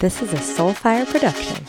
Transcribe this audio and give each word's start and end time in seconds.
This 0.00 0.22
is 0.22 0.32
a 0.32 0.36
Soulfire 0.36 1.06
production. 1.06 1.62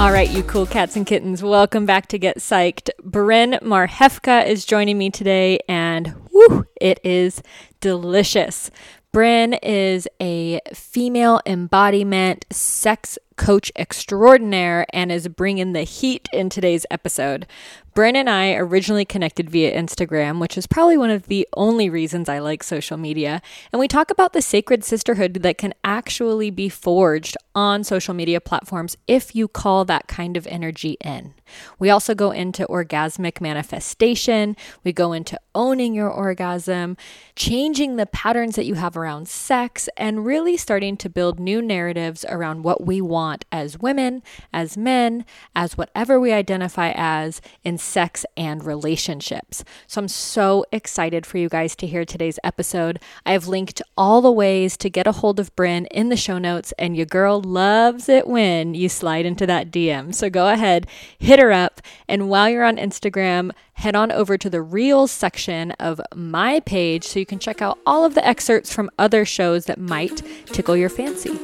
All 0.00 0.10
right, 0.10 0.28
you 0.28 0.42
cool 0.42 0.66
cats 0.66 0.96
and 0.96 1.06
kittens, 1.06 1.44
welcome 1.44 1.86
back 1.86 2.08
to 2.08 2.18
Get 2.18 2.38
Psyched. 2.38 2.90
Bryn 3.04 3.52
Marhefka 3.62 4.48
is 4.48 4.64
joining 4.64 4.98
me 4.98 5.10
today, 5.10 5.60
and 5.68 6.12
woo, 6.32 6.66
it 6.80 6.98
is 7.04 7.40
delicious. 7.80 8.72
Bryn 9.12 9.52
is 9.54 10.08
a 10.20 10.60
female 10.74 11.40
embodiment 11.46 12.46
sex 12.50 13.16
coach 13.40 13.72
extraordinaire 13.74 14.84
and 14.92 15.10
is 15.10 15.26
bringing 15.26 15.72
the 15.72 15.82
heat 15.82 16.28
in 16.30 16.50
today's 16.50 16.84
episode. 16.90 17.46
Bryn 17.94 18.14
and 18.14 18.30
I 18.30 18.52
originally 18.52 19.04
connected 19.04 19.50
via 19.50 19.76
Instagram, 19.76 20.40
which 20.40 20.56
is 20.56 20.66
probably 20.66 20.96
one 20.96 21.10
of 21.10 21.26
the 21.26 21.48
only 21.56 21.90
reasons 21.90 22.28
I 22.28 22.38
like 22.38 22.62
social 22.62 22.96
media. 22.96 23.42
And 23.72 23.80
we 23.80 23.88
talk 23.88 24.10
about 24.10 24.32
the 24.32 24.42
sacred 24.42 24.84
sisterhood 24.84 25.34
that 25.42 25.58
can 25.58 25.74
actually 25.82 26.50
be 26.50 26.68
forged 26.68 27.36
on 27.54 27.82
social 27.82 28.14
media 28.14 28.40
platforms 28.40 28.96
if 29.08 29.34
you 29.34 29.48
call 29.48 29.84
that 29.86 30.06
kind 30.06 30.36
of 30.36 30.46
energy 30.46 30.96
in. 31.00 31.34
We 31.78 31.90
also 31.90 32.14
go 32.14 32.30
into 32.30 32.64
orgasmic 32.66 33.40
manifestation, 33.40 34.56
we 34.84 34.92
go 34.92 35.12
into 35.12 35.40
owning 35.52 35.94
your 35.94 36.10
orgasm, 36.10 36.96
changing 37.34 37.96
the 37.96 38.06
patterns 38.06 38.54
that 38.54 38.66
you 38.66 38.74
have 38.74 38.96
around 38.96 39.26
sex, 39.26 39.88
and 39.96 40.24
really 40.24 40.56
starting 40.56 40.96
to 40.98 41.08
build 41.08 41.40
new 41.40 41.60
narratives 41.60 42.24
around 42.28 42.62
what 42.62 42.86
we 42.86 43.00
want 43.00 43.29
as 43.52 43.78
women, 43.78 44.22
as 44.52 44.76
men, 44.76 45.24
as 45.54 45.76
whatever 45.78 46.18
we 46.18 46.32
identify 46.32 46.92
as 46.94 47.40
in 47.64 47.78
sex 47.78 48.26
and 48.36 48.64
relationships. 48.64 49.64
So 49.86 50.00
I'm 50.00 50.08
so 50.08 50.64
excited 50.72 51.24
for 51.24 51.38
you 51.38 51.48
guys 51.48 51.74
to 51.76 51.86
hear 51.86 52.04
today's 52.04 52.38
episode. 52.44 52.98
I 53.24 53.32
have 53.32 53.48
linked 53.48 53.82
all 53.96 54.20
the 54.20 54.32
ways 54.32 54.76
to 54.78 54.90
get 54.90 55.06
a 55.06 55.12
hold 55.12 55.40
of 55.40 55.54
Bryn 55.56 55.86
in 55.86 56.08
the 56.08 56.16
show 56.16 56.38
notes, 56.38 56.72
and 56.78 56.96
your 56.96 57.06
girl 57.06 57.40
loves 57.40 58.08
it 58.08 58.26
when 58.26 58.74
you 58.74 58.88
slide 58.88 59.26
into 59.26 59.46
that 59.46 59.70
DM. 59.70 60.14
So 60.14 60.28
go 60.30 60.48
ahead, 60.48 60.86
hit 61.18 61.38
her 61.38 61.52
up, 61.52 61.80
and 62.08 62.28
while 62.28 62.48
you're 62.48 62.64
on 62.64 62.76
Instagram, 62.76 63.52
head 63.74 63.96
on 63.96 64.12
over 64.12 64.36
to 64.36 64.50
the 64.50 64.62
Reels 64.62 65.10
section 65.10 65.72
of 65.72 66.00
my 66.14 66.60
page 66.60 67.04
so 67.04 67.18
you 67.18 67.26
can 67.26 67.38
check 67.38 67.62
out 67.62 67.78
all 67.86 68.04
of 68.04 68.14
the 68.14 68.26
excerpts 68.26 68.72
from 68.72 68.90
other 68.98 69.24
shows 69.24 69.64
that 69.64 69.78
might 69.78 70.22
tickle 70.46 70.76
your 70.76 70.90
fancy. 70.90 71.38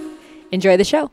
Enjoy 0.52 0.77
the 0.77 0.84
show. 0.84 1.11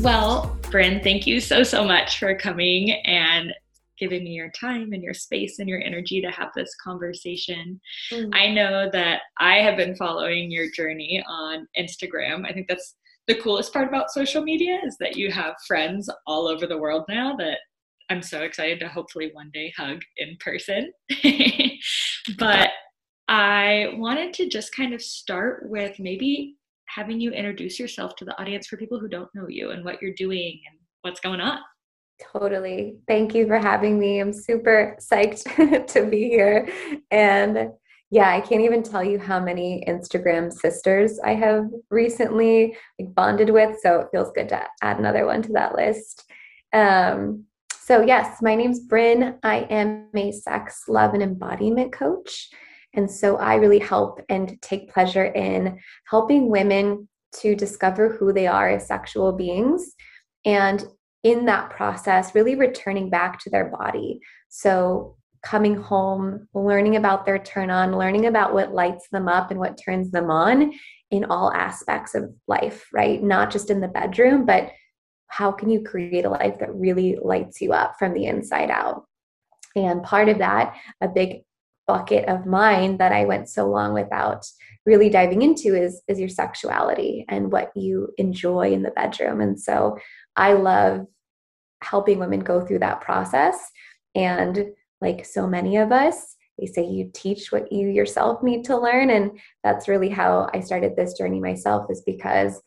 Well, 0.00 0.56
Bryn, 0.70 1.00
thank 1.02 1.26
you 1.26 1.40
so, 1.40 1.64
so 1.64 1.84
much 1.84 2.20
for 2.20 2.32
coming 2.36 2.92
and 3.04 3.52
giving 3.98 4.22
me 4.22 4.30
your 4.30 4.50
time 4.50 4.92
and 4.92 5.02
your 5.02 5.12
space 5.12 5.58
and 5.58 5.68
your 5.68 5.82
energy 5.82 6.20
to 6.20 6.30
have 6.30 6.50
this 6.54 6.72
conversation. 6.82 7.80
Mm-hmm. 8.12 8.30
I 8.32 8.52
know 8.52 8.88
that 8.92 9.22
I 9.38 9.56
have 9.56 9.76
been 9.76 9.96
following 9.96 10.52
your 10.52 10.70
journey 10.70 11.22
on 11.28 11.66
Instagram. 11.76 12.46
I 12.48 12.52
think 12.52 12.68
that's 12.68 12.94
the 13.26 13.34
coolest 13.40 13.72
part 13.72 13.88
about 13.88 14.12
social 14.12 14.42
media 14.42 14.80
is 14.84 14.96
that 15.00 15.16
you 15.16 15.32
have 15.32 15.54
friends 15.66 16.08
all 16.28 16.46
over 16.46 16.66
the 16.66 16.78
world 16.78 17.04
now 17.08 17.34
that 17.36 17.58
I'm 18.08 18.22
so 18.22 18.42
excited 18.42 18.78
to 18.80 18.88
hopefully 18.88 19.30
one 19.32 19.50
day 19.52 19.72
hug 19.76 20.00
in 20.16 20.36
person. 20.38 20.92
but 22.38 22.70
I 23.26 23.94
wanted 23.94 24.32
to 24.34 24.48
just 24.48 24.74
kind 24.74 24.94
of 24.94 25.02
start 25.02 25.68
with 25.68 25.98
maybe 25.98 26.56
having 26.94 27.20
you 27.20 27.30
introduce 27.30 27.78
yourself 27.78 28.16
to 28.16 28.24
the 28.24 28.38
audience 28.40 28.66
for 28.66 28.76
people 28.76 28.98
who 28.98 29.08
don't 29.08 29.28
know 29.34 29.48
you 29.48 29.70
and 29.70 29.84
what 29.84 30.00
you're 30.02 30.14
doing 30.14 30.60
and 30.68 30.78
what's 31.02 31.20
going 31.20 31.40
on. 31.40 31.58
Totally. 32.32 32.96
Thank 33.06 33.34
you 33.34 33.46
for 33.46 33.58
having 33.58 33.98
me. 33.98 34.20
I'm 34.20 34.32
super 34.32 34.96
psyched 35.00 35.86
to 35.92 36.06
be 36.06 36.28
here. 36.28 36.68
And 37.10 37.70
yeah, 38.10 38.30
I 38.30 38.40
can't 38.40 38.62
even 38.62 38.82
tell 38.82 39.04
you 39.04 39.18
how 39.18 39.38
many 39.38 39.84
Instagram 39.86 40.52
sisters 40.52 41.20
I 41.22 41.34
have 41.34 41.66
recently 41.90 42.76
bonded 42.98 43.50
with. 43.50 43.78
So 43.82 44.00
it 44.00 44.08
feels 44.10 44.32
good 44.34 44.48
to 44.48 44.64
add 44.82 44.98
another 44.98 45.26
one 45.26 45.42
to 45.42 45.52
that 45.52 45.76
list. 45.76 46.24
Um, 46.72 47.44
so, 47.88 48.02
yes, 48.02 48.42
my 48.42 48.54
name's 48.54 48.80
Bryn. 48.80 49.38
I 49.42 49.60
am 49.70 50.08
a 50.14 50.30
sex, 50.30 50.84
love, 50.88 51.14
and 51.14 51.22
embodiment 51.22 51.90
coach. 51.90 52.50
And 52.94 53.10
so 53.10 53.36
I 53.36 53.56
really 53.56 53.78
help 53.78 54.20
and 54.28 54.60
take 54.62 54.92
pleasure 54.92 55.26
in 55.26 55.78
helping 56.08 56.48
women 56.48 57.08
to 57.40 57.54
discover 57.54 58.08
who 58.08 58.32
they 58.32 58.46
are 58.46 58.70
as 58.70 58.86
sexual 58.86 59.32
beings. 59.32 59.94
And 60.44 60.84
in 61.22 61.44
that 61.46 61.70
process, 61.70 62.34
really 62.34 62.54
returning 62.54 63.10
back 63.10 63.38
to 63.40 63.50
their 63.50 63.66
body. 63.66 64.20
So 64.48 65.16
coming 65.42 65.76
home, 65.76 66.48
learning 66.54 66.96
about 66.96 67.24
their 67.24 67.38
turn 67.38 67.70
on, 67.70 67.96
learning 67.96 68.26
about 68.26 68.54
what 68.54 68.72
lights 68.72 69.08
them 69.12 69.28
up 69.28 69.50
and 69.50 69.60
what 69.60 69.80
turns 69.82 70.10
them 70.10 70.30
on 70.30 70.72
in 71.10 71.24
all 71.24 71.52
aspects 71.52 72.14
of 72.14 72.32
life, 72.46 72.88
right? 72.92 73.22
Not 73.22 73.50
just 73.50 73.70
in 73.70 73.80
the 73.80 73.88
bedroom, 73.88 74.46
but 74.46 74.70
how 75.28 75.52
can 75.52 75.70
you 75.70 75.82
create 75.82 76.24
a 76.24 76.30
life 76.30 76.58
that 76.58 76.74
really 76.74 77.18
lights 77.22 77.60
you 77.60 77.72
up 77.72 77.96
from 77.98 78.14
the 78.14 78.26
inside 78.26 78.70
out? 78.70 79.04
And 79.76 80.02
part 80.02 80.28
of 80.28 80.38
that, 80.38 80.74
a 81.00 81.08
big 81.08 81.42
bucket 81.88 82.28
of 82.28 82.46
mine 82.46 82.98
that 82.98 83.10
I 83.10 83.24
went 83.24 83.48
so 83.48 83.68
long 83.68 83.92
without 83.92 84.46
really 84.86 85.10
diving 85.10 85.42
into 85.42 85.74
is 85.74 86.00
is 86.06 86.20
your 86.20 86.28
sexuality 86.28 87.24
and 87.28 87.50
what 87.50 87.72
you 87.74 88.12
enjoy 88.18 88.72
in 88.72 88.82
the 88.82 88.92
bedroom. 88.92 89.40
And 89.40 89.60
so 89.60 89.98
I 90.36 90.52
love 90.52 91.06
helping 91.82 92.20
women 92.20 92.40
go 92.40 92.64
through 92.64 92.80
that 92.80 93.00
process 93.00 93.58
and 94.14 94.66
like 95.00 95.24
so 95.24 95.46
many 95.46 95.76
of 95.76 95.92
us 95.92 96.36
they 96.58 96.66
say 96.66 96.84
you 96.84 97.10
teach 97.14 97.52
what 97.52 97.70
you 97.70 97.88
yourself 97.88 98.42
need 98.42 98.64
to 98.64 98.76
learn 98.76 99.10
and 99.10 99.38
that's 99.62 99.86
really 99.86 100.08
how 100.08 100.50
I 100.52 100.60
started 100.60 100.96
this 100.96 101.14
journey 101.14 101.38
myself 101.38 101.86
is 101.88 102.02
because 102.04 102.60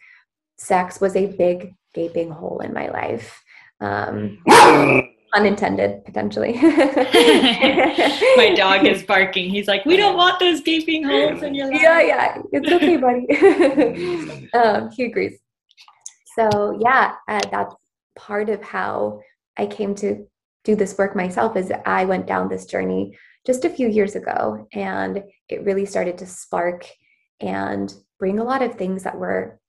sex 0.57 1.01
was 1.01 1.15
a 1.15 1.25
big 1.25 1.73
gaping 1.93 2.31
hole 2.31 2.59
in 2.59 2.73
my 2.73 2.87
life. 2.89 3.43
Um, 3.79 4.41
unintended 5.33 6.03
potentially. 6.05 6.53
My 6.61 8.53
dog 8.55 8.85
is 8.85 9.03
barking. 9.13 9.49
He's 9.49 9.67
like 9.67 9.85
we 9.85 9.97
don't 9.97 10.17
want 10.17 10.39
those 10.39 10.61
gaping 10.61 11.03
holes 11.03 11.41
in 11.43 11.55
your 11.55 11.71
life. 11.71 11.81
yeah 11.81 12.01
yeah. 12.01 12.41
It's 12.51 12.71
okay 12.71 12.97
buddy. 13.05 14.49
Um, 14.53 14.91
he 14.91 15.05
agrees. 15.05 15.39
So 16.35 16.77
yeah 16.81 17.15
uh, 17.27 17.41
that's 17.51 17.75
part 18.15 18.49
of 18.49 18.61
how 18.61 19.21
i 19.57 19.65
came 19.65 19.95
to 19.95 20.27
do 20.65 20.75
this 20.75 20.97
work 20.97 21.15
myself 21.15 21.55
is 21.55 21.71
i 21.85 22.03
went 22.03 22.27
down 22.27 22.49
this 22.49 22.65
journey 22.65 23.17
just 23.45 23.63
a 23.63 23.69
few 23.69 23.87
years 23.87 24.15
ago 24.15 24.67
and 24.73 25.23
it 25.47 25.63
really 25.63 25.85
started 25.85 26.17
to 26.17 26.25
spark 26.25 26.85
and 27.39 27.93
bring 28.19 28.37
a 28.39 28.43
lot 28.43 28.61
of 28.61 28.75
things 28.75 29.03
that 29.03 29.17
were 29.17 29.59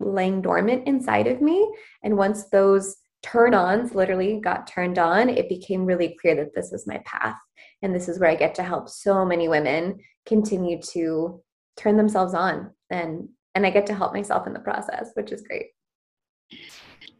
laying 0.00 0.42
dormant 0.42 0.86
inside 0.86 1.26
of 1.26 1.40
me. 1.40 1.70
And 2.02 2.16
once 2.16 2.48
those 2.50 2.96
turn 3.26 3.54
ons 3.54 3.94
literally 3.94 4.40
got 4.40 4.66
turned 4.66 4.98
on, 4.98 5.28
it 5.28 5.48
became 5.48 5.84
really 5.84 6.16
clear 6.20 6.36
that 6.36 6.54
this 6.54 6.72
is 6.72 6.86
my 6.86 6.98
path. 7.04 7.36
And 7.82 7.94
this 7.94 8.08
is 8.08 8.18
where 8.18 8.30
I 8.30 8.36
get 8.36 8.54
to 8.56 8.62
help 8.62 8.88
so 8.88 9.24
many 9.24 9.48
women 9.48 9.98
continue 10.24 10.80
to 10.92 11.42
turn 11.76 11.96
themselves 11.96 12.34
on. 12.34 12.70
And 12.90 13.28
and 13.54 13.66
I 13.66 13.70
get 13.70 13.86
to 13.86 13.94
help 13.94 14.12
myself 14.12 14.46
in 14.46 14.52
the 14.52 14.60
process, 14.60 15.10
which 15.14 15.32
is 15.32 15.42
great. 15.42 15.68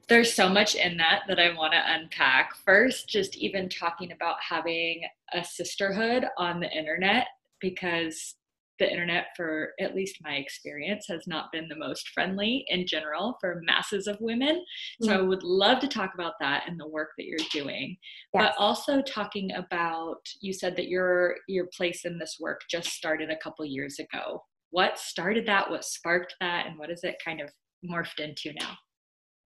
There's 0.09 0.33
so 0.33 0.49
much 0.49 0.75
in 0.75 0.99
that 0.99 1.23
that 1.29 1.41
I 1.41 1.55
want 1.55 1.73
to 1.73 1.95
unpack. 1.95 2.55
First, 2.65 3.09
just 3.09 3.37
even 3.37 3.69
talking 3.69 4.13
about 4.13 4.37
having 4.47 5.03
a 5.33 5.43
sisterhood 5.43 6.27
on 6.37 6.61
the 6.61 6.71
internet 6.71 7.27
because 7.59 8.35
the 8.79 8.91
internet, 8.91 9.27
for 9.37 9.71
at 9.81 9.95
least 9.95 10.19
my 10.23 10.35
experience, 10.35 11.07
has 11.09 11.27
not 11.27 11.53
been 11.53 11.69
the 11.69 11.77
most 11.77 12.09
friendly 12.11 12.65
in 12.69 12.87
general 12.87 13.37
for 13.41 13.63
masses 13.65 14.07
of 14.07 14.19
women. 14.21 14.65
So 15.03 15.11
mm-hmm. 15.11 15.19
I 15.19 15.23
would 15.23 15.43
love 15.43 15.81
to 15.81 15.89
talk 15.89 16.15
about 16.15 16.35
that 16.41 16.65
and 16.67 16.79
the 16.79 16.89
work 16.89 17.11
that 17.19 17.27
you're 17.27 17.39
doing. 17.53 17.97
Yes. 18.35 18.43
But 18.43 18.55
also 18.59 19.03
talking 19.03 19.53
about 19.53 20.21
you 20.41 20.53
said 20.53 20.77
that 20.77 20.89
your 20.89 21.37
your 21.49 21.67
place 21.77 22.05
in 22.05 22.19
this 22.19 22.37
work 22.41 22.61
just 22.71 22.91
started 22.91 23.31
a 23.31 23.37
couple 23.37 23.65
years 23.65 23.99
ago. 23.99 24.43
What 24.71 24.99
started 24.99 25.47
that? 25.47 25.71
What 25.71 25.85
sparked 25.85 26.35
that? 26.41 26.67
And 26.67 26.79
what 26.79 26.91
is 26.91 27.05
it 27.05 27.17
kind 27.25 27.41
of 27.41 27.51
morphed 27.89 28.21
into 28.21 28.53
now? 28.59 28.77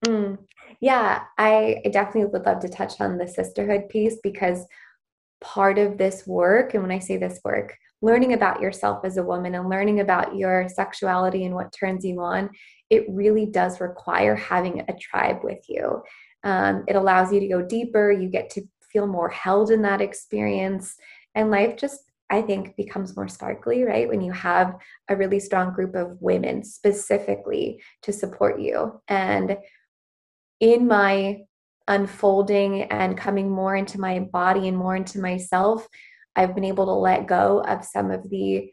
Mm, 0.06 0.38
yeah, 0.80 1.24
I, 1.36 1.82
I 1.84 1.88
definitely 1.90 2.26
would 2.26 2.46
love 2.46 2.60
to 2.60 2.68
touch 2.68 3.00
on 3.00 3.18
the 3.18 3.28
sisterhood 3.28 3.88
piece 3.90 4.16
because 4.22 4.64
part 5.40 5.78
of 5.78 5.98
this 5.98 6.26
work, 6.26 6.74
and 6.74 6.82
when 6.82 6.92
I 6.92 6.98
say 6.98 7.16
this 7.16 7.40
work, 7.44 7.76
learning 8.02 8.32
about 8.32 8.60
yourself 8.60 9.04
as 9.04 9.16
a 9.16 9.22
woman 9.22 9.54
and 9.54 9.68
learning 9.68 10.00
about 10.00 10.36
your 10.36 10.68
sexuality 10.68 11.44
and 11.44 11.54
what 11.54 11.72
turns 11.72 12.04
you 12.04 12.20
on, 12.20 12.50
it 12.88 13.04
really 13.08 13.46
does 13.46 13.80
require 13.80 14.34
having 14.34 14.80
a 14.80 14.96
tribe 14.98 15.40
with 15.42 15.64
you. 15.68 16.02
Um, 16.42 16.84
it 16.88 16.96
allows 16.96 17.32
you 17.32 17.40
to 17.40 17.48
go 17.48 17.62
deeper, 17.62 18.10
you 18.10 18.28
get 18.28 18.50
to 18.50 18.62
feel 18.92 19.06
more 19.06 19.28
held 19.28 19.70
in 19.70 19.82
that 19.82 20.00
experience, 20.00 20.96
and 21.34 21.50
life 21.50 21.76
just 21.76 22.00
I 22.30 22.42
think 22.42 22.76
becomes 22.76 23.16
more 23.16 23.26
sparkly, 23.26 23.82
right? 23.82 24.08
When 24.08 24.20
you 24.20 24.30
have 24.30 24.76
a 25.08 25.16
really 25.16 25.40
strong 25.40 25.72
group 25.72 25.96
of 25.96 26.16
women 26.20 26.62
specifically 26.62 27.82
to 28.02 28.12
support 28.12 28.60
you. 28.60 29.00
And 29.08 29.58
in 30.60 30.86
my 30.86 31.40
unfolding 31.88 32.82
and 32.82 33.18
coming 33.18 33.50
more 33.50 33.74
into 33.74 33.98
my 33.98 34.20
body 34.20 34.68
and 34.68 34.76
more 34.76 34.94
into 34.94 35.20
myself, 35.20 35.88
I've 36.36 36.54
been 36.54 36.64
able 36.64 36.86
to 36.86 36.92
let 36.92 37.26
go 37.26 37.62
of 37.66 37.84
some 37.84 38.10
of 38.10 38.28
the 38.30 38.70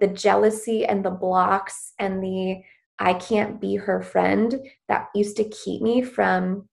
the 0.00 0.08
jealousy 0.08 0.84
and 0.84 1.02
the 1.04 1.10
blocks 1.10 1.94
and 1.98 2.22
the 2.22 2.62
I 2.98 3.14
can't 3.14 3.60
be 3.60 3.76
her 3.76 4.02
friend 4.02 4.60
that 4.88 5.08
used 5.14 5.36
to 5.36 5.48
keep 5.48 5.80
me 5.80 6.02
from 6.02 6.68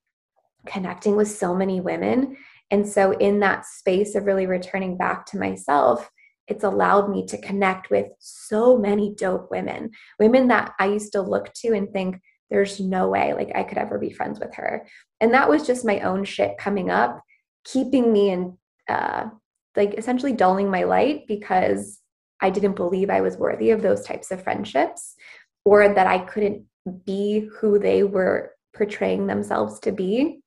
connecting 0.65 1.15
with 1.15 1.29
so 1.29 1.55
many 1.55 1.79
women. 1.79 2.35
And 2.71 2.87
so, 2.87 3.11
in 3.11 3.39
that 3.41 3.65
space 3.65 4.15
of 4.15 4.25
really 4.25 4.47
returning 4.47 4.97
back 4.97 5.25
to 5.27 5.37
myself, 5.37 6.09
it's 6.47 6.63
allowed 6.63 7.09
me 7.09 7.25
to 7.27 7.41
connect 7.41 7.89
with 7.89 8.07
so 8.19 8.77
many 8.77 9.13
dope 9.15 9.49
women, 9.51 9.91
women 10.19 10.47
that 10.49 10.73
I 10.79 10.87
used 10.87 11.11
to 11.13 11.21
look 11.21 11.53
to 11.53 11.73
and 11.73 11.91
think, 11.91 12.19
there's 12.49 12.79
no 12.79 13.09
way 13.09 13.33
like 13.33 13.51
I 13.55 13.63
could 13.63 13.77
ever 13.77 13.97
be 13.97 14.11
friends 14.11 14.39
with 14.39 14.53
her. 14.55 14.85
And 15.19 15.33
that 15.33 15.49
was 15.49 15.65
just 15.65 15.85
my 15.85 16.01
own 16.01 16.23
shit 16.25 16.57
coming 16.59 16.91
up, 16.91 17.21
keeping 17.63 18.13
me 18.13 18.29
in, 18.29 18.57
uh, 18.87 19.25
like 19.75 19.93
essentially 19.95 20.33
dulling 20.33 20.69
my 20.69 20.83
light 20.83 21.27
because 21.27 21.99
I 22.41 22.49
didn't 22.49 22.75
believe 22.75 23.09
I 23.09 23.21
was 23.21 23.37
worthy 23.37 23.71
of 23.71 23.81
those 23.81 24.05
types 24.05 24.31
of 24.31 24.43
friendships 24.43 25.15
or 25.63 25.93
that 25.93 26.07
I 26.07 26.19
couldn't 26.19 26.65
be 27.05 27.49
who 27.59 27.79
they 27.79 28.03
were 28.03 28.51
portraying 28.75 29.27
themselves 29.27 29.79
to 29.81 29.91
be. 29.91 30.41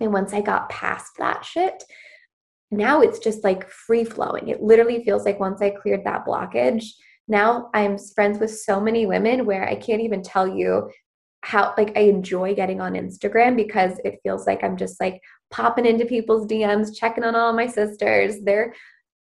And 0.00 0.12
once 0.12 0.32
I 0.32 0.40
got 0.40 0.68
past 0.68 1.12
that 1.18 1.44
shit, 1.44 1.82
now 2.70 3.00
it's 3.00 3.18
just 3.18 3.44
like 3.44 3.68
free 3.68 4.04
flowing. 4.04 4.48
It 4.48 4.62
literally 4.62 5.04
feels 5.04 5.24
like 5.24 5.40
once 5.40 5.60
I 5.60 5.70
cleared 5.70 6.04
that 6.04 6.24
blockage, 6.26 6.86
now 7.28 7.70
I'm 7.74 7.98
friends 7.98 8.38
with 8.38 8.58
so 8.58 8.80
many 8.80 9.06
women 9.06 9.44
where 9.44 9.68
I 9.68 9.74
can't 9.74 10.00
even 10.00 10.22
tell 10.22 10.48
you 10.48 10.90
how 11.42 11.74
like 11.76 11.92
I 11.96 12.02
enjoy 12.02 12.54
getting 12.54 12.80
on 12.80 12.94
Instagram 12.94 13.56
because 13.56 13.98
it 14.04 14.20
feels 14.22 14.46
like 14.46 14.62
I'm 14.62 14.76
just 14.76 15.00
like 15.00 15.20
popping 15.50 15.86
into 15.86 16.06
people's 16.06 16.46
DMs, 16.46 16.96
checking 16.96 17.24
on 17.24 17.34
all 17.34 17.52
my 17.52 17.66
sisters. 17.66 18.36
They're 18.42 18.74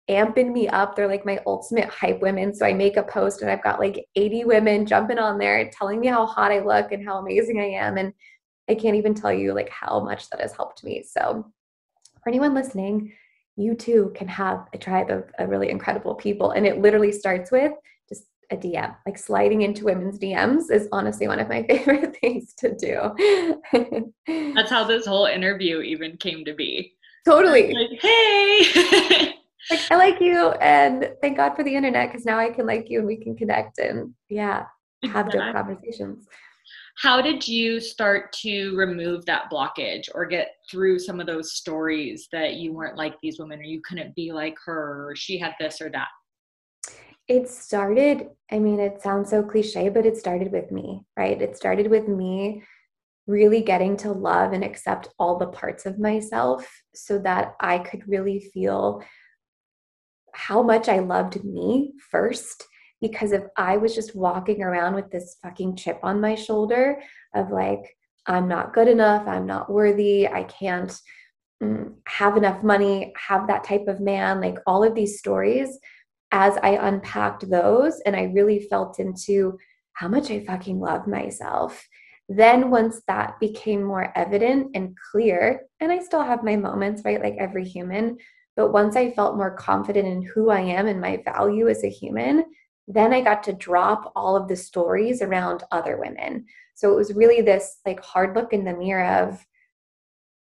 amping 0.09 0.53
me 0.53 0.67
up. 0.67 0.95
They're 0.95 1.07
like 1.07 1.25
my 1.25 1.39
ultimate 1.45 1.89
hype 1.89 2.21
women. 2.21 2.53
So 2.53 2.65
I 2.65 2.73
make 2.73 2.95
a 2.95 3.03
post 3.03 3.41
and 3.41 3.51
I've 3.51 3.63
got 3.63 3.79
like 3.79 4.05
80 4.15 4.45
women 4.45 4.85
jumping 4.85 5.17
on 5.17 5.37
there 5.37 5.69
telling 5.71 5.99
me 5.99 6.07
how 6.07 6.25
hot 6.25 6.51
I 6.51 6.59
look 6.59 6.91
and 6.91 7.05
how 7.05 7.17
amazing 7.17 7.59
I 7.59 7.85
am. 7.85 7.97
And 7.97 8.13
I 8.69 8.75
can't 8.75 8.95
even 8.95 9.13
tell 9.13 9.33
you 9.33 9.53
like 9.53 9.69
how 9.69 9.99
much 9.99 10.29
that 10.29 10.41
has 10.41 10.55
helped 10.55 10.83
me. 10.83 11.03
So 11.03 11.51
for 12.23 12.29
anyone 12.29 12.53
listening, 12.53 13.13
you 13.57 13.75
too 13.75 14.11
can 14.15 14.27
have 14.27 14.67
a 14.73 14.77
tribe 14.77 15.09
of, 15.09 15.29
of 15.37 15.49
really 15.49 15.69
incredible 15.69 16.15
people. 16.15 16.51
And 16.51 16.65
it 16.65 16.81
literally 16.81 17.11
starts 17.11 17.51
with 17.51 17.73
a 18.51 18.57
DM. 18.57 18.95
Like 19.05 19.17
sliding 19.17 19.61
into 19.61 19.85
women's 19.85 20.19
DMs 20.19 20.71
is 20.71 20.87
honestly 20.91 21.27
one 21.27 21.39
of 21.39 21.49
my 21.49 21.63
favorite 21.69 22.17
things 22.19 22.53
to 22.59 22.75
do. 22.75 23.57
That's 24.55 24.69
how 24.69 24.83
this 24.83 25.05
whole 25.05 25.25
interview 25.25 25.81
even 25.81 26.17
came 26.17 26.45
to 26.45 26.53
be. 26.53 26.93
Totally. 27.25 27.73
Like, 27.73 27.99
hey. 28.01 29.33
like 29.69 29.79
I 29.91 29.95
like 29.95 30.21
you 30.21 30.51
and 30.61 31.11
thank 31.21 31.37
God 31.37 31.55
for 31.55 31.63
the 31.63 31.75
internet 31.75 32.09
because 32.09 32.25
now 32.25 32.37
I 32.37 32.49
can 32.49 32.67
like 32.67 32.89
you 32.89 32.99
and 32.99 33.07
we 33.07 33.17
can 33.17 33.35
connect 33.35 33.79
and 33.79 34.13
yeah, 34.29 34.65
have 35.03 35.27
exactly. 35.27 35.39
dope 35.39 35.55
conversations. 35.55 36.27
How 36.97 37.21
did 37.21 37.45
you 37.45 37.81
start 37.81 38.31
to 38.43 38.75
remove 38.77 39.25
that 39.25 39.51
blockage 39.51 40.07
or 40.13 40.25
get 40.25 40.51
through 40.71 40.99
some 40.99 41.19
of 41.19 41.27
those 41.27 41.53
stories 41.53 42.29
that 42.31 42.53
you 42.53 42.73
weren't 42.73 42.97
like 42.97 43.15
these 43.21 43.37
women 43.37 43.59
or 43.59 43.63
you 43.63 43.81
couldn't 43.81 44.15
be 44.15 44.31
like 44.31 44.55
her 44.65 45.09
or 45.09 45.15
she 45.15 45.37
had 45.37 45.55
this 45.59 45.81
or 45.81 45.89
that? 45.89 46.07
It 47.27 47.49
started, 47.49 48.29
I 48.51 48.59
mean, 48.59 48.79
it 48.79 49.01
sounds 49.01 49.29
so 49.31 49.41
cliche, 49.41 49.89
but 49.89 50.05
it 50.05 50.17
started 50.17 50.51
with 50.51 50.71
me, 50.71 51.05
right? 51.17 51.41
It 51.41 51.57
started 51.57 51.89
with 51.89 52.07
me 52.07 52.63
really 53.27 53.61
getting 53.61 53.97
to 53.97 54.11
love 54.11 54.53
and 54.53 54.63
accept 54.63 55.09
all 55.17 55.37
the 55.37 55.47
parts 55.47 55.85
of 55.85 55.97
myself 55.97 56.69
so 56.93 57.17
that 57.19 57.55
I 57.59 57.79
could 57.79 58.07
really 58.07 58.39
feel 58.39 59.03
how 60.33 60.61
much 60.61 60.87
I 60.87 60.99
loved 60.99 61.43
me 61.43 61.93
first. 62.11 62.65
Because 63.01 63.31
if 63.31 63.43
I 63.57 63.77
was 63.77 63.95
just 63.95 64.15
walking 64.15 64.61
around 64.61 64.95
with 64.95 65.09
this 65.11 65.37
fucking 65.41 65.75
chip 65.77 65.99
on 66.03 66.21
my 66.21 66.35
shoulder 66.35 67.01
of 67.33 67.49
like, 67.49 67.97
I'm 68.27 68.47
not 68.47 68.73
good 68.73 68.87
enough, 68.87 69.27
I'm 69.27 69.45
not 69.45 69.71
worthy, 69.71 70.27
I 70.27 70.43
can't 70.43 70.95
mm, 71.61 71.93
have 72.07 72.37
enough 72.37 72.63
money, 72.63 73.13
have 73.17 73.47
that 73.47 73.63
type 73.63 73.87
of 73.87 73.99
man, 73.99 74.41
like 74.41 74.57
all 74.65 74.83
of 74.83 74.95
these 74.95 75.19
stories, 75.19 75.77
as 76.35 76.57
I 76.61 76.71
unpacked 76.71 77.49
those 77.49 78.01
and 78.05 78.13
I 78.13 78.23
really 78.23 78.59
felt 78.59 78.99
into 78.99 79.57
how 79.93 80.09
much 80.09 80.29
I 80.29 80.43
fucking 80.43 80.81
love 80.81 81.07
myself. 81.07 81.87
Then, 82.27 82.69
once 82.69 83.01
that 83.07 83.39
became 83.39 83.81
more 83.81 84.11
evident 84.17 84.71
and 84.75 84.97
clear, 85.11 85.61
and 85.79 85.93
I 85.93 85.99
still 85.99 86.23
have 86.23 86.43
my 86.43 86.57
moments, 86.57 87.03
right? 87.05 87.23
Like 87.23 87.37
every 87.39 87.63
human, 87.63 88.17
but 88.57 88.73
once 88.73 88.97
I 88.97 89.11
felt 89.11 89.37
more 89.37 89.55
confident 89.55 90.07
in 90.07 90.23
who 90.23 90.49
I 90.49 90.59
am 90.59 90.87
and 90.87 90.99
my 90.99 91.21
value 91.23 91.69
as 91.69 91.85
a 91.85 91.89
human, 91.89 92.43
then 92.85 93.13
I 93.13 93.21
got 93.21 93.41
to 93.43 93.53
drop 93.53 94.11
all 94.13 94.35
of 94.35 94.49
the 94.49 94.57
stories 94.57 95.21
around 95.21 95.63
other 95.71 95.97
women. 95.97 96.47
So 96.73 96.91
it 96.91 96.97
was 96.97 97.13
really 97.13 97.41
this 97.41 97.79
like 97.85 98.03
hard 98.03 98.35
look 98.35 98.51
in 98.51 98.65
the 98.65 98.75
mirror 98.75 99.05
of 99.05 99.45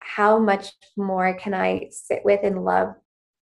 how 0.00 0.38
much 0.38 0.72
more 0.98 1.32
can 1.38 1.54
I 1.54 1.88
sit 1.90 2.20
with 2.22 2.40
and 2.42 2.64
love 2.64 2.94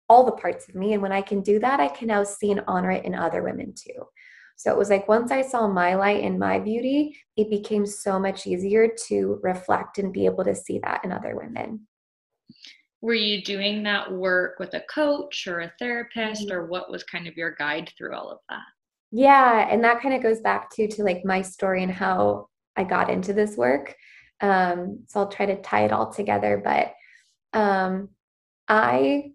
all 0.10 0.26
the 0.26 0.32
parts 0.32 0.70
of 0.70 0.76
me. 0.76 0.94
And 0.94 1.02
when 1.02 1.12
I 1.12 1.22
can 1.22 1.42
do 1.42 1.60
that, 1.60 1.80
I 1.80 1.88
can 1.88 2.08
now 2.08 2.24
see 2.24 2.52
and 2.52 2.64
honor 2.68 2.92
it 2.92 3.06
in 3.06 3.16
other 3.16 3.44
women 3.44 3.74
too. 3.76 4.08
So 4.56 4.72
it 4.72 4.78
was 4.78 4.90
like 4.90 5.08
once 5.08 5.32
I 5.32 5.42
saw 5.42 5.68
my 5.68 5.96
light 5.96 6.24
and 6.24 6.40
my 6.40 6.60
beauty, 6.60 7.18
it 7.36 7.50
became 7.50 7.86
so 7.86 8.20
much 8.20 8.48
easier 8.48 8.90
to 9.08 9.40
reflect 9.44 10.00
and 10.00 10.12
be 10.12 10.26
able 10.26 10.44
to 10.46 10.56
see 10.56 10.80
that 10.80 11.04
in 11.04 11.12
other 11.12 11.36
women 11.36 11.88
were 13.02 13.14
you 13.14 13.44
doing 13.44 13.84
that 13.84 14.12
work 14.12 14.60
with 14.60 14.74
a 14.74 14.84
coach 14.94 15.48
or 15.48 15.62
a 15.62 15.74
therapist 15.80 16.50
or 16.52 16.66
what 16.66 16.90
was 16.90 17.04
kind 17.04 17.28
of 17.28 17.38
your 17.38 17.52
guide 17.52 17.92
through 17.98 18.14
all 18.14 18.30
of 18.30 18.40
that 18.50 18.64
yeah 19.12 19.68
and 19.70 19.84
that 19.84 20.02
kind 20.02 20.16
of 20.16 20.24
goes 20.24 20.42
back 20.42 20.70
to 20.74 20.88
to 20.88 21.04
like 21.04 21.24
my 21.24 21.42
story 21.42 21.84
and 21.84 21.92
how 21.92 22.48
i 22.76 22.84
got 22.84 23.10
into 23.10 23.34
this 23.34 23.56
work 23.56 23.96
um 24.42 25.00
so 25.08 25.20
i'll 25.20 25.30
try 25.30 25.46
to 25.46 25.62
tie 25.62 25.86
it 25.86 25.92
all 25.92 26.12
together 26.12 26.62
but 26.64 26.94
um 27.58 28.10
i 28.68 29.32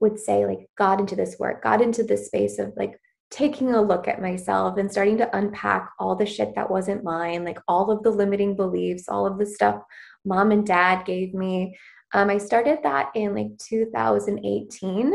would 0.00 0.18
say 0.18 0.46
like 0.46 0.68
got 0.76 1.00
into 1.00 1.16
this 1.16 1.36
work 1.38 1.62
got 1.62 1.82
into 1.82 2.02
this 2.02 2.26
space 2.26 2.58
of 2.58 2.72
like 2.76 2.98
taking 3.30 3.74
a 3.74 3.82
look 3.82 4.06
at 4.06 4.22
myself 4.22 4.78
and 4.78 4.90
starting 4.90 5.18
to 5.18 5.36
unpack 5.36 5.90
all 5.98 6.14
the 6.14 6.24
shit 6.24 6.54
that 6.54 6.70
wasn't 6.70 7.02
mine 7.02 7.44
like 7.44 7.58
all 7.66 7.90
of 7.90 8.02
the 8.02 8.10
limiting 8.10 8.54
beliefs 8.54 9.08
all 9.08 9.26
of 9.26 9.38
the 9.38 9.46
stuff 9.46 9.80
mom 10.24 10.52
and 10.52 10.66
dad 10.66 11.04
gave 11.04 11.34
me 11.34 11.76
um, 12.12 12.30
I 12.30 12.38
started 12.38 12.78
that 12.82 13.10
in 13.14 13.34
like 13.34 13.58
2018. 13.58 15.14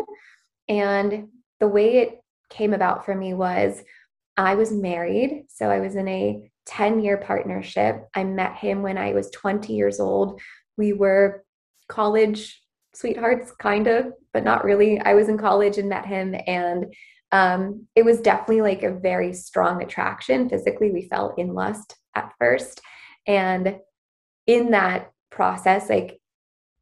And 0.69 1.27
the 1.59 1.67
way 1.67 1.97
it 1.97 2.19
came 2.50 2.73
about 2.73 3.05
for 3.05 3.15
me 3.15 3.33
was 3.33 3.83
I 4.38 4.55
was 4.55 4.71
married. 4.71 5.45
So 5.50 5.69
I 5.69 5.79
was 5.79 5.95
in 5.95 6.07
a 6.07 6.51
10 6.67 7.01
year 7.01 7.17
partnership. 7.17 8.07
I 8.15 8.23
met 8.23 8.55
him 8.55 8.81
when 8.81 8.97
I 8.97 9.13
was 9.13 9.31
20 9.31 9.73
years 9.73 10.00
old. 10.00 10.39
We 10.77 10.93
were 10.93 11.43
college 11.88 12.61
sweethearts, 12.93 13.51
kind 13.60 13.88
of, 13.88 14.13
but 14.33 14.43
not 14.43 14.63
really. 14.63 15.00
I 15.00 15.13
was 15.13 15.29
in 15.29 15.38
college 15.38 15.77
and 15.77 15.89
met 15.89 16.05
him. 16.05 16.36
And 16.48 16.93
um, 17.31 17.88
it 17.95 18.03
was 18.03 18.21
definitely 18.21 18.62
like 18.62 18.83
a 18.83 18.93
very 18.93 19.33
strong 19.33 19.81
attraction. 19.81 20.50
Physically, 20.50 20.91
we 20.91 21.07
fell 21.07 21.33
in 21.38 21.53
lust 21.53 21.95
at 22.15 22.33
first. 22.39 22.81
And 23.27 23.77
in 24.48 24.71
that 24.71 25.12
process, 25.29 25.89
like 25.89 26.19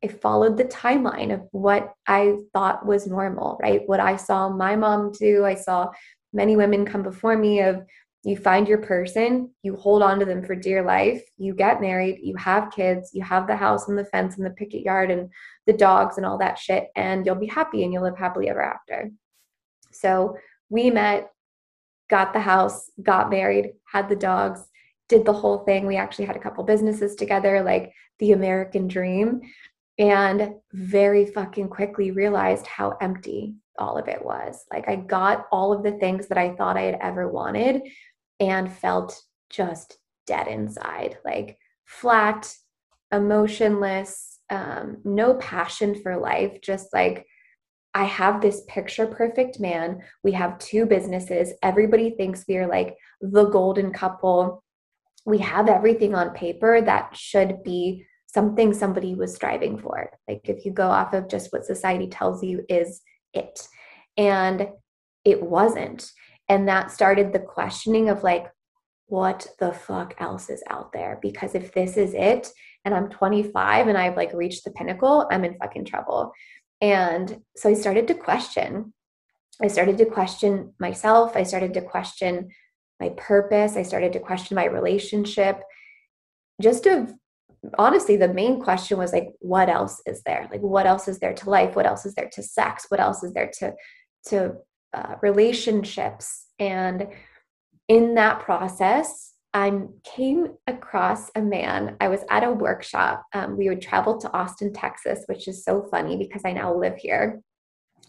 I 0.04 0.08
followed 0.08 0.58
the 0.58 0.66
timeline 0.66 1.34
of 1.34 1.42
what 1.52 1.94
I 2.08 2.38
thought 2.54 2.86
was 2.86 3.06
normal, 3.06 3.60
right? 3.62 3.82
What 3.86 4.00
I 4.00 4.16
saw 4.16 4.50
my 4.50 4.76
mom 4.76 5.12
do, 5.12 5.46
I 5.46 5.56
saw 5.56 5.90
many 6.34 6.56
women 6.56 6.86
come 6.86 7.04
before 7.04 7.38
me 7.38 7.62
of 7.62 7.84
you 8.24 8.36
find 8.36 8.68
your 8.68 8.80
person, 8.80 9.50
you 9.64 9.76
hold 9.78 10.02
on 10.02 10.20
to 10.20 10.26
them 10.26 10.44
for 10.44 10.54
dear 10.54 10.84
life, 10.84 11.24
you 11.38 11.54
get 11.54 11.80
married, 11.80 12.20
you 12.22 12.36
have 12.36 12.72
kids, 12.72 13.12
you 13.14 13.24
have 13.24 13.48
the 13.48 13.56
house 13.56 13.88
and 13.88 13.98
the 13.98 14.06
fence 14.06 14.36
and 14.38 14.46
the 14.46 14.52
picket 14.52 14.82
yard 14.82 15.10
and 15.10 15.30
the 15.70 15.78
dogs 15.78 16.18
and 16.18 16.26
all 16.26 16.40
that 16.40 16.58
shit, 16.58 16.88
and 16.96 17.26
you'll 17.26 17.36
be 17.36 17.46
happy 17.46 17.84
and 17.84 17.94
you'll 17.94 18.04
live 18.04 18.18
happily 18.18 18.50
ever 18.50 18.62
after. 18.62 19.12
So 19.92 20.36
we 20.70 20.90
met, 20.90 21.30
got 22.10 22.34
the 22.34 22.40
house, 22.40 22.90
got 23.04 23.30
married, 23.30 23.74
had 23.86 24.10
the 24.10 24.16
dogs, 24.16 24.62
did 25.08 25.26
the 25.26 25.34
whole 25.34 25.60
thing. 25.60 25.86
We 25.86 25.96
actually 25.96 26.26
had 26.26 26.36
a 26.36 26.40
couple 26.40 26.64
businesses 26.64 27.16
together, 27.16 27.62
like 27.62 27.94
the 28.18 28.32
American 28.32 28.88
dream 28.88 29.42
and 30.00 30.56
very 30.74 31.26
fucking 31.28 31.68
quickly 31.68 32.10
realized 32.10 32.66
how 32.66 32.98
empty 33.02 33.56
all 33.78 33.98
of 33.98 34.08
it 34.08 34.24
was. 34.26 34.66
Like 34.72 34.90
I 34.90 34.96
got 34.96 35.46
all 35.52 35.72
of 35.72 35.84
the 35.84 35.92
things 35.92 36.28
that 36.28 36.38
I 36.38 36.56
thought 36.56 36.78
I 36.78 36.84
had 36.84 36.98
ever 37.02 37.28
wanted 37.28 37.82
and 38.40 38.72
felt 38.72 39.22
just 39.52 39.98
dead 40.26 40.48
inside, 40.48 41.18
like 41.24 41.58
flat, 41.86 42.54
emotionless, 43.12 44.29
um, 44.50 44.98
no 45.04 45.36
passion 45.36 46.02
for 46.02 46.18
life, 46.18 46.60
just 46.62 46.88
like 46.94 47.26
I 47.94 48.06
have 48.06 48.42
this 48.42 48.62
picture 48.68 49.08
perfect 49.08 49.60
man. 49.60 50.02
We 50.24 50.32
have 50.34 50.60
two 50.60 50.86
businesses. 50.86 51.54
Everybody 51.64 52.12
thinks 52.12 52.46
we 52.48 52.58
are 52.58 52.68
like 52.68 52.96
the 53.22 53.46
golden 53.46 53.92
couple. 53.92 54.64
We 55.26 55.40
have 55.40 55.68
everything 55.68 56.16
on 56.16 56.32
paper 56.32 56.82
that 56.82 57.16
should 57.16 57.64
be 57.64 58.06
something 58.28 58.74
somebody 58.74 59.16
was 59.16 59.34
striving 59.34 59.80
for. 59.80 60.12
Like 60.28 60.42
if 60.44 60.66
you 60.66 60.72
go 60.72 60.88
off 60.88 61.14
of 61.14 61.30
just 61.30 61.52
what 61.52 61.66
society 61.66 62.08
tells 62.08 62.44
you 62.44 62.64
is 62.70 63.02
it. 63.34 63.68
And 64.18 64.70
it 65.26 65.42
wasn't. 65.42 66.12
And 66.48 66.68
that 66.68 66.92
started 66.92 67.34
the 67.34 67.40
questioning 67.40 68.10
of 68.10 68.24
like, 68.24 68.46
what 69.08 69.48
the 69.60 69.74
fuck 69.74 70.14
else 70.20 70.50
is 70.50 70.64
out 70.70 70.94
there? 70.94 71.18
Because 71.22 71.56
if 71.56 71.74
this 71.74 71.98
is 71.98 72.14
it 72.14 72.50
and 72.90 72.98
I'm 72.98 73.10
25 73.10 73.88
and 73.88 73.98
I've 73.98 74.18
like 74.18 74.34
reached 74.34 74.64
the 74.64 74.72
pinnacle, 74.72 75.28
I'm 75.32 75.46
in 75.46 75.58
fucking 75.58 75.86
trouble. 75.86 76.32
And 76.82 77.42
so 77.56 77.70
I 77.70 77.74
started 77.74 78.08
to 78.08 78.16
question. 78.16 78.94
I 79.62 79.68
started 79.68 79.98
to 80.00 80.06
question 80.06 80.74
myself. 80.80 81.36
I 81.36 81.44
started 81.44 81.76
to 81.76 81.82
question 81.82 82.50
my 83.00 83.10
purpose. 83.10 83.76
I 83.76 83.84
started 83.84 84.14
to 84.14 84.20
question 84.20 84.56
my 84.56 84.66
relationship. 84.66 85.62
Just 86.62 86.86
to 86.86 87.14
honestly, 87.78 88.16
the 88.16 88.34
main 88.34 88.60
question 88.62 88.98
was 88.98 89.14
like, 89.14 89.30
what 89.40 89.70
else 89.70 90.02
is 90.08 90.24
there? 90.24 90.48
Like, 90.52 90.62
what 90.62 90.88
else 90.88 91.08
is 91.08 91.20
there 91.20 91.34
to 91.34 91.50
life? 91.50 91.76
What 91.76 91.86
else 91.86 92.06
is 92.06 92.16
there 92.16 92.30
to 92.32 92.42
sex? 92.42 92.86
What 92.90 93.00
else 93.00 93.24
is 93.24 93.34
there 93.34 93.52
to 93.60 93.74
to 94.30 94.56
uh, 94.94 95.16
relationships? 95.22 96.48
And 96.58 97.10
in 97.88 98.16
that 98.16 98.40
process, 98.40 99.29
I 99.54 99.82
came 100.04 100.50
across 100.68 101.32
a 101.36 101.42
man. 101.42 101.98
I 102.00 102.08
was 102.08 102.22
at 102.30 102.44
a 102.44 102.52
workshop. 102.52 103.26
Um, 103.34 103.58
we 103.58 103.68
would 103.70 103.82
travel 103.82 104.18
to 104.20 104.32
Austin, 104.32 104.72
Texas, 104.74 105.24
which 105.26 105.48
is 105.48 105.64
so 105.64 105.88
funny 105.90 106.18
because 106.18 106.44
I 106.46 106.52
now 106.52 106.76
live 106.76 106.98
here. 106.98 107.42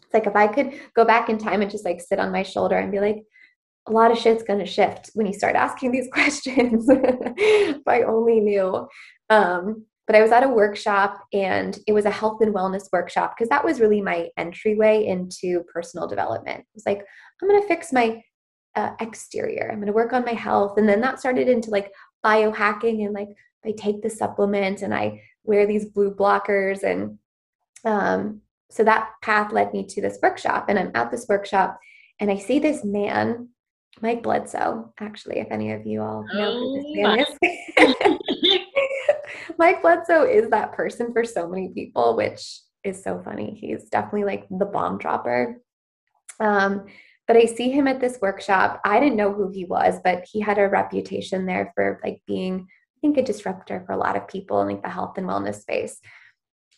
It's 0.02 0.12
like 0.12 0.26
if 0.26 0.36
I 0.36 0.48
could 0.48 0.78
go 0.94 1.04
back 1.04 1.28
in 1.28 1.38
time 1.38 1.62
and 1.62 1.70
just 1.70 1.84
like 1.84 2.00
sit 2.00 2.18
on 2.18 2.32
my 2.32 2.42
shoulder 2.42 2.76
and 2.76 2.92
be 2.92 3.00
like, 3.00 3.22
a 3.88 3.92
lot 3.92 4.10
of 4.10 4.18
shit's 4.18 4.42
going 4.42 4.58
to 4.58 4.66
shift 4.66 5.10
when 5.14 5.26
you 5.26 5.32
start 5.32 5.56
asking 5.56 5.92
these 5.92 6.08
questions. 6.12 6.86
if 6.88 7.82
I 7.86 8.02
only 8.02 8.40
knew. 8.40 8.86
Um, 9.30 9.86
but 10.06 10.16
I 10.16 10.22
was 10.22 10.32
at 10.32 10.42
a 10.42 10.48
workshop 10.48 11.24
and 11.32 11.78
it 11.86 11.92
was 11.92 12.04
a 12.04 12.10
health 12.10 12.40
and 12.40 12.52
wellness 12.52 12.88
workshop 12.92 13.34
because 13.36 13.48
that 13.48 13.64
was 13.64 13.80
really 13.80 14.02
my 14.02 14.28
entryway 14.36 15.06
into 15.06 15.62
personal 15.72 16.08
development. 16.08 16.58
It 16.58 16.66
was 16.74 16.84
like, 16.84 17.04
I'm 17.40 17.48
going 17.48 17.62
to 17.62 17.68
fix 17.68 17.92
my 17.92 18.20
uh, 18.76 18.90
exterior. 19.00 19.68
I'm 19.70 19.78
going 19.78 19.86
to 19.86 19.92
work 19.92 20.12
on 20.12 20.24
my 20.24 20.32
health. 20.32 20.78
And 20.78 20.88
then 20.88 21.00
that 21.00 21.18
started 21.18 21.48
into 21.48 21.70
like 21.70 21.92
biohacking 22.24 23.04
and 23.04 23.14
like 23.14 23.28
I 23.64 23.72
take 23.72 24.02
the 24.02 24.10
supplement 24.10 24.82
and 24.82 24.94
I 24.94 25.22
wear 25.44 25.66
these 25.66 25.86
blue 25.86 26.14
blockers. 26.14 26.82
And 26.82 27.18
um, 27.84 28.42
so 28.70 28.84
that 28.84 29.10
path 29.22 29.52
led 29.52 29.72
me 29.72 29.86
to 29.86 30.00
this 30.00 30.18
workshop. 30.22 30.66
And 30.68 30.78
I'm 30.78 30.92
at 30.94 31.10
this 31.10 31.26
workshop 31.28 31.78
and 32.20 32.30
I 32.30 32.36
see 32.36 32.58
this 32.58 32.84
man, 32.84 33.48
Mike 34.00 34.22
Bledsoe, 34.22 34.92
actually, 35.00 35.40
if 35.40 35.48
any 35.50 35.72
of 35.72 35.86
you 35.86 36.02
all 36.02 36.24
know 36.32 36.52
who 36.52 36.76
this 36.76 36.86
oh 36.98 37.02
man 37.02 38.18
is. 38.46 38.58
Mike 39.58 39.82
Bledsoe 39.82 40.24
is 40.24 40.50
that 40.50 40.72
person 40.72 41.12
for 41.12 41.24
so 41.24 41.48
many 41.48 41.68
people, 41.68 42.16
which 42.16 42.60
is 42.84 43.02
so 43.02 43.20
funny. 43.24 43.56
He's 43.60 43.84
definitely 43.84 44.24
like 44.24 44.46
the 44.50 44.66
bomb 44.66 44.98
dropper. 44.98 45.60
Um, 46.38 46.86
but 47.30 47.36
I 47.36 47.44
see 47.44 47.70
him 47.70 47.86
at 47.86 48.00
this 48.00 48.18
workshop. 48.20 48.80
I 48.84 48.98
didn't 48.98 49.14
know 49.14 49.32
who 49.32 49.52
he 49.52 49.64
was, 49.64 50.00
but 50.02 50.26
he 50.28 50.40
had 50.40 50.58
a 50.58 50.66
reputation 50.66 51.46
there 51.46 51.70
for 51.76 52.00
like 52.02 52.20
being, 52.26 52.66
I 52.66 52.98
think, 53.00 53.18
a 53.18 53.22
disruptor 53.22 53.84
for 53.86 53.92
a 53.92 53.96
lot 53.96 54.16
of 54.16 54.26
people 54.26 54.60
in 54.62 54.66
like 54.66 54.82
the 54.82 54.88
health 54.88 55.16
and 55.16 55.28
wellness 55.28 55.60
space. 55.60 56.00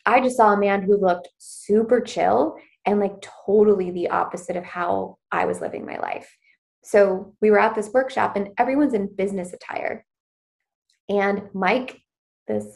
I 0.05 0.21
just 0.21 0.37
saw 0.37 0.53
a 0.53 0.61
man 0.61 0.83
who 0.83 1.01
looked 1.01 1.31
super 1.39 2.03
chill 2.03 2.59
and 2.85 3.01
like 3.01 3.15
totally 3.47 3.93
the 3.93 4.11
opposite 4.11 4.57
of 4.57 4.65
how 4.65 5.17
I 5.31 5.47
was 5.47 5.63
living 5.63 5.87
my 5.87 5.97
life. 5.97 6.31
So 6.85 7.35
we 7.41 7.51
were 7.51 7.59
at 7.59 7.75
this 7.75 7.89
workshop 7.89 8.37
and 8.37 8.51
everyone's 8.59 8.93
in 8.93 9.07
business 9.17 9.55
attire. 9.55 10.05
And 11.09 11.45
Mike, 11.55 12.03
this 12.47 12.67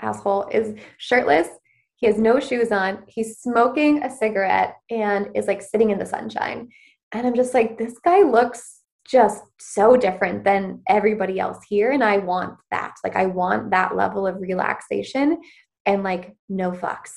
asshole, 0.00 0.48
is 0.48 0.76
shirtless. 0.98 1.46
He 1.94 2.08
has 2.08 2.18
no 2.18 2.40
shoes 2.40 2.72
on. 2.72 3.04
He's 3.06 3.38
smoking 3.38 4.02
a 4.02 4.10
cigarette 4.10 4.78
and 4.90 5.28
is 5.36 5.46
like 5.46 5.62
sitting 5.62 5.90
in 5.90 5.98
the 6.00 6.06
sunshine. 6.06 6.70
And 7.12 7.26
I'm 7.26 7.34
just 7.34 7.54
like, 7.54 7.78
this 7.78 7.98
guy 7.98 8.22
looks 8.22 8.80
just 9.06 9.42
so 9.58 9.96
different 9.96 10.44
than 10.44 10.82
everybody 10.88 11.40
else 11.40 11.58
here. 11.68 11.90
And 11.90 12.04
I 12.04 12.18
want 12.18 12.56
that. 12.70 12.94
Like, 13.02 13.16
I 13.16 13.26
want 13.26 13.70
that 13.70 13.96
level 13.96 14.26
of 14.26 14.40
relaxation 14.40 15.40
and 15.86 16.04
like 16.04 16.36
no 16.48 16.70
fucks 16.70 17.12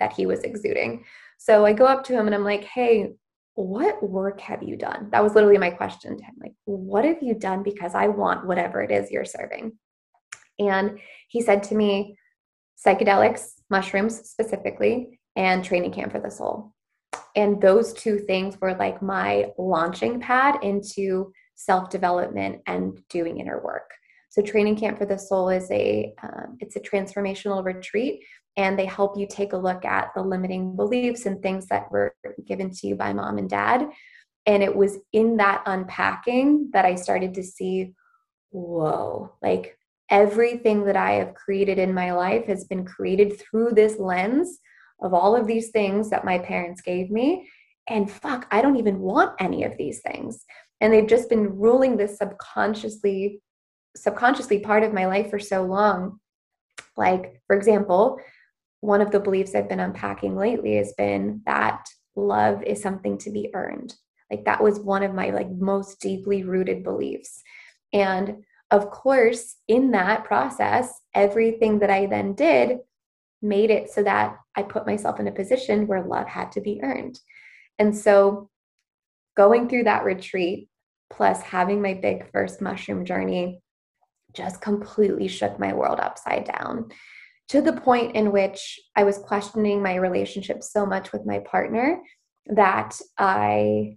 that 0.00 0.12
he 0.12 0.26
was 0.26 0.40
exuding. 0.40 1.04
So 1.38 1.64
I 1.64 1.72
go 1.72 1.86
up 1.86 2.04
to 2.04 2.12
him 2.12 2.26
and 2.26 2.34
I'm 2.34 2.44
like, 2.44 2.64
hey, 2.64 3.12
what 3.54 4.02
work 4.02 4.40
have 4.40 4.62
you 4.62 4.76
done? 4.76 5.08
That 5.10 5.22
was 5.22 5.34
literally 5.34 5.58
my 5.58 5.70
question 5.70 6.16
to 6.16 6.24
him. 6.24 6.34
Like, 6.40 6.52
what 6.64 7.04
have 7.04 7.22
you 7.22 7.34
done? 7.34 7.62
Because 7.62 7.94
I 7.94 8.08
want 8.08 8.46
whatever 8.46 8.82
it 8.82 8.90
is 8.90 9.10
you're 9.10 9.24
serving. 9.24 9.72
And 10.58 10.98
he 11.28 11.40
said 11.40 11.62
to 11.64 11.74
me, 11.74 12.16
psychedelics, 12.84 13.52
mushrooms 13.70 14.28
specifically, 14.28 15.18
and 15.34 15.64
training 15.64 15.92
camp 15.92 16.12
for 16.12 16.20
the 16.20 16.30
soul 16.30 16.74
and 17.36 17.60
those 17.60 17.92
two 17.92 18.18
things 18.18 18.60
were 18.60 18.74
like 18.74 19.02
my 19.02 19.46
launching 19.58 20.20
pad 20.20 20.62
into 20.62 21.32
self 21.54 21.90
development 21.90 22.62
and 22.66 23.00
doing 23.08 23.38
inner 23.38 23.60
work. 23.62 23.90
So 24.30 24.42
training 24.42 24.76
camp 24.76 24.98
for 24.98 25.06
the 25.06 25.18
soul 25.18 25.48
is 25.48 25.70
a 25.70 26.14
um, 26.22 26.58
it's 26.60 26.76
a 26.76 26.80
transformational 26.80 27.64
retreat 27.64 28.24
and 28.56 28.78
they 28.78 28.86
help 28.86 29.16
you 29.16 29.26
take 29.28 29.52
a 29.52 29.56
look 29.56 29.84
at 29.84 30.10
the 30.14 30.22
limiting 30.22 30.74
beliefs 30.76 31.26
and 31.26 31.40
things 31.40 31.66
that 31.66 31.90
were 31.90 32.14
given 32.46 32.70
to 32.70 32.86
you 32.88 32.96
by 32.96 33.12
mom 33.12 33.38
and 33.38 33.48
dad. 33.48 33.88
And 34.46 34.62
it 34.62 34.74
was 34.74 34.98
in 35.12 35.36
that 35.36 35.62
unpacking 35.66 36.70
that 36.72 36.84
i 36.84 36.94
started 36.94 37.34
to 37.34 37.42
see 37.42 37.92
whoa 38.50 39.32
like 39.42 39.76
everything 40.10 40.84
that 40.84 40.96
i 40.96 41.12
have 41.12 41.34
created 41.34 41.78
in 41.78 41.92
my 41.92 42.12
life 42.12 42.46
has 42.46 42.64
been 42.64 42.84
created 42.84 43.38
through 43.38 43.72
this 43.72 43.98
lens 43.98 44.58
of 45.00 45.14
all 45.14 45.36
of 45.36 45.46
these 45.46 45.70
things 45.70 46.10
that 46.10 46.24
my 46.24 46.38
parents 46.38 46.80
gave 46.80 47.10
me. 47.10 47.48
And 47.88 48.10
fuck, 48.10 48.46
I 48.50 48.60
don't 48.60 48.76
even 48.76 49.00
want 49.00 49.34
any 49.40 49.64
of 49.64 49.76
these 49.78 50.00
things. 50.00 50.44
And 50.80 50.92
they've 50.92 51.06
just 51.06 51.28
been 51.28 51.58
ruling 51.58 51.96
this 51.96 52.18
subconsciously, 52.18 53.40
subconsciously 53.96 54.60
part 54.60 54.82
of 54.82 54.92
my 54.92 55.06
life 55.06 55.30
for 55.30 55.38
so 55.38 55.62
long. 55.64 56.20
Like, 56.96 57.40
for 57.46 57.56
example, 57.56 58.18
one 58.80 59.00
of 59.00 59.10
the 59.10 59.20
beliefs 59.20 59.54
I've 59.54 59.68
been 59.68 59.80
unpacking 59.80 60.36
lately 60.36 60.76
has 60.76 60.92
been 60.96 61.42
that 61.46 61.86
love 62.14 62.62
is 62.62 62.82
something 62.82 63.18
to 63.18 63.30
be 63.30 63.50
earned. 63.54 63.94
Like 64.30 64.44
that 64.44 64.62
was 64.62 64.78
one 64.78 65.02
of 65.02 65.14
my 65.14 65.30
like 65.30 65.50
most 65.50 66.00
deeply 66.00 66.44
rooted 66.44 66.84
beliefs. 66.84 67.42
And 67.92 68.44
of 68.70 68.90
course, 68.90 69.56
in 69.66 69.92
that 69.92 70.24
process, 70.24 70.92
everything 71.14 71.78
that 71.78 71.90
I 71.90 72.06
then 72.06 72.34
did 72.34 72.78
made 73.40 73.70
it 73.70 73.90
so 73.90 74.02
that 74.02 74.36
I 74.56 74.62
put 74.62 74.86
myself 74.86 75.20
in 75.20 75.28
a 75.28 75.32
position 75.32 75.86
where 75.86 76.02
love 76.02 76.26
had 76.26 76.52
to 76.52 76.60
be 76.60 76.80
earned. 76.82 77.18
And 77.78 77.96
so 77.96 78.50
going 79.36 79.68
through 79.68 79.84
that 79.84 80.04
retreat, 80.04 80.68
plus 81.10 81.40
having 81.42 81.80
my 81.80 81.94
big 81.94 82.30
first 82.32 82.60
mushroom 82.60 83.04
journey, 83.04 83.62
just 84.34 84.60
completely 84.60 85.28
shook 85.28 85.58
my 85.58 85.72
world 85.72 86.00
upside 86.00 86.44
down 86.44 86.90
to 87.48 87.62
the 87.62 87.72
point 87.72 88.14
in 88.14 88.30
which 88.30 88.78
I 88.94 89.04
was 89.04 89.18
questioning 89.18 89.82
my 89.82 89.94
relationship 89.94 90.62
so 90.62 90.84
much 90.84 91.12
with 91.12 91.24
my 91.24 91.38
partner 91.40 92.00
that 92.46 92.98
I 93.16 93.96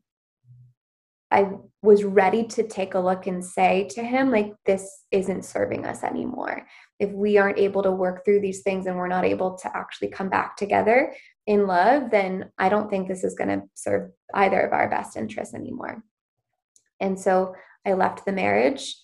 I 1.30 1.52
was 1.84 2.04
ready 2.04 2.44
to 2.44 2.68
take 2.68 2.94
a 2.94 3.00
look 3.00 3.26
and 3.26 3.44
say 3.44 3.88
to 3.90 4.04
him, 4.04 4.30
like, 4.30 4.54
this 4.66 5.06
isn't 5.12 5.46
serving 5.46 5.86
us 5.86 6.04
anymore. 6.04 6.68
If 7.00 7.12
we 7.12 7.38
aren't 7.38 7.58
able 7.58 7.82
to 7.84 7.92
work 7.92 8.24
through 8.24 8.42
these 8.42 8.62
things 8.62 8.86
and 8.86 8.96
we're 8.96 9.08
not 9.08 9.26
able 9.26 9.58
to 9.58 9.76
actually 9.76 10.10
come 10.10 10.30
back 10.30 10.56
together 10.58 11.14
in 11.48 11.66
love, 11.66 12.12
then 12.12 12.52
I 12.60 12.70
don't 12.70 12.90
think 12.90 13.08
this 13.08 13.24
is 13.24 13.34
going 13.34 13.50
to 13.50 13.66
serve 13.74 14.12
either 14.36 14.62
of 14.62 14.74
our 14.74 14.90
best 14.90 15.18
interests 15.18 15.56
anymore. 15.56 16.04
And 17.00 17.20
so 17.20 17.56
I 17.86 17.94
left 17.94 18.26
the 18.26 18.32
marriage. 18.32 18.96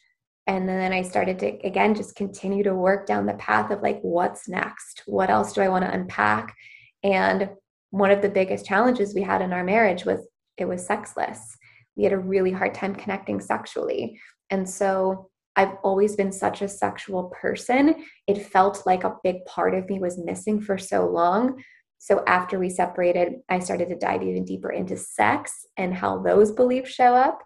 And 0.46 0.69
then 0.69 0.93
I 0.93 1.01
started 1.01 1.39
to, 1.39 1.48
again, 1.65 1.96
just 1.96 2.15
continue 2.15 2.63
to 2.63 2.75
work 2.75 3.07
down 3.07 3.25
the 3.25 3.34
path 3.34 3.72
of 3.72 3.81
like, 3.81 4.00
what's 4.01 4.48
next? 4.48 5.01
What 5.07 5.29
else 5.29 5.51
do 5.51 5.62
I 5.62 5.67
want 5.67 5.84
to 5.84 5.91
unpack? 5.91 6.55
And 7.03 7.50
one 7.89 8.12
of 8.12 8.22
the 8.22 8.29
biggest 8.29 8.65
challenges 8.65 9.15
we 9.15 9.24
had 9.24 9.41
in 9.41 9.51
our 9.51 9.63
marriage 9.63 10.05
was 10.05 10.25
it 10.57 10.65
was 10.65 10.86
sexless 10.86 11.57
we 11.98 12.04
had 12.04 12.13
a 12.13 12.18
really 12.18 12.51
hard 12.51 12.74
time 12.74 12.96
connecting 12.96 13.42
sexually. 13.42 14.20
And 14.50 14.70
so 14.70 15.30
I've 15.56 15.75
always 15.84 16.16
been 16.16 16.32
such 16.32 16.62
a 16.62 16.68
sexual 16.68 17.34
person. 17.42 17.96
It 18.27 18.46
felt 18.46 18.86
like 18.86 19.04
a 19.04 19.16
big 19.24 19.44
part 19.46 19.74
of 19.74 19.89
me 19.89 20.00
was 20.00 20.24
missing 20.24 20.62
for 20.62 20.77
so 20.77 21.08
long. 21.08 21.62
So 21.98 22.24
after 22.27 22.60
we 22.60 22.70
separated, 22.70 23.34
I 23.50 23.60
started 23.60 23.89
to 23.89 23.98
dive 23.98 24.22
even 24.22 24.46
deeper 24.46 24.72
into 24.72 24.96
sex 24.96 25.66
and 25.75 25.94
how 25.94 26.22
those 26.22 26.51
beliefs 26.51 26.92
show 26.92 27.16
up. 27.16 27.42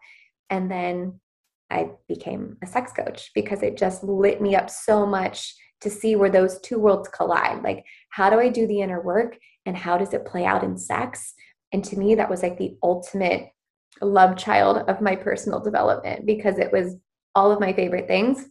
And 0.50 0.70
then 0.70 1.22
I 1.70 1.91
became 2.10 2.58
a 2.62 2.67
sex 2.67 2.91
coach 2.91 3.31
because 3.34 3.63
it 3.63 3.77
just 3.77 4.03
lit 4.03 4.41
me 4.41 4.55
up 4.55 4.70
so 4.70 5.05
much 5.05 5.55
to 5.79 5.89
see 5.89 6.17
where 6.17 6.29
those 6.29 6.60
two 6.60 6.79
worlds 6.79 7.08
collide. 7.08 7.63
Like, 7.63 7.86
how 8.10 8.29
do 8.29 8.39
I 8.39 8.50
do 8.50 8.67
the 8.67 8.81
inner 8.81 9.01
work 9.01 9.38
and 9.65 9.77
how 9.77 9.98
does 9.98 10.13
it 10.13 10.25
play 10.25 10.46
out 10.46 10.65
in 10.65 10.77
sex? 10.77 11.34
And 11.72 11.84
to 11.86 11.98
me, 11.98 12.15
that 12.15 12.29
was 12.29 12.43
like 12.43 12.58
the 12.58 12.75
ultimate 12.84 13.48
love 14.01 14.38
child 14.38 14.89
of 14.89 15.01
my 15.01 15.15
personal 15.15 15.60
development 15.60 16.25
because 16.25 16.57
it 16.57 16.71
was 16.71 16.95
all 17.36 17.51
of 17.51 17.60
my 17.60 17.74
favorite 17.74 18.07
things 18.07 18.48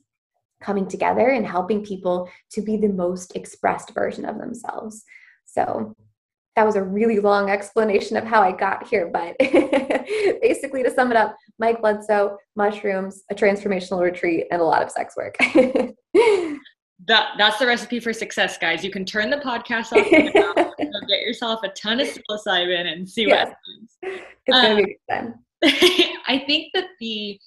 coming 0.60 0.86
together 0.86 1.28
and 1.28 1.46
helping 1.46 1.84
people 1.84 2.28
to 2.52 2.60
be 2.60 2.76
the 2.76 2.88
most 2.88 3.34
expressed 3.34 3.92
version 3.94 4.24
of 4.24 4.38
themselves. 4.38 5.04
So 5.46 5.94
that 6.56 6.66
was 6.66 6.76
a 6.76 6.82
really 6.82 7.20
long 7.20 7.48
explanation 7.48 8.16
of 8.16 8.24
how 8.24 8.42
I 8.42 8.52
got 8.52 8.86
here, 8.86 9.10
but 9.12 9.36
basically 10.42 10.82
to 10.82 10.90
sum 10.90 11.10
it 11.10 11.16
up, 11.16 11.36
Mike 11.58 11.80
Bledsoe, 11.80 12.36
mushrooms, 12.56 13.22
a 13.30 13.34
transformational 13.34 14.02
retreat, 14.02 14.46
and 14.50 14.60
a 14.60 14.64
lot 14.64 14.82
of 14.82 14.90
sex 14.90 15.14
work. 15.16 15.36
that 17.06 17.32
that's 17.38 17.58
the 17.58 17.66
recipe 17.66 18.00
for 18.00 18.12
success, 18.12 18.58
guys. 18.58 18.84
You 18.84 18.90
can 18.90 19.04
turn 19.04 19.30
the 19.30 19.38
podcast 19.38 19.92
off 19.92 20.06
and 20.12 20.32
get 21.08 21.20
yourself 21.20 21.60
a 21.64 21.68
ton 21.70 22.00
of 22.00 22.08
psilocybin 22.08 22.92
and 22.92 23.08
see 23.08 23.26
what 23.26 23.38
happens. 23.38 23.96
It's 24.02 24.24
gonna 24.48 24.68
um, 24.70 24.76
be 24.76 24.98
fun. 25.08 25.34
I 26.26 26.42
think 26.46 26.72
that 26.74 26.86
the 27.00 27.38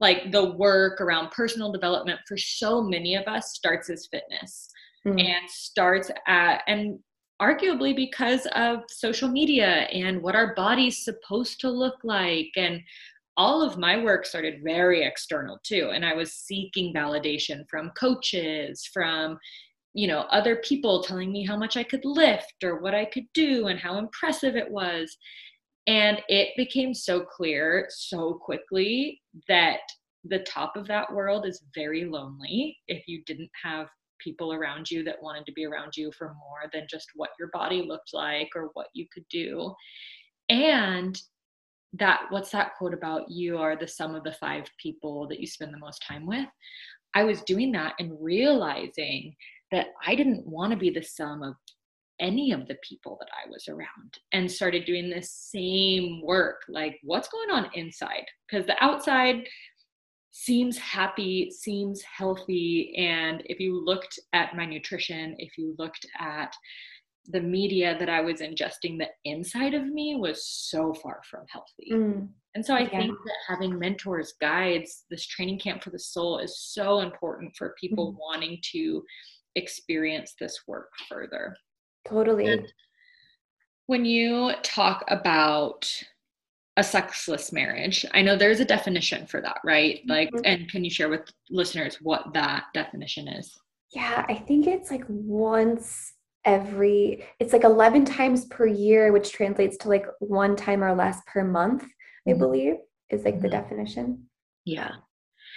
like 0.00 0.32
the 0.32 0.52
work 0.52 1.00
around 1.00 1.30
personal 1.30 1.70
development 1.70 2.20
for 2.26 2.36
so 2.36 2.82
many 2.82 3.14
of 3.14 3.26
us 3.26 3.54
starts 3.54 3.88
as 3.88 4.08
fitness 4.10 4.68
mm-hmm. 5.06 5.18
and 5.18 5.48
starts 5.48 6.10
at 6.26 6.62
and 6.66 6.98
arguably 7.40 7.94
because 7.94 8.46
of 8.54 8.80
social 8.88 9.28
media 9.28 9.86
and 9.92 10.22
what 10.22 10.36
our 10.36 10.54
body's 10.54 11.04
supposed 11.04 11.60
to 11.60 11.70
look 11.70 11.96
like 12.04 12.50
and 12.56 12.80
all 13.36 13.62
of 13.62 13.78
my 13.78 14.02
work 14.02 14.26
started 14.26 14.62
very 14.62 15.02
external 15.02 15.58
too 15.62 15.90
and 15.94 16.04
i 16.04 16.14
was 16.14 16.34
seeking 16.34 16.92
validation 16.94 17.64
from 17.68 17.90
coaches 17.90 18.88
from 18.92 19.38
you 19.94 20.06
know 20.06 20.20
other 20.30 20.56
people 20.56 21.02
telling 21.02 21.32
me 21.32 21.44
how 21.44 21.56
much 21.56 21.76
i 21.76 21.82
could 21.82 22.04
lift 22.04 22.54
or 22.62 22.80
what 22.80 22.94
i 22.94 23.04
could 23.04 23.26
do 23.34 23.66
and 23.66 23.78
how 23.78 23.98
impressive 23.98 24.56
it 24.56 24.70
was. 24.70 25.16
And 25.86 26.22
it 26.28 26.50
became 26.56 26.94
so 26.94 27.24
clear 27.24 27.86
so 27.90 28.34
quickly 28.34 29.20
that 29.48 29.80
the 30.24 30.38
top 30.40 30.76
of 30.76 30.86
that 30.86 31.12
world 31.12 31.44
is 31.44 31.64
very 31.74 32.04
lonely 32.04 32.78
if 32.86 33.02
you 33.08 33.22
didn't 33.26 33.50
have 33.64 33.88
people 34.20 34.52
around 34.52 34.88
you 34.88 35.02
that 35.02 35.20
wanted 35.20 35.44
to 35.46 35.52
be 35.52 35.66
around 35.66 35.96
you 35.96 36.12
for 36.16 36.28
more 36.34 36.70
than 36.72 36.86
just 36.88 37.08
what 37.16 37.30
your 37.36 37.48
body 37.52 37.82
looked 37.82 38.10
like 38.14 38.48
or 38.54 38.70
what 38.74 38.86
you 38.94 39.06
could 39.12 39.24
do. 39.28 39.74
And 40.48 41.20
that 41.94 42.22
what's 42.30 42.50
that 42.50 42.74
quote 42.76 42.94
about? 42.94 43.30
You 43.30 43.58
are 43.58 43.76
the 43.76 43.88
sum 43.88 44.14
of 44.14 44.24
the 44.24 44.32
five 44.32 44.64
people 44.78 45.28
that 45.28 45.40
you 45.40 45.46
spend 45.46 45.74
the 45.74 45.78
most 45.78 46.02
time 46.06 46.26
with. 46.26 46.46
I 47.14 47.24
was 47.24 47.42
doing 47.42 47.72
that 47.72 47.94
and 47.98 48.16
realizing 48.20 49.34
that 49.72 49.86
i 50.06 50.14
didn't 50.14 50.46
want 50.46 50.70
to 50.70 50.78
be 50.78 50.90
the 50.90 51.02
sum 51.02 51.42
of 51.42 51.54
any 52.20 52.52
of 52.52 52.68
the 52.68 52.76
people 52.88 53.16
that 53.18 53.28
i 53.32 53.50
was 53.50 53.66
around 53.68 54.18
and 54.32 54.48
started 54.48 54.84
doing 54.84 55.10
this 55.10 55.30
same 55.30 56.22
work. 56.22 56.60
Like 56.68 57.00
what's 57.02 57.28
going 57.28 57.50
on 57.50 57.70
inside? 57.74 58.26
Because 58.46 58.66
the 58.66 58.80
outside 58.84 59.48
seems 60.30 60.78
happy 60.78 61.50
seems 61.50 62.02
healthy. 62.02 62.94
And 62.96 63.42
if 63.46 63.58
you 63.58 63.84
looked 63.84 64.20
at 64.32 64.54
my 64.54 64.66
nutrition 64.66 65.34
if 65.38 65.58
you 65.58 65.74
looked 65.78 66.06
at 66.20 66.54
the 67.28 67.40
media 67.40 67.96
that 67.98 68.08
I 68.08 68.20
was 68.20 68.40
ingesting, 68.40 68.98
the 68.98 69.08
inside 69.24 69.74
of 69.74 69.86
me 69.86 70.16
was 70.16 70.46
so 70.46 70.92
far 70.94 71.20
from 71.30 71.44
healthy. 71.48 71.90
Mm. 71.92 72.28
And 72.54 72.64
so 72.64 72.74
I 72.74 72.80
yeah. 72.80 72.98
think 72.98 73.12
that 73.24 73.36
having 73.48 73.78
mentors, 73.78 74.34
guides, 74.40 75.04
this 75.10 75.26
training 75.26 75.58
camp 75.58 75.82
for 75.82 75.90
the 75.90 75.98
soul 75.98 76.38
is 76.38 76.58
so 76.58 77.00
important 77.00 77.54
for 77.56 77.76
people 77.80 78.12
mm. 78.12 78.16
wanting 78.18 78.58
to 78.72 79.02
experience 79.54 80.34
this 80.38 80.60
work 80.66 80.90
further. 81.08 81.56
Totally. 82.06 82.46
And 82.46 82.66
when 83.86 84.04
you 84.04 84.52
talk 84.62 85.04
about 85.08 85.90
a 86.76 86.82
sexless 86.82 87.52
marriage, 87.52 88.04
I 88.12 88.22
know 88.22 88.36
there's 88.36 88.60
a 88.60 88.64
definition 88.64 89.26
for 89.26 89.40
that, 89.42 89.58
right? 89.64 90.00
Like, 90.06 90.30
mm-hmm. 90.30 90.44
and 90.44 90.70
can 90.70 90.84
you 90.84 90.90
share 90.90 91.08
with 91.08 91.30
listeners 91.50 91.98
what 92.00 92.32
that 92.32 92.64
definition 92.74 93.28
is? 93.28 93.54
Yeah, 93.94 94.24
I 94.28 94.34
think 94.34 94.66
it's 94.66 94.90
like 94.90 95.04
once 95.06 96.14
every 96.44 97.24
it's 97.38 97.52
like 97.52 97.64
11 97.64 98.04
times 98.04 98.46
per 98.46 98.66
year 98.66 99.12
which 99.12 99.32
translates 99.32 99.76
to 99.76 99.88
like 99.88 100.06
one 100.18 100.56
time 100.56 100.82
or 100.82 100.94
less 100.94 101.20
per 101.26 101.44
month 101.44 101.84
i 102.26 102.30
mm-hmm. 102.30 102.38
believe 102.38 102.74
is 103.10 103.24
like 103.24 103.34
mm-hmm. 103.34 103.42
the 103.42 103.48
definition 103.48 104.24
yeah 104.64 104.92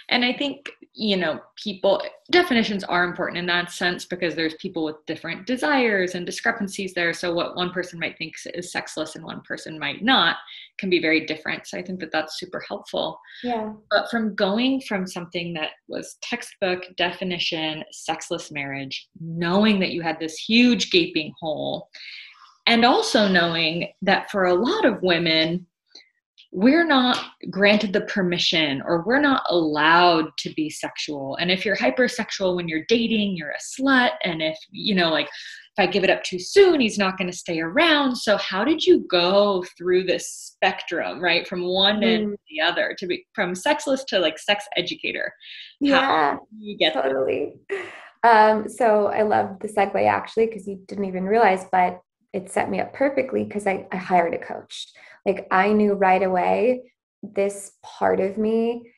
and 0.08 0.24
i 0.24 0.32
think 0.32 0.70
you 0.96 1.16
know 1.16 1.38
people 1.62 2.02
definitions 2.30 2.82
are 2.82 3.04
important 3.04 3.36
in 3.36 3.44
that 3.44 3.70
sense 3.70 4.06
because 4.06 4.34
there's 4.34 4.54
people 4.54 4.82
with 4.82 4.96
different 5.06 5.46
desires 5.46 6.14
and 6.14 6.24
discrepancies 6.24 6.94
there. 6.94 7.12
So 7.12 7.34
what 7.34 7.54
one 7.54 7.70
person 7.70 8.00
might 8.00 8.16
think 8.16 8.34
is 8.54 8.72
sexless 8.72 9.14
and 9.14 9.24
one 9.24 9.42
person 9.42 9.78
might 9.78 10.02
not 10.02 10.36
can 10.78 10.88
be 10.88 11.00
very 11.00 11.26
different. 11.26 11.66
So 11.66 11.76
i 11.76 11.82
think 11.82 12.00
that 12.00 12.12
that's 12.12 12.40
super 12.40 12.64
helpful. 12.66 13.20
Yeah. 13.44 13.74
But 13.90 14.10
from 14.10 14.34
going 14.34 14.80
from 14.80 15.06
something 15.06 15.52
that 15.52 15.72
was 15.86 16.16
textbook 16.22 16.84
definition 16.96 17.84
sexless 17.92 18.50
marriage 18.50 19.08
knowing 19.20 19.78
that 19.80 19.92
you 19.92 20.00
had 20.00 20.18
this 20.18 20.38
huge 20.38 20.90
gaping 20.90 21.34
hole 21.38 21.90
and 22.66 22.86
also 22.86 23.28
knowing 23.28 23.92
that 24.00 24.30
for 24.30 24.46
a 24.46 24.54
lot 24.54 24.86
of 24.86 25.02
women 25.02 25.66
we're 26.52 26.86
not 26.86 27.18
granted 27.50 27.92
the 27.92 28.02
permission 28.02 28.82
or 28.86 29.02
we're 29.04 29.20
not 29.20 29.42
allowed 29.50 30.26
to 30.38 30.50
be 30.54 30.70
sexual. 30.70 31.36
And 31.36 31.50
if 31.50 31.64
you're 31.64 31.76
hypersexual 31.76 32.56
when 32.56 32.68
you're 32.68 32.84
dating, 32.88 33.36
you're 33.36 33.50
a 33.50 33.82
slut. 33.82 34.12
And 34.24 34.40
if, 34.42 34.56
you 34.70 34.94
know, 34.94 35.10
like 35.10 35.26
if 35.26 35.78
I 35.78 35.86
give 35.86 36.04
it 36.04 36.10
up 36.10 36.22
too 36.22 36.38
soon, 36.38 36.80
he's 36.80 36.98
not 36.98 37.18
going 37.18 37.30
to 37.30 37.36
stay 37.36 37.60
around. 37.60 38.16
So 38.16 38.36
how 38.38 38.64
did 38.64 38.84
you 38.84 39.06
go 39.10 39.64
through 39.76 40.04
this 40.04 40.30
spectrum, 40.30 41.20
right? 41.20 41.46
From 41.46 41.62
one 41.62 42.00
mm. 42.00 42.14
end 42.14 42.32
to 42.32 42.38
the 42.48 42.60
other 42.62 42.96
to 42.98 43.06
be 43.06 43.26
from 43.34 43.54
sexless 43.54 44.04
to 44.04 44.18
like 44.18 44.38
sex 44.38 44.64
educator. 44.76 45.32
Yeah. 45.80 46.36
you 46.58 46.78
get 46.78 46.94
totally. 46.94 47.54
Um, 48.22 48.68
so 48.68 49.06
I 49.06 49.22
love 49.22 49.58
the 49.60 49.68
segue 49.68 50.08
actually, 50.08 50.46
because 50.46 50.66
you 50.66 50.80
didn't 50.88 51.04
even 51.04 51.24
realize, 51.24 51.66
but 51.70 52.00
it 52.36 52.50
set 52.50 52.70
me 52.70 52.80
up 52.80 52.92
perfectly 52.92 53.44
because 53.44 53.66
I, 53.66 53.86
I 53.90 53.96
hired 53.96 54.34
a 54.34 54.38
coach. 54.38 54.88
Like 55.24 55.48
I 55.50 55.72
knew 55.72 55.94
right 55.94 56.22
away 56.22 56.92
this 57.22 57.72
part 57.82 58.20
of 58.20 58.36
me. 58.36 58.92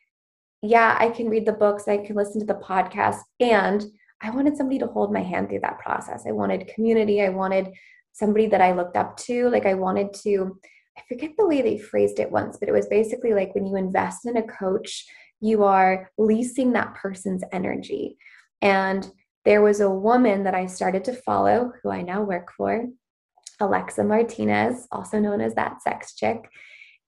Yeah, 0.61 0.97
I 0.99 1.11
can 1.11 1.31
read 1.31 1.47
the 1.47 1.53
books, 1.53 1.87
I 1.87 1.99
can 1.99 2.17
listen 2.17 2.41
to 2.41 2.47
the 2.47 2.61
podcast, 2.61 3.21
and 3.39 3.85
I 4.21 4.31
wanted 4.31 4.57
somebody 4.57 4.81
to 4.81 4.89
hold 4.89 5.13
my 5.13 5.23
hand 5.23 5.49
through 5.49 5.61
that 5.61 5.79
process. 5.79 6.25
I 6.27 6.33
wanted 6.33 6.67
community. 6.75 7.23
I 7.23 7.29
wanted 7.29 7.73
somebody 8.13 8.47
that 8.49 8.61
I 8.61 8.73
looked 8.73 8.97
up 8.97 9.17
to. 9.19 9.49
Like 9.49 9.65
I 9.65 9.75
wanted 9.75 10.13
to, 10.25 10.59
I 10.99 11.03
forget 11.09 11.31
the 11.39 11.47
way 11.47 11.63
they 11.63 11.79
phrased 11.79 12.19
it 12.19 12.33
once, 12.33 12.57
but 12.59 12.69
it 12.69 12.73
was 12.73 12.89
basically 12.89 13.33
like 13.33 13.55
when 13.55 13.65
you 13.65 13.77
invest 13.77 14.27
in 14.27 14.37
a 14.37 14.43
coach, 14.43 15.07
you 15.41 15.63
are 15.63 16.11
leasing 16.19 16.73
that 16.73 16.97
person's 16.97 17.45
energy. 17.53 18.17
And 18.61 19.09
there 19.45 19.63
was 19.63 19.81
a 19.81 19.89
woman 19.89 20.43
that 20.43 20.55
I 20.57 20.67
started 20.67 21.05
to 21.05 21.13
follow 21.13 21.73
who 21.81 21.91
I 21.91 22.03
now 22.03 22.23
work 22.23 22.53
for. 22.57 22.89
Alexa 23.61 24.05
Martinez, 24.05 24.87
also 24.91 25.19
known 25.19 25.41
as 25.41 25.55
that 25.55 25.83
sex 25.83 26.15
chick. 26.15 26.49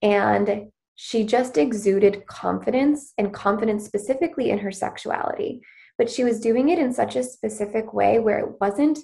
And 0.03 0.71
she 0.97 1.25
just 1.25 1.57
exuded 1.57 2.27
confidence 2.27 3.13
and 3.17 3.33
confidence 3.33 3.85
specifically 3.85 4.51
in 4.51 4.59
her 4.59 4.73
sexuality. 4.73 5.61
But 5.97 6.11
she 6.11 6.25
was 6.25 6.41
doing 6.41 6.69
it 6.69 6.79
in 6.79 6.93
such 6.93 7.17
a 7.17 7.23
specific 7.23 7.93
way 7.93 8.19
where 8.19 8.39
it 8.39 8.61
wasn't 8.61 8.99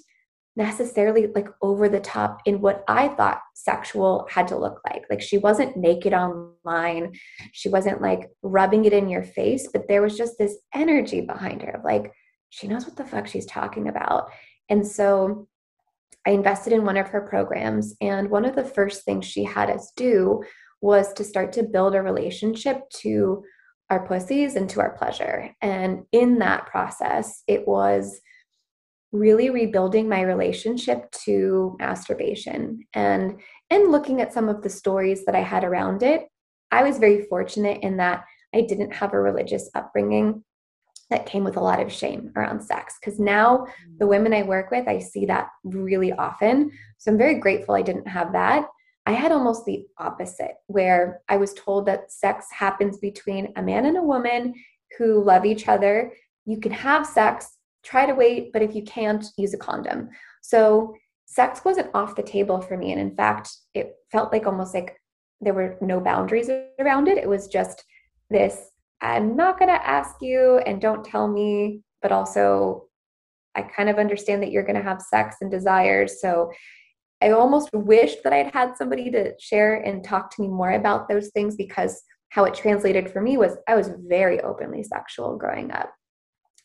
necessarily 0.55 1.27
like 1.27 1.47
over 1.61 1.87
the 1.87 1.99
top 1.99 2.41
in 2.45 2.59
what 2.59 2.83
I 2.87 3.09
thought 3.09 3.41
sexual 3.53 4.27
had 4.29 4.47
to 4.47 4.57
look 4.57 4.81
like. 4.89 5.05
Like 5.07 5.21
she 5.21 5.37
wasn't 5.37 5.77
naked 5.77 6.13
online, 6.13 7.13
she 7.53 7.69
wasn't 7.69 8.01
like 8.01 8.29
rubbing 8.41 8.85
it 8.85 8.93
in 8.93 9.07
your 9.07 9.23
face, 9.23 9.69
but 9.71 9.87
there 9.87 10.01
was 10.01 10.17
just 10.17 10.39
this 10.39 10.57
energy 10.73 11.21
behind 11.21 11.61
her 11.61 11.71
of 11.71 11.83
like, 11.83 12.11
she 12.49 12.67
knows 12.67 12.85
what 12.85 12.95
the 12.95 13.05
fuck 13.05 13.27
she's 13.27 13.45
talking 13.45 13.87
about. 13.87 14.31
And 14.67 14.85
so 14.85 15.47
I 16.27 16.31
invested 16.31 16.73
in 16.73 16.83
one 16.83 16.97
of 16.97 17.07
her 17.07 17.21
programs, 17.21 17.95
and 18.01 18.29
one 18.29 18.43
of 18.43 18.53
the 18.53 18.65
first 18.65 19.05
things 19.05 19.25
she 19.25 19.45
had 19.45 19.69
us 19.69 19.93
do 19.95 20.43
was 20.81 21.13
to 21.13 21.23
start 21.23 21.53
to 21.53 21.63
build 21.63 21.95
a 21.95 22.01
relationship 22.01 22.81
to 22.97 23.43
our 23.89 24.05
pussies 24.05 24.57
and 24.57 24.69
to 24.71 24.81
our 24.81 24.91
pleasure. 24.97 25.55
And 25.61 26.03
in 26.11 26.39
that 26.39 26.65
process, 26.65 27.43
it 27.47 27.65
was 27.65 28.19
really 29.13 29.49
rebuilding 29.49 30.09
my 30.09 30.21
relationship 30.21 31.09
to 31.11 31.77
masturbation 31.79 32.85
and 32.93 33.39
and 33.69 33.89
looking 33.89 34.19
at 34.19 34.33
some 34.33 34.49
of 34.49 34.61
the 34.61 34.69
stories 34.69 35.23
that 35.25 35.35
I 35.35 35.39
had 35.39 35.63
around 35.63 36.03
it. 36.03 36.27
I 36.71 36.83
was 36.83 36.97
very 36.97 37.25
fortunate 37.29 37.81
in 37.83 37.97
that 37.97 38.25
I 38.53 38.61
didn't 38.61 38.93
have 38.93 39.13
a 39.13 39.21
religious 39.21 39.69
upbringing 39.73 40.43
that 41.09 41.25
came 41.25 41.43
with 41.43 41.57
a 41.57 41.61
lot 41.61 41.79
of 41.79 41.91
shame 41.91 42.31
around 42.35 42.61
sex 42.61 42.97
because 42.99 43.19
now 43.19 43.65
the 43.99 44.05
mm. 44.05 44.09
women 44.09 44.33
I 44.33 44.43
work 44.43 44.71
with, 44.71 44.87
I 44.87 44.99
see 44.99 45.25
that 45.27 45.49
really 45.63 46.11
often. 46.11 46.71
So 46.97 47.11
I'm 47.11 47.17
very 47.17 47.35
grateful 47.35 47.75
I 47.75 47.81
didn't 47.81 48.07
have 48.07 48.33
that. 48.33 48.67
I 49.05 49.11
had 49.11 49.31
almost 49.31 49.65
the 49.65 49.85
opposite, 49.97 50.55
where 50.67 51.21
I 51.29 51.37
was 51.37 51.53
told 51.53 51.85
that 51.85 52.11
sex 52.11 52.47
happens 52.51 52.97
between 52.97 53.53
a 53.55 53.61
man 53.61 53.85
and 53.85 53.95
a 53.95 54.03
woman 54.03 54.53
who 54.97 55.23
love 55.23 55.45
each 55.45 55.69
other. 55.69 56.11
You 56.45 56.59
can 56.59 56.73
have 56.73 57.07
sex, 57.07 57.55
try 57.83 58.05
to 58.05 58.13
wait, 58.13 58.51
but 58.51 58.61
if 58.61 58.75
you 58.75 58.83
can't, 58.83 59.25
use 59.37 59.53
a 59.53 59.57
condom. 59.57 60.09
So 60.41 60.93
sex 61.25 61.63
wasn't 61.63 61.91
off 61.93 62.17
the 62.17 62.23
table 62.23 62.59
for 62.59 62.75
me. 62.75 62.91
And 62.91 62.99
in 62.99 63.15
fact, 63.15 63.49
it 63.73 63.95
felt 64.11 64.33
like 64.33 64.45
almost 64.45 64.73
like 64.73 64.99
there 65.39 65.53
were 65.53 65.77
no 65.79 66.01
boundaries 66.01 66.49
around 66.77 67.07
it. 67.07 67.17
It 67.17 67.29
was 67.29 67.47
just 67.47 67.85
this 68.29 68.71
I'm 69.01 69.35
not 69.35 69.59
going 69.59 69.69
to 69.69 69.87
ask 69.87 70.15
you 70.21 70.59
and 70.65 70.81
don't 70.81 71.05
tell 71.05 71.27
me, 71.27 71.81
but 72.01 72.11
also 72.11 72.87
I 73.55 73.63
kind 73.63 73.89
of 73.89 73.97
understand 73.97 74.41
that 74.43 74.51
you're 74.51 74.63
going 74.65 74.75
to 74.75 74.83
have 74.83 75.01
sex 75.01 75.37
and 75.41 75.51
desires. 75.51 76.21
So 76.21 76.51
I 77.21 77.31
almost 77.31 77.69
wished 77.73 78.23
that 78.23 78.33
I'd 78.33 78.53
had 78.53 78.77
somebody 78.77 79.09
to 79.11 79.33
share 79.39 79.75
and 79.75 80.03
talk 80.03 80.35
to 80.35 80.41
me 80.41 80.47
more 80.47 80.73
about 80.73 81.09
those 81.09 81.29
things 81.29 81.55
because 81.55 82.01
how 82.29 82.43
it 82.43 82.53
translated 82.53 83.09
for 83.09 83.21
me 83.21 83.37
was 83.37 83.57
I 83.67 83.75
was 83.75 83.91
very 84.07 84.39
openly 84.41 84.83
sexual 84.83 85.37
growing 85.37 85.71
up. 85.71 85.91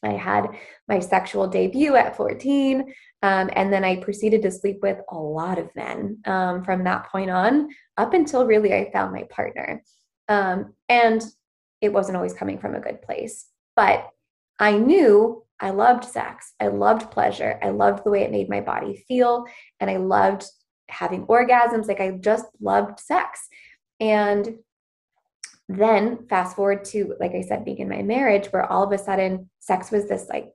I 0.02 0.12
had 0.12 0.48
my 0.88 0.98
sexual 0.98 1.46
debut 1.46 1.94
at 1.94 2.16
14, 2.16 2.92
um, 3.22 3.50
and 3.52 3.72
then 3.72 3.84
I 3.84 3.96
proceeded 3.96 4.42
to 4.42 4.50
sleep 4.50 4.78
with 4.82 4.98
a 5.10 5.16
lot 5.16 5.58
of 5.58 5.74
men 5.76 6.18
um, 6.26 6.64
from 6.64 6.82
that 6.84 7.08
point 7.10 7.30
on, 7.30 7.68
up 7.96 8.12
until 8.12 8.44
really 8.44 8.74
I 8.74 8.90
found 8.92 9.12
my 9.12 9.22
partner. 9.30 9.82
Um, 10.28 10.74
and 10.88 11.22
it 11.82 11.92
wasn't 11.92 12.16
always 12.16 12.32
coming 12.32 12.58
from 12.58 12.74
a 12.74 12.80
good 12.80 13.02
place. 13.02 13.46
But 13.76 14.08
I 14.58 14.78
knew 14.78 15.44
I 15.60 15.70
loved 15.70 16.04
sex. 16.04 16.52
I 16.60 16.68
loved 16.68 17.10
pleasure. 17.10 17.58
I 17.62 17.70
loved 17.70 18.04
the 18.04 18.10
way 18.10 18.22
it 18.22 18.30
made 18.30 18.48
my 18.48 18.60
body 18.60 19.04
feel. 19.08 19.46
And 19.80 19.90
I 19.90 19.96
loved 19.96 20.44
having 20.88 21.26
orgasms. 21.26 21.88
Like 21.88 22.00
I 22.00 22.12
just 22.12 22.46
loved 22.60 23.00
sex. 23.00 23.48
And 24.00 24.58
then 25.68 26.26
fast 26.28 26.56
forward 26.56 26.84
to, 26.86 27.14
like 27.18 27.32
I 27.32 27.42
said, 27.42 27.64
being 27.64 27.78
in 27.78 27.88
my 27.88 28.02
marriage, 28.02 28.46
where 28.48 28.64
all 28.64 28.82
of 28.84 28.92
a 28.92 28.98
sudden 28.98 29.50
sex 29.60 29.90
was 29.90 30.08
this 30.08 30.26
like 30.28 30.52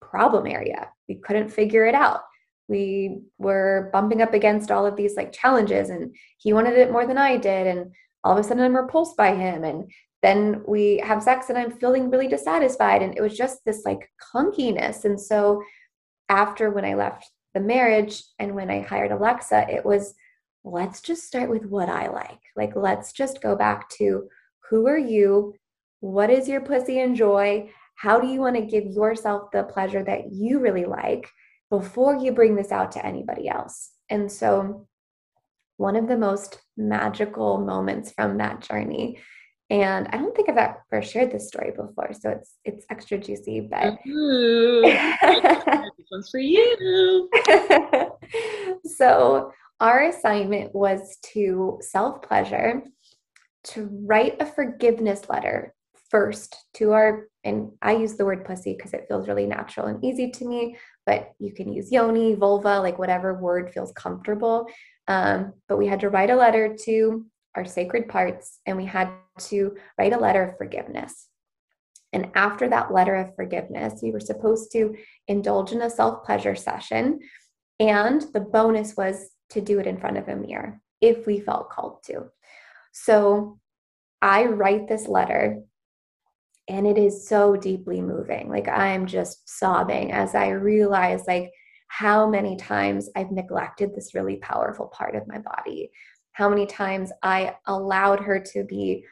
problem 0.00 0.46
area. 0.46 0.88
We 1.08 1.16
couldn't 1.16 1.48
figure 1.48 1.86
it 1.86 1.94
out. 1.94 2.20
We 2.68 3.22
were 3.38 3.90
bumping 3.92 4.22
up 4.22 4.34
against 4.34 4.70
all 4.70 4.86
of 4.86 4.96
these 4.96 5.16
like 5.16 5.32
challenges, 5.32 5.90
and 5.90 6.14
he 6.38 6.52
wanted 6.52 6.78
it 6.78 6.92
more 6.92 7.06
than 7.06 7.18
I 7.18 7.36
did. 7.36 7.66
And 7.66 7.92
all 8.22 8.32
of 8.32 8.38
a 8.38 8.46
sudden, 8.46 8.62
I'm 8.62 8.76
repulsed 8.76 9.16
by 9.16 9.34
him. 9.34 9.64
And 9.64 9.90
then 10.22 10.62
we 10.66 10.98
have 10.98 11.22
sex 11.22 11.48
and 11.48 11.58
I'm 11.58 11.72
feeling 11.72 12.10
really 12.10 12.28
dissatisfied. 12.28 13.02
And 13.02 13.16
it 13.16 13.20
was 13.20 13.36
just 13.36 13.64
this 13.64 13.82
like 13.84 14.08
clunkiness. 14.20 15.04
And 15.04 15.20
so 15.20 15.62
after 16.28 16.70
when 16.70 16.84
I 16.84 16.94
left 16.94 17.28
the 17.54 17.60
marriage 17.60 18.22
and 18.38 18.54
when 18.54 18.70
I 18.70 18.80
hired 18.80 19.10
Alexa, 19.10 19.66
it 19.68 19.84
was 19.84 20.14
let's 20.64 21.00
just 21.00 21.24
start 21.24 21.50
with 21.50 21.66
what 21.66 21.88
I 21.88 22.08
like. 22.08 22.38
Like, 22.56 22.76
let's 22.76 23.12
just 23.12 23.42
go 23.42 23.56
back 23.56 23.88
to 23.90 24.28
who 24.70 24.86
are 24.86 24.98
you? 24.98 25.54
What 26.00 26.30
is 26.30 26.48
your 26.48 26.60
pussy 26.60 27.00
enjoy? 27.00 27.70
How 27.96 28.20
do 28.20 28.28
you 28.28 28.40
want 28.40 28.56
to 28.56 28.62
give 28.62 28.86
yourself 28.86 29.50
the 29.52 29.64
pleasure 29.64 30.02
that 30.04 30.32
you 30.32 30.60
really 30.60 30.84
like 30.84 31.28
before 31.70 32.16
you 32.16 32.32
bring 32.32 32.54
this 32.54 32.72
out 32.72 32.92
to 32.92 33.04
anybody 33.04 33.48
else? 33.48 33.90
And 34.08 34.30
so, 34.30 34.86
one 35.78 35.96
of 35.96 36.06
the 36.06 36.16
most 36.16 36.60
magical 36.76 37.58
moments 37.58 38.12
from 38.12 38.38
that 38.38 38.60
journey 38.60 39.18
and 39.72 40.06
I 40.12 40.18
don't 40.18 40.36
think 40.36 40.50
I've 40.50 40.76
ever 40.92 41.02
shared 41.02 41.32
this 41.32 41.48
story 41.48 41.70
before, 41.70 42.10
so 42.12 42.28
it's 42.28 42.58
it's 42.62 42.84
extra 42.90 43.16
juicy. 43.16 43.60
But 43.60 43.98
this 45.96 46.06
one's 46.10 46.28
for 46.28 46.40
you. 46.40 47.30
so 48.84 49.50
our 49.80 50.02
assignment 50.02 50.74
was 50.74 51.16
to 51.32 51.78
self 51.80 52.20
pleasure, 52.20 52.82
to 53.68 53.88
write 54.04 54.42
a 54.42 54.46
forgiveness 54.46 55.22
letter 55.30 55.72
first 56.10 56.54
to 56.74 56.92
our 56.92 57.28
and 57.42 57.72
I 57.80 57.92
use 57.92 58.16
the 58.16 58.26
word 58.26 58.44
pussy 58.44 58.74
because 58.76 58.92
it 58.92 59.06
feels 59.08 59.26
really 59.26 59.46
natural 59.46 59.86
and 59.86 60.04
easy 60.04 60.30
to 60.32 60.44
me, 60.44 60.76
but 61.06 61.32
you 61.38 61.54
can 61.54 61.72
use 61.72 61.90
yoni, 61.90 62.34
vulva, 62.34 62.78
like 62.78 62.98
whatever 62.98 63.32
word 63.32 63.72
feels 63.72 63.90
comfortable. 63.92 64.66
Um, 65.08 65.54
but 65.66 65.78
we 65.78 65.86
had 65.86 66.00
to 66.00 66.10
write 66.10 66.30
a 66.30 66.36
letter 66.36 66.76
to 66.84 67.24
our 67.54 67.64
sacred 67.64 68.08
parts 68.08 68.60
and 68.66 68.76
we 68.76 68.86
had 68.86 69.10
to 69.38 69.76
write 69.98 70.12
a 70.12 70.18
letter 70.18 70.42
of 70.42 70.56
forgiveness. 70.56 71.28
And 72.12 72.30
after 72.34 72.68
that 72.68 72.92
letter 72.92 73.14
of 73.16 73.34
forgiveness, 73.34 74.00
we 74.02 74.10
were 74.10 74.20
supposed 74.20 74.70
to 74.72 74.94
indulge 75.28 75.72
in 75.72 75.82
a 75.82 75.90
self 75.90 76.24
pleasure 76.24 76.54
session. 76.54 77.20
And 77.80 78.22
the 78.32 78.40
bonus 78.40 78.96
was 78.96 79.30
to 79.50 79.60
do 79.60 79.78
it 79.78 79.86
in 79.86 79.98
front 79.98 80.18
of 80.18 80.28
a 80.28 80.36
mirror 80.36 80.80
if 81.00 81.26
we 81.26 81.40
felt 81.40 81.70
called 81.70 82.02
to. 82.04 82.26
So 82.92 83.58
I 84.20 84.44
write 84.44 84.88
this 84.88 85.08
letter 85.08 85.62
and 86.68 86.86
it 86.86 86.96
is 86.96 87.28
so 87.28 87.56
deeply 87.56 88.00
moving. 88.00 88.48
Like 88.48 88.68
I'm 88.68 89.06
just 89.06 89.48
sobbing 89.48 90.12
as 90.12 90.34
I 90.34 90.50
realize 90.50 91.24
like 91.26 91.50
how 91.88 92.28
many 92.28 92.56
times 92.56 93.10
I've 93.16 93.32
neglected 93.32 93.94
this 93.94 94.14
really 94.14 94.36
powerful 94.36 94.86
part 94.86 95.14
of 95.16 95.26
my 95.26 95.38
body 95.38 95.90
how 96.32 96.48
many 96.48 96.66
times 96.66 97.12
I 97.22 97.56
allowed 97.66 98.20
her 98.20 98.40
to 98.52 98.64
be 98.64 99.04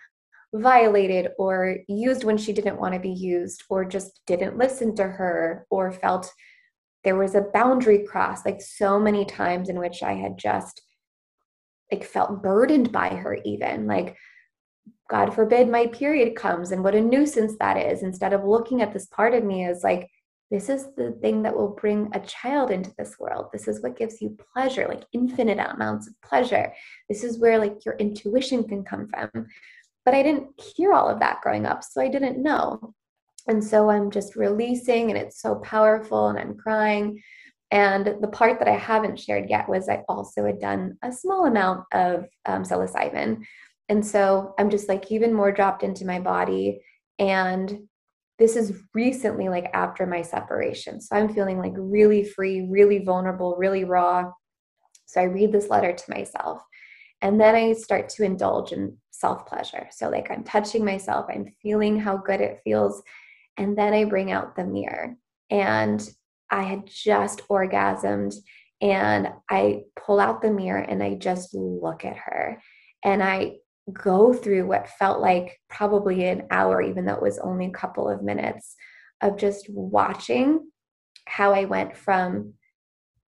violated 0.54 1.28
or 1.38 1.76
used 1.88 2.24
when 2.24 2.36
she 2.36 2.52
didn't 2.52 2.80
want 2.80 2.94
to 2.94 3.00
be 3.00 3.12
used 3.12 3.62
or 3.68 3.84
just 3.84 4.20
didn't 4.26 4.58
listen 4.58 4.96
to 4.96 5.04
her 5.04 5.66
or 5.70 5.92
felt 5.92 6.32
there 7.04 7.16
was 7.16 7.34
a 7.34 7.46
boundary 7.52 8.04
crossed 8.06 8.44
like 8.44 8.60
so 8.60 8.98
many 8.98 9.24
times 9.24 9.68
in 9.68 9.78
which 9.78 10.02
I 10.02 10.14
had 10.14 10.36
just 10.36 10.82
like 11.90 12.04
felt 12.04 12.42
burdened 12.42 12.92
by 12.92 13.08
her 13.08 13.38
even 13.44 13.86
like 13.86 14.16
god 15.08 15.34
forbid 15.34 15.68
my 15.68 15.86
period 15.86 16.36
comes 16.36 16.72
and 16.72 16.84
what 16.84 16.94
a 16.94 17.00
nuisance 17.00 17.54
that 17.58 17.76
is 17.76 18.02
instead 18.02 18.32
of 18.32 18.44
looking 18.44 18.80
at 18.80 18.92
this 18.92 19.06
part 19.06 19.34
of 19.34 19.44
me 19.44 19.64
as 19.64 19.82
like 19.82 20.08
this 20.50 20.68
is 20.68 20.88
the 20.96 21.12
thing 21.22 21.42
that 21.42 21.56
will 21.56 21.76
bring 21.80 22.10
a 22.12 22.20
child 22.20 22.70
into 22.72 22.92
this 22.98 23.18
world. 23.20 23.46
This 23.52 23.68
is 23.68 23.82
what 23.82 23.96
gives 23.96 24.20
you 24.20 24.36
pleasure 24.52 24.86
like 24.88 25.04
infinite 25.12 25.58
amounts 25.58 26.08
of 26.08 26.20
pleasure. 26.22 26.72
This 27.08 27.22
is 27.22 27.38
where 27.38 27.58
like 27.58 27.84
your 27.84 27.94
intuition 27.96 28.64
can 28.64 28.84
come 28.84 29.08
from. 29.08 29.46
But 30.04 30.14
i 30.14 30.22
didn't 30.22 30.60
hear 30.60 30.92
all 30.92 31.08
of 31.08 31.20
that 31.20 31.40
growing 31.42 31.66
up 31.66 31.84
so 31.84 32.00
i 32.00 32.08
didn't 32.08 32.42
know. 32.42 32.94
And 33.46 33.62
so 33.62 33.90
i'm 33.90 34.10
just 34.10 34.34
releasing 34.34 35.10
and 35.10 35.18
it's 35.18 35.40
so 35.40 35.56
powerful 35.56 36.28
and 36.28 36.38
i'm 36.38 36.56
crying. 36.56 37.22
And 37.70 38.16
the 38.20 38.28
part 38.28 38.58
that 38.58 38.68
i 38.68 38.76
haven't 38.76 39.20
shared 39.20 39.48
yet 39.48 39.68
was 39.68 39.88
i 39.88 40.02
also 40.08 40.44
had 40.44 40.58
done 40.58 40.98
a 41.02 41.12
small 41.12 41.46
amount 41.46 41.84
of 41.92 42.24
um, 42.46 42.64
psilocybin. 42.64 43.44
And 43.88 44.04
so 44.04 44.54
i'm 44.58 44.70
just 44.70 44.88
like 44.88 45.12
even 45.12 45.32
more 45.32 45.52
dropped 45.52 45.84
into 45.84 46.04
my 46.04 46.18
body. 46.18 46.80
And 47.20 47.88
this 48.40 48.56
is 48.56 48.72
recently 48.94 49.50
like 49.50 49.70
after 49.74 50.06
my 50.06 50.22
separation. 50.22 51.00
So 51.00 51.14
I'm 51.14 51.32
feeling 51.32 51.58
like 51.58 51.74
really 51.76 52.24
free, 52.24 52.66
really 52.68 53.04
vulnerable, 53.04 53.54
really 53.58 53.84
raw. 53.84 54.32
So 55.04 55.20
I 55.20 55.24
read 55.24 55.52
this 55.52 55.68
letter 55.68 55.92
to 55.92 56.10
myself. 56.10 56.62
And 57.20 57.38
then 57.38 57.54
I 57.54 57.74
start 57.74 58.08
to 58.10 58.24
indulge 58.24 58.72
in 58.72 58.96
self 59.10 59.46
pleasure. 59.46 59.88
So, 59.90 60.08
like, 60.08 60.30
I'm 60.30 60.42
touching 60.42 60.86
myself, 60.86 61.26
I'm 61.28 61.52
feeling 61.62 62.00
how 62.00 62.16
good 62.16 62.40
it 62.40 62.60
feels. 62.64 63.02
And 63.58 63.76
then 63.76 63.92
I 63.92 64.04
bring 64.04 64.32
out 64.32 64.56
the 64.56 64.64
mirror. 64.64 65.16
And 65.50 66.02
I 66.50 66.62
had 66.62 66.86
just 66.86 67.46
orgasmed. 67.48 68.34
And 68.80 69.28
I 69.50 69.82
pull 69.94 70.18
out 70.18 70.40
the 70.40 70.50
mirror 70.50 70.80
and 70.80 71.02
I 71.02 71.16
just 71.16 71.54
look 71.54 72.06
at 72.06 72.16
her. 72.16 72.62
And 73.04 73.22
I 73.22 73.56
go 73.92 74.32
through 74.32 74.66
what 74.66 74.88
felt 74.88 75.20
like 75.20 75.58
probably 75.68 76.24
an 76.26 76.46
hour, 76.50 76.80
even 76.82 77.04
though 77.04 77.14
it 77.14 77.22
was 77.22 77.38
only 77.38 77.66
a 77.66 77.70
couple 77.70 78.08
of 78.08 78.22
minutes, 78.22 78.74
of 79.20 79.36
just 79.36 79.66
watching 79.68 80.68
how 81.26 81.52
I 81.52 81.64
went 81.64 81.96
from 81.96 82.54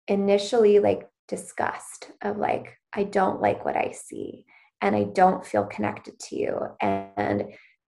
initially 0.08 0.80
like 0.80 1.08
disgust 1.28 2.12
of 2.22 2.38
like, 2.38 2.78
I 2.94 3.04
don't 3.04 3.42
like 3.42 3.66
what 3.66 3.78
I 3.78 3.92
see 3.92 4.46
and 4.82 4.96
I 4.96 5.04
don't 5.04 5.46
feel 5.46 5.66
connected 5.66 6.20
to 6.20 6.36
you. 6.36 6.60
And 6.82 7.46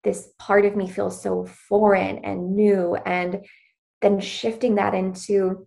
this 0.04 0.32
part 0.38 0.64
of 0.64 0.76
me 0.76 0.88
feels 0.88 1.22
so 1.22 1.46
foreign 1.68 2.24
and 2.24 2.54
new. 2.54 2.96
And 3.06 3.44
then 4.02 4.20
shifting 4.20 4.76
that 4.76 4.94
into, 4.94 5.66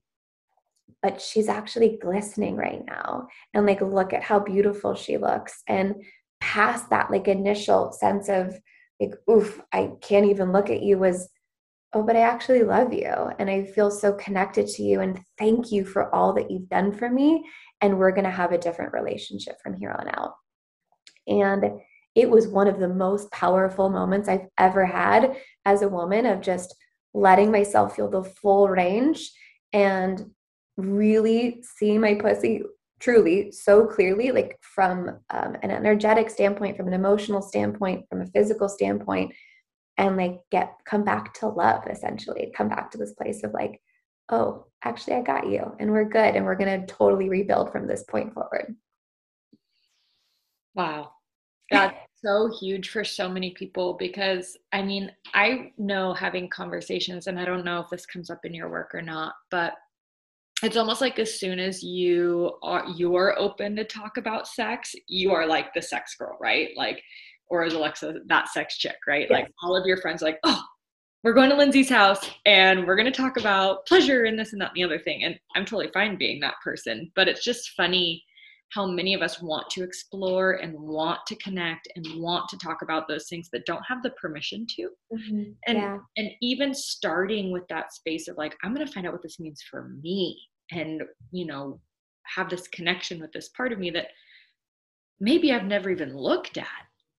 but 1.02 1.22
she's 1.22 1.50
actually 1.50 1.98
glistening 2.02 2.56
right 2.56 2.82
now. 2.86 3.28
And 3.54 3.66
like, 3.66 3.82
look 3.82 4.14
at 4.14 4.24
how 4.24 4.40
beautiful 4.40 4.96
she 4.96 5.18
looks. 5.18 5.62
And 5.68 5.96
past 6.44 6.90
that 6.90 7.10
like 7.10 7.30
initial 7.30 7.94
sense 7.94 8.28
of 8.28 8.54
like 9.00 9.14
oof 9.32 9.62
i 9.72 9.92
can't 10.02 10.26
even 10.26 10.52
look 10.52 10.70
at 10.70 10.84
you 10.84 10.98
was 10.98 11.30
oh 11.94 12.04
but 12.04 12.18
i 12.18 12.20
actually 12.20 12.64
love 12.64 12.92
you 12.92 13.14
and 13.40 13.50
i 13.50 13.64
feel 13.64 13.90
so 13.90 14.12
connected 14.14 14.68
to 14.68 14.84
you 14.84 15.00
and 15.00 15.22
thank 15.38 15.72
you 15.72 15.86
for 15.86 16.14
all 16.14 16.34
that 16.34 16.52
you've 16.52 16.68
done 16.68 16.92
for 16.92 17.10
me 17.10 17.46
and 17.84 17.98
we're 17.98 18.12
going 18.12 18.24
to 18.24 18.30
have 18.32 18.54
a 18.54 18.58
different 18.58 18.94
relationship 18.94 19.58
from 19.62 19.74
here 19.74 19.92
on 19.92 20.08
out. 20.08 20.36
And 21.28 21.82
it 22.16 22.30
was 22.30 22.48
one 22.48 22.70
of 22.70 22.80
the 22.80 22.88
most 22.88 23.30
powerful 23.32 23.90
moments 23.90 24.30
i've 24.30 24.48
ever 24.58 24.86
had 24.86 25.36
as 25.66 25.82
a 25.82 25.90
woman 25.90 26.26
of 26.26 26.42
just 26.42 26.76
letting 27.14 27.52
myself 27.52 27.96
feel 27.96 28.10
the 28.10 28.24
full 28.24 28.70
range 28.70 29.32
and 29.74 30.32
really 30.78 31.64
see 31.78 31.98
my 31.98 32.16
pussy 32.16 32.62
truly 33.04 33.52
so 33.52 33.86
clearly 33.86 34.32
like 34.32 34.58
from 34.62 35.10
um, 35.30 35.58
an 35.62 35.72
energetic 35.72 36.30
standpoint 36.30 36.78
from 36.78 36.88
an 36.88 36.94
emotional 36.94 37.42
standpoint 37.42 38.06
from 38.10 38.22
a 38.22 38.28
physical 38.28 38.70
standpoint 38.70 39.34
and 39.98 40.16
like 40.16 40.40
get 40.52 40.74
come 40.86 41.04
back 41.04 41.34
to 41.34 41.48
love 41.48 41.84
essentially 41.90 42.52
come 42.56 42.70
back 42.70 42.90
to 42.90 42.98
this 42.98 43.14
place 43.14 43.44
of 43.44 43.52
like 43.54 43.82
oh, 44.30 44.66
actually, 44.84 45.16
I 45.16 45.22
got 45.22 45.48
you 45.48 45.76
and 45.80 45.92
we're 45.92 46.06
good 46.06 46.36
and 46.36 46.46
we're 46.46 46.56
going 46.56 46.82
to 46.82 46.94
totally 46.94 47.30
rebuild 47.30 47.72
from 47.72 47.88
this 47.88 48.04
point 48.04 48.34
forward. 48.34 48.76
Wow. 50.76 51.12
That's 51.72 51.96
so 52.24 52.52
huge 52.60 52.90
for 52.90 53.04
so 53.04 53.28
many 53.28 53.52
people 53.52 53.94
because 53.94 54.58
I 54.72 54.82
mean, 54.82 55.12
I 55.34 55.72
know 55.78 56.14
having 56.14 56.50
conversations, 56.50 57.28
and 57.28 57.40
I 57.40 57.46
don't 57.46 57.66
know 57.66 57.80
if 57.80 57.90
this 57.90 58.06
comes 58.06 58.30
up 58.30 58.40
in 58.44 58.54
your 58.54 58.70
work 58.70 58.94
or 58.94 59.02
not, 59.02 59.34
but 59.50 59.74
it's 60.64 60.78
almost 60.78 61.02
like 61.02 61.20
as 61.20 61.40
soon 61.40 61.60
as 61.60 61.84
you 61.84 62.54
are 62.62 62.86
you're 62.96 63.38
open 63.40 63.76
to 63.76 63.84
talk 63.84 64.18
about 64.18 64.48
sex, 64.48 64.96
you 65.08 65.32
are 65.32 65.46
like 65.46 65.74
the 65.74 65.82
sex 65.82 66.16
girl, 66.16 66.38
right? 66.42 66.70
Like, 66.76 67.02
or 67.50 67.64
as 67.64 67.74
Alexa, 67.74 68.16
that 68.28 68.50
sex 68.50 68.78
chick, 68.78 68.98
right? 69.08 69.28
Yes. 69.30 69.32
Like 69.32 69.52
all 69.62 69.76
of 69.76 69.86
your 69.86 69.98
friends 69.98 70.22
like, 70.22 70.40
oh, 70.44 70.64
we're 71.24 71.34
going 71.34 71.50
to 71.50 71.56
Lindsey's 71.56 71.90
house 71.90 72.30
and 72.46 72.86
we're 72.86 72.96
going 72.96 73.12
to 73.12 73.12
talk 73.12 73.38
about 73.38 73.86
pleasure 73.86 74.26
and 74.26 74.38
this 74.38 74.54
and 74.54 74.62
that 74.62 74.72
and 74.72 74.76
the 74.76 74.84
other 74.84 75.00
thing. 75.00 75.24
And 75.24 75.38
I'm 75.56 75.66
totally 75.66 75.90
fine 75.94 76.18
being 76.18 76.40
that 76.42 76.56
person, 76.64 77.12
but 77.16 77.28
it's 77.28 77.44
just 77.44 77.72
funny 77.78 78.24
how 78.74 78.88
many 78.88 79.14
of 79.14 79.22
us 79.22 79.42
want 79.42 79.70
to 79.70 79.84
explore 79.84 80.54
and 80.54 80.74
want 80.74 81.20
to 81.28 81.36
connect 81.36 81.88
and 81.96 82.06
want 82.22 82.50
to 82.50 82.58
talk 82.58 82.82
about 82.82 83.08
those 83.08 83.28
things 83.28 83.50
that 83.54 83.66
don't 83.66 83.84
have 83.88 84.02
the 84.02 84.10
permission 84.12 84.66
to 84.68 84.90
mm-hmm. 85.14 85.52
and 85.68 85.78
yeah. 85.78 85.98
and 86.18 86.32
even 86.42 86.74
starting 86.74 87.52
with 87.52 87.64
that 87.70 87.94
space 87.94 88.28
of 88.28 88.38
like 88.38 88.56
i'm 88.64 88.74
going 88.74 88.86
to 88.86 88.92
find 88.92 89.06
out 89.06 89.14
what 89.14 89.22
this 89.22 89.40
means 89.40 89.62
for 89.70 89.90
me 90.02 90.40
and 90.76 91.04
you 91.32 91.46
know 91.46 91.80
have 92.24 92.50
this 92.50 92.68
connection 92.70 93.20
with 93.20 93.32
this 93.32 93.50
part 93.50 93.72
of 93.72 93.80
me 93.80 93.90
that 93.90 94.08
maybe 95.20 95.52
i've 95.52 95.66
never 95.66 95.90
even 95.90 96.16
looked 96.16 96.58
at 96.58 96.68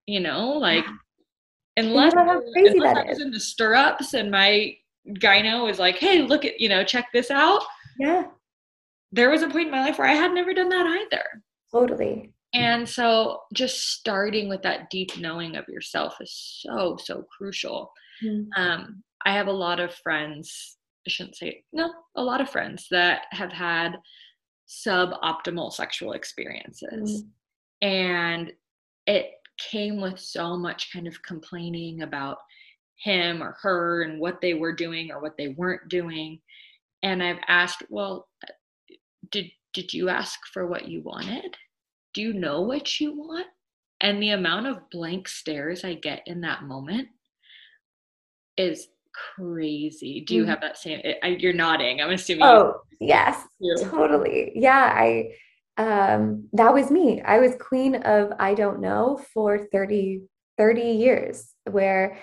you 0.06 0.20
know 0.20 0.50
like 0.50 0.84
yeah. 0.84 1.84
unless, 1.84 2.12
unless 2.14 2.96
i 2.96 3.04
was 3.04 3.20
in 3.20 3.30
the 3.30 3.40
stirrups 3.40 4.14
and 4.14 4.30
my 4.30 4.74
gyno 5.18 5.64
was 5.64 5.78
like 5.78 5.96
hey 5.96 6.22
look 6.22 6.44
at 6.44 6.58
you 6.60 6.68
know 6.68 6.82
check 6.82 7.06
this 7.12 7.30
out 7.30 7.62
yeah 7.98 8.24
there 9.14 9.30
was 9.30 9.42
a 9.42 9.48
point 9.48 9.66
in 9.66 9.70
my 9.70 9.80
life 9.80 9.98
where 9.98 10.08
I 10.08 10.14
had 10.14 10.32
never 10.32 10.52
done 10.52 10.68
that 10.70 10.86
either. 10.86 11.24
Totally. 11.72 12.32
And 12.52 12.88
so 12.88 13.40
just 13.52 13.92
starting 13.92 14.48
with 14.48 14.62
that 14.62 14.90
deep 14.90 15.16
knowing 15.18 15.56
of 15.56 15.68
yourself 15.68 16.16
is 16.20 16.60
so, 16.62 16.96
so 17.00 17.24
crucial. 17.36 17.92
Mm-hmm. 18.24 18.60
Um, 18.60 19.02
I 19.24 19.32
have 19.32 19.46
a 19.46 19.52
lot 19.52 19.78
of 19.78 19.94
friends, 19.94 20.76
I 21.06 21.10
shouldn't 21.10 21.36
say, 21.36 21.62
no, 21.72 21.92
a 22.16 22.22
lot 22.22 22.40
of 22.40 22.50
friends 22.50 22.86
that 22.90 23.26
have 23.30 23.52
had 23.52 23.96
suboptimal 24.68 25.72
sexual 25.72 26.12
experiences. 26.12 27.24
Mm-hmm. 27.82 27.88
And 27.88 28.52
it 29.06 29.32
came 29.70 30.00
with 30.00 30.18
so 30.18 30.56
much 30.56 30.90
kind 30.92 31.06
of 31.06 31.22
complaining 31.22 32.02
about 32.02 32.38
him 32.96 33.42
or 33.42 33.56
her 33.60 34.02
and 34.02 34.18
what 34.18 34.40
they 34.40 34.54
were 34.54 34.74
doing 34.74 35.10
or 35.10 35.20
what 35.20 35.36
they 35.36 35.48
weren't 35.48 35.88
doing. 35.88 36.40
And 37.02 37.22
I've 37.22 37.40
asked, 37.48 37.82
well, 37.90 38.28
did 39.30 39.50
did 39.72 39.92
you 39.92 40.08
ask 40.08 40.38
for 40.52 40.66
what 40.66 40.88
you 40.88 41.02
wanted 41.02 41.56
do 42.14 42.22
you 42.22 42.32
know 42.32 42.62
what 42.62 43.00
you 43.00 43.16
want 43.16 43.46
and 44.00 44.22
the 44.22 44.30
amount 44.30 44.66
of 44.66 44.88
blank 44.90 45.28
stares 45.28 45.84
i 45.84 45.94
get 45.94 46.22
in 46.26 46.40
that 46.40 46.62
moment 46.62 47.08
is 48.56 48.86
crazy 49.36 50.20
do 50.26 50.34
you 50.34 50.42
mm-hmm. 50.42 50.50
have 50.50 50.60
that 50.60 50.78
same 50.78 51.00
I, 51.22 51.28
you're 51.28 51.52
nodding 51.52 52.00
i'm 52.00 52.10
assuming 52.10 52.44
oh 52.44 52.80
yes 53.00 53.40
totally 53.82 54.52
yeah 54.54 54.92
i 54.94 55.32
um 55.76 56.48
that 56.52 56.72
was 56.72 56.90
me 56.90 57.22
i 57.22 57.38
was 57.38 57.56
queen 57.60 57.96
of 57.96 58.32
i 58.38 58.54
don't 58.54 58.80
know 58.80 59.20
for 59.32 59.66
30 59.72 60.22
30 60.58 60.82
years 60.82 61.52
where 61.70 62.16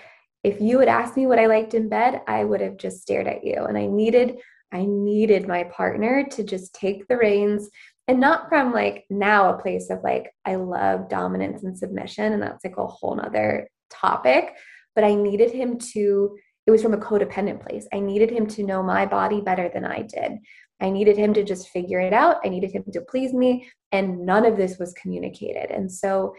if 0.44 0.60
you 0.60 0.78
had 0.78 0.88
asked 0.88 1.16
me 1.16 1.26
what 1.26 1.38
i 1.38 1.46
liked 1.46 1.74
in 1.74 1.88
bed 1.88 2.22
i 2.26 2.44
would 2.44 2.60
have 2.60 2.76
just 2.76 3.02
stared 3.02 3.26
at 3.26 3.44
you 3.44 3.64
and 3.64 3.76
i 3.76 3.86
needed 3.86 4.38
I 4.72 4.86
needed 4.86 5.46
my 5.46 5.64
partner 5.64 6.24
to 6.30 6.42
just 6.42 6.74
take 6.74 7.06
the 7.06 7.18
reins 7.18 7.68
and 8.08 8.18
not 8.18 8.48
from 8.48 8.72
like 8.72 9.04
now 9.10 9.50
a 9.50 9.60
place 9.60 9.90
of 9.90 10.02
like, 10.02 10.32
I 10.44 10.56
love 10.56 11.08
dominance 11.08 11.62
and 11.62 11.76
submission. 11.76 12.32
And 12.32 12.42
that's 12.42 12.64
like 12.64 12.76
a 12.78 12.86
whole 12.86 13.14
nother 13.14 13.68
topic. 13.90 14.54
But 14.94 15.04
I 15.04 15.14
needed 15.14 15.52
him 15.52 15.78
to, 15.92 16.36
it 16.66 16.70
was 16.70 16.82
from 16.82 16.94
a 16.94 16.98
codependent 16.98 17.60
place. 17.60 17.86
I 17.92 18.00
needed 18.00 18.30
him 18.30 18.46
to 18.48 18.62
know 18.62 18.82
my 18.82 19.06
body 19.06 19.40
better 19.40 19.68
than 19.72 19.84
I 19.84 20.02
did. 20.02 20.38
I 20.80 20.90
needed 20.90 21.16
him 21.16 21.34
to 21.34 21.44
just 21.44 21.68
figure 21.68 22.00
it 22.00 22.12
out. 22.12 22.38
I 22.44 22.48
needed 22.48 22.72
him 22.72 22.84
to 22.92 23.00
please 23.00 23.32
me. 23.32 23.68
And 23.90 24.24
none 24.26 24.44
of 24.44 24.56
this 24.56 24.78
was 24.78 24.92
communicated. 24.94 25.70
And 25.70 25.90
so, 25.90 26.34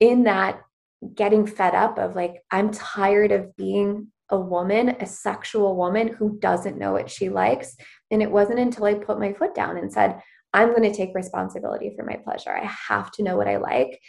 in 0.00 0.24
that, 0.24 0.60
getting 1.14 1.46
fed 1.46 1.74
up 1.74 1.98
of 1.98 2.16
like, 2.16 2.42
I'm 2.50 2.70
tired 2.70 3.32
of 3.32 3.56
being 3.56 4.08
a 4.30 4.38
woman, 4.38 4.90
a 5.00 5.06
sexual 5.06 5.76
woman 5.76 6.08
who 6.08 6.38
doesn't 6.38 6.78
know 6.78 6.92
what 6.92 7.10
she 7.10 7.28
likes. 7.28 7.76
And 8.10 8.22
it 8.22 8.30
wasn't 8.30 8.58
until 8.58 8.84
I 8.84 8.94
put 8.94 9.18
my 9.18 9.32
foot 9.32 9.54
down 9.54 9.76
and 9.76 9.92
said, 9.92 10.20
I'm 10.52 10.70
going 10.70 10.90
to 10.90 10.96
take 10.96 11.14
responsibility 11.14 11.92
for 11.96 12.04
my 12.04 12.16
pleasure. 12.16 12.50
I 12.50 12.64
have 12.64 13.10
to 13.12 13.22
know 13.22 13.36
what 13.36 13.48
I 13.48 13.56
like. 13.56 14.00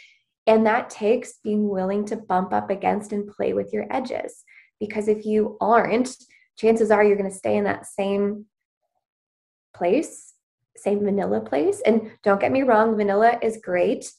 And 0.46 0.66
that 0.66 0.90
takes 0.90 1.34
being 1.44 1.68
willing 1.68 2.04
to 2.06 2.16
bump 2.16 2.52
up 2.52 2.70
against 2.70 3.12
and 3.12 3.28
play 3.28 3.52
with 3.52 3.72
your 3.72 3.86
edges. 3.90 4.44
Because 4.80 5.08
if 5.08 5.24
you 5.24 5.56
aren't, 5.60 6.16
chances 6.58 6.90
are 6.90 7.04
you're 7.04 7.16
going 7.16 7.30
to 7.30 7.36
stay 7.36 7.56
in 7.56 7.64
that 7.64 7.86
same 7.86 8.46
place, 9.74 10.34
same 10.76 11.04
vanilla 11.04 11.40
place. 11.40 11.80
And 11.84 12.10
don't 12.22 12.40
get 12.40 12.52
me 12.52 12.62
wrong, 12.62 12.96
vanilla 12.96 13.38
is 13.42 13.60
great. 13.62 14.10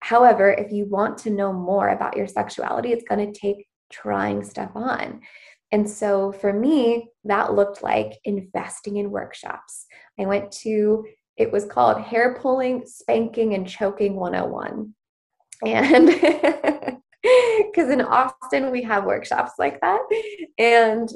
However, 0.00 0.50
if 0.50 0.72
you 0.72 0.86
want 0.86 1.18
to 1.18 1.30
know 1.30 1.52
more 1.52 1.88
about 1.88 2.16
your 2.16 2.26
sexuality, 2.26 2.92
it's 2.92 3.08
going 3.08 3.32
to 3.32 3.38
take 3.38 3.66
trying 3.90 4.44
stuff 4.44 4.70
on. 4.74 5.20
And 5.72 5.88
so 5.88 6.32
for 6.32 6.52
me, 6.52 7.08
that 7.24 7.54
looked 7.54 7.82
like 7.82 8.12
investing 8.24 8.96
in 8.96 9.10
workshops. 9.10 9.86
I 10.18 10.26
went 10.26 10.52
to, 10.62 11.04
it 11.36 11.50
was 11.50 11.64
called 11.64 12.00
Hair 12.00 12.38
Pulling, 12.40 12.84
Spanking, 12.86 13.54
and 13.54 13.68
Choking 13.68 14.14
101. 14.14 14.94
And 15.64 16.08
because 17.76 17.90
in 17.90 18.00
Austin, 18.00 18.70
we 18.70 18.82
have 18.82 19.04
workshops 19.04 19.52
like 19.58 19.80
that. 19.82 20.00
And 20.58 21.08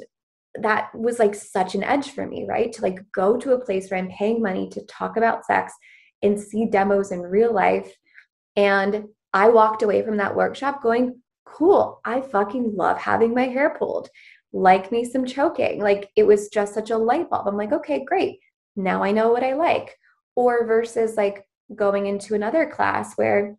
that 0.55 0.93
was 0.93 1.17
like 1.17 1.33
such 1.33 1.73
an 1.73 1.83
edge 1.83 2.11
for 2.11 2.27
me, 2.27 2.45
right? 2.47 2.71
To 2.73 2.81
like 2.83 2.99
go 3.15 3.37
to 3.37 3.53
a 3.53 3.65
place 3.65 3.89
where 3.89 3.99
I'm 3.99 4.09
paying 4.09 4.41
money 4.41 4.69
to 4.69 4.85
talk 4.85 5.17
about 5.17 5.45
sex 5.45 5.73
and 6.21 6.39
see 6.39 6.65
demos 6.65 7.11
in 7.11 7.21
real 7.21 7.51
life. 7.51 7.91
And 8.55 9.05
I 9.33 9.49
walked 9.49 9.81
away 9.81 10.03
from 10.03 10.17
that 10.17 10.35
workshop 10.35 10.83
going, 10.83 11.21
cool. 11.45 11.99
I 12.05 12.21
fucking 12.21 12.75
love 12.75 12.99
having 12.99 13.33
my 13.33 13.45
hair 13.45 13.75
pulled. 13.79 14.09
Like 14.53 14.91
me 14.91 15.03
some 15.03 15.25
choking. 15.25 15.81
Like 15.81 16.11
it 16.15 16.27
was 16.27 16.49
just 16.49 16.75
such 16.75 16.91
a 16.91 16.97
light 16.97 17.29
bulb. 17.29 17.47
I'm 17.47 17.57
like, 17.57 17.71
okay, 17.71 18.05
great. 18.05 18.39
Now 18.75 19.03
I 19.03 19.11
know 19.11 19.31
what 19.31 19.43
I 19.43 19.53
like. 19.53 19.97
Or 20.35 20.67
versus 20.67 21.17
like 21.17 21.43
going 21.73 22.05
into 22.05 22.35
another 22.35 22.69
class 22.69 23.15
where 23.15 23.57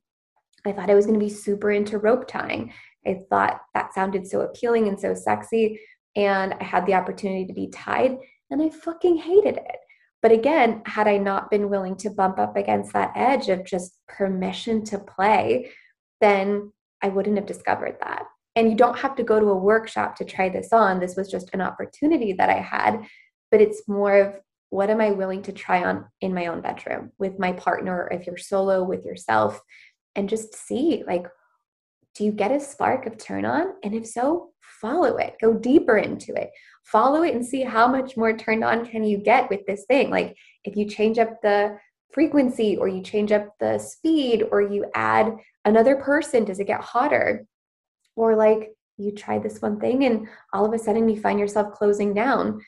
I 0.65 0.73
thought 0.73 0.91
I 0.91 0.95
was 0.95 1.07
going 1.07 1.19
to 1.19 1.25
be 1.25 1.31
super 1.31 1.71
into 1.73 1.99
rope 1.99 2.29
tying. 2.29 2.73
I 3.07 3.21
thought 3.29 3.63
that 3.75 3.95
sounded 3.95 4.27
so 4.27 4.43
appealing 4.43 4.89
and 4.89 4.99
so 4.99 5.15
sexy. 5.15 5.81
And 6.15 6.55
I 6.55 6.65
had 6.65 6.87
the 6.87 6.95
opportunity 6.95 7.47
to 7.47 7.53
be 7.53 7.69
tied 7.69 8.19
and 8.51 8.63
I 8.63 8.69
fucking 8.69 9.17
hated 9.17 9.57
it. 9.57 9.77
But 10.21 10.33
again, 10.33 10.83
had 10.87 11.09
I 11.09 11.19
not 11.19 11.51
been 11.51 11.69
willing 11.69 11.97
to 11.97 12.11
bump 12.11 12.39
up 12.39 12.57
against 12.57 12.93
that 12.93 13.13
edge 13.17 13.49
of 13.49 13.65
just 13.65 13.99
permission 14.09 14.85
to 14.85 14.99
play, 14.99 15.73
then 16.21 16.73
I 17.03 17.09
wouldn't 17.09 17.37
have 17.37 17.47
discovered 17.47 17.97
that. 18.03 18.25
And 18.55 18.71
you 18.71 18.77
don't 18.77 18.99
have 18.99 19.17
to 19.17 19.25
go 19.25 19.41
to 19.41 19.47
a 19.47 19.57
workshop 19.57 20.15
to 20.17 20.25
try 20.25 20.49
this 20.49 20.73
on. 20.73 21.01
This 21.01 21.17
was 21.17 21.29
just 21.29 21.51
an 21.53 21.61
opportunity 21.61 22.35
that 22.35 22.51
I 22.51 22.61
had, 22.61 23.05
but 23.51 23.61
it's 23.61 23.89
more 23.89 24.15
of 24.17 24.41
what 24.71 24.91
am 24.91 25.01
I 25.01 25.11
willing 25.11 25.43
to 25.43 25.53
try 25.53 25.83
on 25.85 26.07
in 26.21 26.35
my 26.35 26.47
own 26.47 26.61
bedroom 26.61 27.13
with 27.19 27.39
my 27.39 27.53
partner, 27.53 28.09
if 28.13 28.27
you're 28.27 28.37
solo 28.37 28.85
with 28.85 29.05
yourself, 29.05 29.61
and 30.15 30.29
just 30.29 30.55
see 30.55 31.03
like, 31.07 31.27
do 32.15 32.25
you 32.25 32.33
get 32.33 32.53
a 32.53 32.61
spark 32.61 33.07
of 33.07 33.19
turn 33.19 33.45
on? 33.45 33.75
And 33.83 33.95
if 33.95 34.07
so, 34.07 34.51
follow 34.81 35.17
it, 35.17 35.37
go 35.41 35.55
deeper 35.55 35.97
into 35.97 36.35
it, 36.35 36.51
follow 36.85 37.23
it 37.23 37.35
and 37.35 37.45
see 37.45 37.63
how 37.63 37.87
much 37.87 38.17
more 38.17 38.37
turned 38.37 38.65
on 38.65 38.85
can 38.85 39.05
you 39.05 39.19
get 39.19 39.49
with 39.49 39.65
this 39.67 39.85
thing. 39.87 40.11
Like, 40.11 40.37
if 40.65 40.77
you 40.77 40.89
change 40.89 41.19
up 41.19 41.41
the 41.41 41.79
frequency 42.13 42.77
or 42.77 42.89
you 42.89 43.03
change 43.03 43.33
up 43.33 43.49
the 43.59 43.79
speed 43.79 44.45
or 44.51 44.61
you 44.61 44.87
add 44.95 45.35
another 45.65 45.97
person 45.97 46.45
does 46.45 46.61
it 46.61 46.67
get 46.67 46.81
hotter? 46.81 47.47
Or 48.17 48.37
like 48.37 48.73
you 48.99 49.13
try 49.13 49.39
this 49.39 49.63
one 49.63 49.81
thing 49.81 50.05
and 50.05 50.29
all 50.53 50.67
of 50.67 50.73
a 50.73 50.79
sudden 50.79 51.09
you 51.09 51.21
find 51.21 51.39
yourself 51.39 51.73
closing 51.73 52.13
down. 52.13 52.61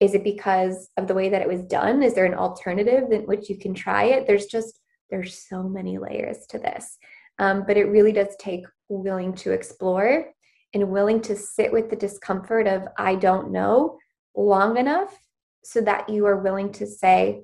Is 0.00 0.14
it 0.14 0.24
because 0.24 0.90
of 0.96 1.06
the 1.06 1.14
way 1.14 1.28
that 1.28 1.40
it 1.40 1.48
was 1.48 1.62
done? 1.62 2.02
Is 2.02 2.14
there 2.14 2.26
an 2.26 2.34
alternative 2.34 3.12
in 3.12 3.22
which 3.22 3.48
you 3.48 3.56
can 3.56 3.72
try 3.72 4.04
it? 4.04 4.26
There's 4.26 4.46
just 4.46 4.80
there's 5.10 5.38
so 5.48 5.62
many 5.62 5.98
layers 5.98 6.46
to 6.48 6.58
this 6.58 6.98
um, 7.38 7.64
but 7.66 7.76
it 7.76 7.84
really 7.84 8.12
does 8.12 8.34
take 8.38 8.64
willing 8.88 9.34
to 9.34 9.52
explore 9.52 10.26
and 10.74 10.90
willing 10.90 11.20
to 11.20 11.36
sit 11.36 11.72
with 11.72 11.90
the 11.90 11.96
discomfort 11.96 12.66
of 12.66 12.86
i 12.98 13.14
don't 13.14 13.50
know 13.50 13.98
long 14.34 14.76
enough 14.76 15.18
so 15.64 15.80
that 15.80 16.08
you 16.08 16.26
are 16.26 16.38
willing 16.38 16.70
to 16.72 16.86
say 16.86 17.42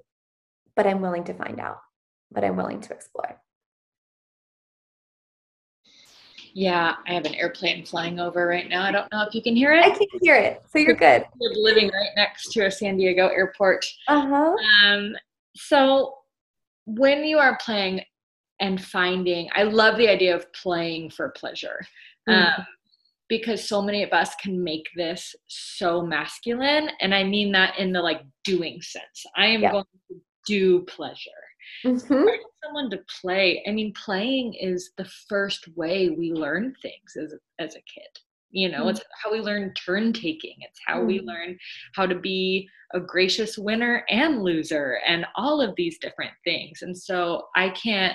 but 0.77 0.87
i'm 0.87 1.01
willing 1.01 1.25
to 1.25 1.35
find 1.35 1.59
out 1.59 1.79
but 2.31 2.45
i'm 2.45 2.57
willing 2.57 2.81
to 2.81 2.93
explore 2.93 3.41
Yeah, 6.55 6.97
I 7.07 7.15
have 7.15 7.25
an 7.25 7.35
airplane 7.35 7.85
flying 7.85 8.21
over 8.21 8.47
right 8.47 8.69
now. 8.69 8.83
I 8.83 8.93
don't 8.93 9.11
know 9.11 9.23
if 9.23 9.35
you 9.35 9.43
can 9.43 9.57
hear 9.57 9.73
it. 9.73 9.85
I 9.85 9.91
can 9.91 10.07
hear 10.21 10.37
it, 10.37 10.63
so 10.71 10.79
you're 10.79 10.95
good. 10.95 11.25
You're 11.41 11.55
living 11.55 11.89
right 11.89 12.11
next 12.15 12.53
to 12.53 12.67
a 12.67 12.71
San 12.71 12.97
Diego 12.99 13.29
airport. 13.29 13.87
Uh 14.07 14.27
huh. 14.27 14.57
Um, 14.85 15.17
so 15.57 16.15
when 16.85 17.25
you 17.25 17.39
are 17.39 17.59
playing 17.65 18.03
and 18.63 18.83
finding, 18.83 19.51
I 19.55 19.65
love 19.65 19.99
the 19.99 20.09
idea 20.09 20.35
of 20.35 20.51
playing 20.55 21.11
for 21.11 21.29
pleasure. 21.31 21.81
Mm. 22.29 22.59
Um, 22.59 22.67
because 23.33 23.67
so 23.67 23.81
many 23.81 24.03
of 24.03 24.13
us 24.13 24.35
can 24.35 24.63
make 24.63 24.87
this 24.95 25.35
so 25.47 26.03
masculine 26.03 26.91
and 27.01 27.15
i 27.15 27.25
mean 27.25 27.51
that 27.51 27.79
in 27.79 27.91
the 27.91 28.01
like 28.01 28.21
doing 28.45 28.83
sense 28.83 29.25
i 29.37 29.47
am 29.47 29.63
yeah. 29.63 29.73
going 29.73 29.85
to 30.11 30.17
do 30.47 30.83
pleasure 30.83 31.31
mm-hmm. 31.83 32.27
someone 32.63 32.91
to 32.91 32.99
play 33.23 33.63
i 33.67 33.71
mean 33.71 33.91
playing 33.95 34.53
is 34.61 34.91
the 34.99 35.09
first 35.31 35.67
way 35.77 36.11
we 36.11 36.31
learn 36.31 36.75
things 36.83 37.17
as, 37.19 37.35
as 37.59 37.75
a 37.75 37.83
kid 37.95 38.13
you 38.51 38.69
know 38.69 38.81
mm-hmm. 38.81 38.91
it's 38.91 39.01
how 39.23 39.33
we 39.33 39.41
learn 39.41 39.73
turn 39.75 40.13
taking 40.13 40.57
it's 40.61 40.81
how 40.87 40.99
mm-hmm. 40.99 41.07
we 41.07 41.21
learn 41.21 41.57
how 41.95 42.05
to 42.05 42.19
be 42.19 42.69
a 42.93 43.01
gracious 43.01 43.57
winner 43.57 44.05
and 44.11 44.43
loser 44.43 44.99
and 45.07 45.25
all 45.37 45.59
of 45.59 45.75
these 45.77 45.97
different 45.99 46.35
things 46.45 46.83
and 46.83 46.97
so 46.97 47.45
i 47.57 47.71
can't 47.71 48.15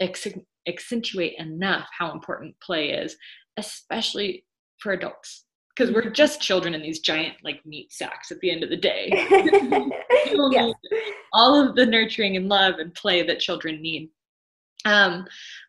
accentuate 0.00 1.34
enough 1.38 1.88
how 1.98 2.12
important 2.12 2.54
play 2.60 2.90
is 2.90 3.16
especially 3.56 4.44
for 4.78 4.92
adults. 4.92 5.44
Because 5.74 5.92
we're 5.92 6.08
just 6.08 6.40
children 6.40 6.74
in 6.74 6.80
these 6.80 7.00
giant 7.00 7.36
like 7.44 7.60
meat 7.66 7.92
sacks 7.92 8.30
at 8.30 8.38
the 8.40 8.50
end 8.50 8.62
of 8.62 8.70
the 8.70 8.76
day. 8.76 9.10
Yes. 10.50 10.72
all 11.32 11.54
of 11.54 11.76
the 11.76 11.86
nurturing 11.86 12.36
and 12.36 12.48
love 12.48 12.74
and 12.78 12.92
play 12.94 13.22
that 13.22 13.38
children 13.38 13.80
need. 13.80 14.10
Um, 14.84 15.24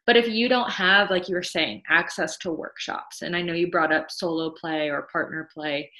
but 0.06 0.18
if 0.18 0.28
you 0.28 0.50
don't 0.50 0.70
have 0.70 1.10
like 1.10 1.30
you 1.30 1.36
were 1.36 1.44
saying 1.44 1.84
access 1.90 2.38
to 2.40 2.52
workshops 2.52 3.22
and 3.22 3.36
i 3.36 3.42
know 3.42 3.54
you 3.54 3.72
brought 3.72 3.94
up 3.94 4.12
solo 4.12 4.52
play 4.52 4.90
or 4.90 5.08
partner 5.12 5.50
play 5.54 5.92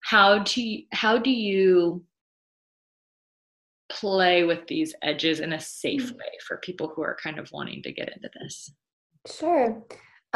how 0.00 0.38
do 0.40 0.62
you, 0.62 0.82
how 0.92 1.18
do 1.18 1.30
you 1.30 2.02
play 3.88 4.44
with 4.44 4.66
these 4.66 4.94
edges 5.02 5.40
in 5.40 5.52
a 5.52 5.60
safe 5.60 6.12
mm. 6.12 6.16
way 6.16 6.32
for 6.46 6.58
people 6.58 6.92
who 6.94 7.02
are 7.02 7.16
kind 7.22 7.38
of 7.38 7.50
wanting 7.52 7.82
to 7.82 7.92
get 7.92 8.12
into 8.14 8.30
this 8.40 8.70
sure 9.30 9.84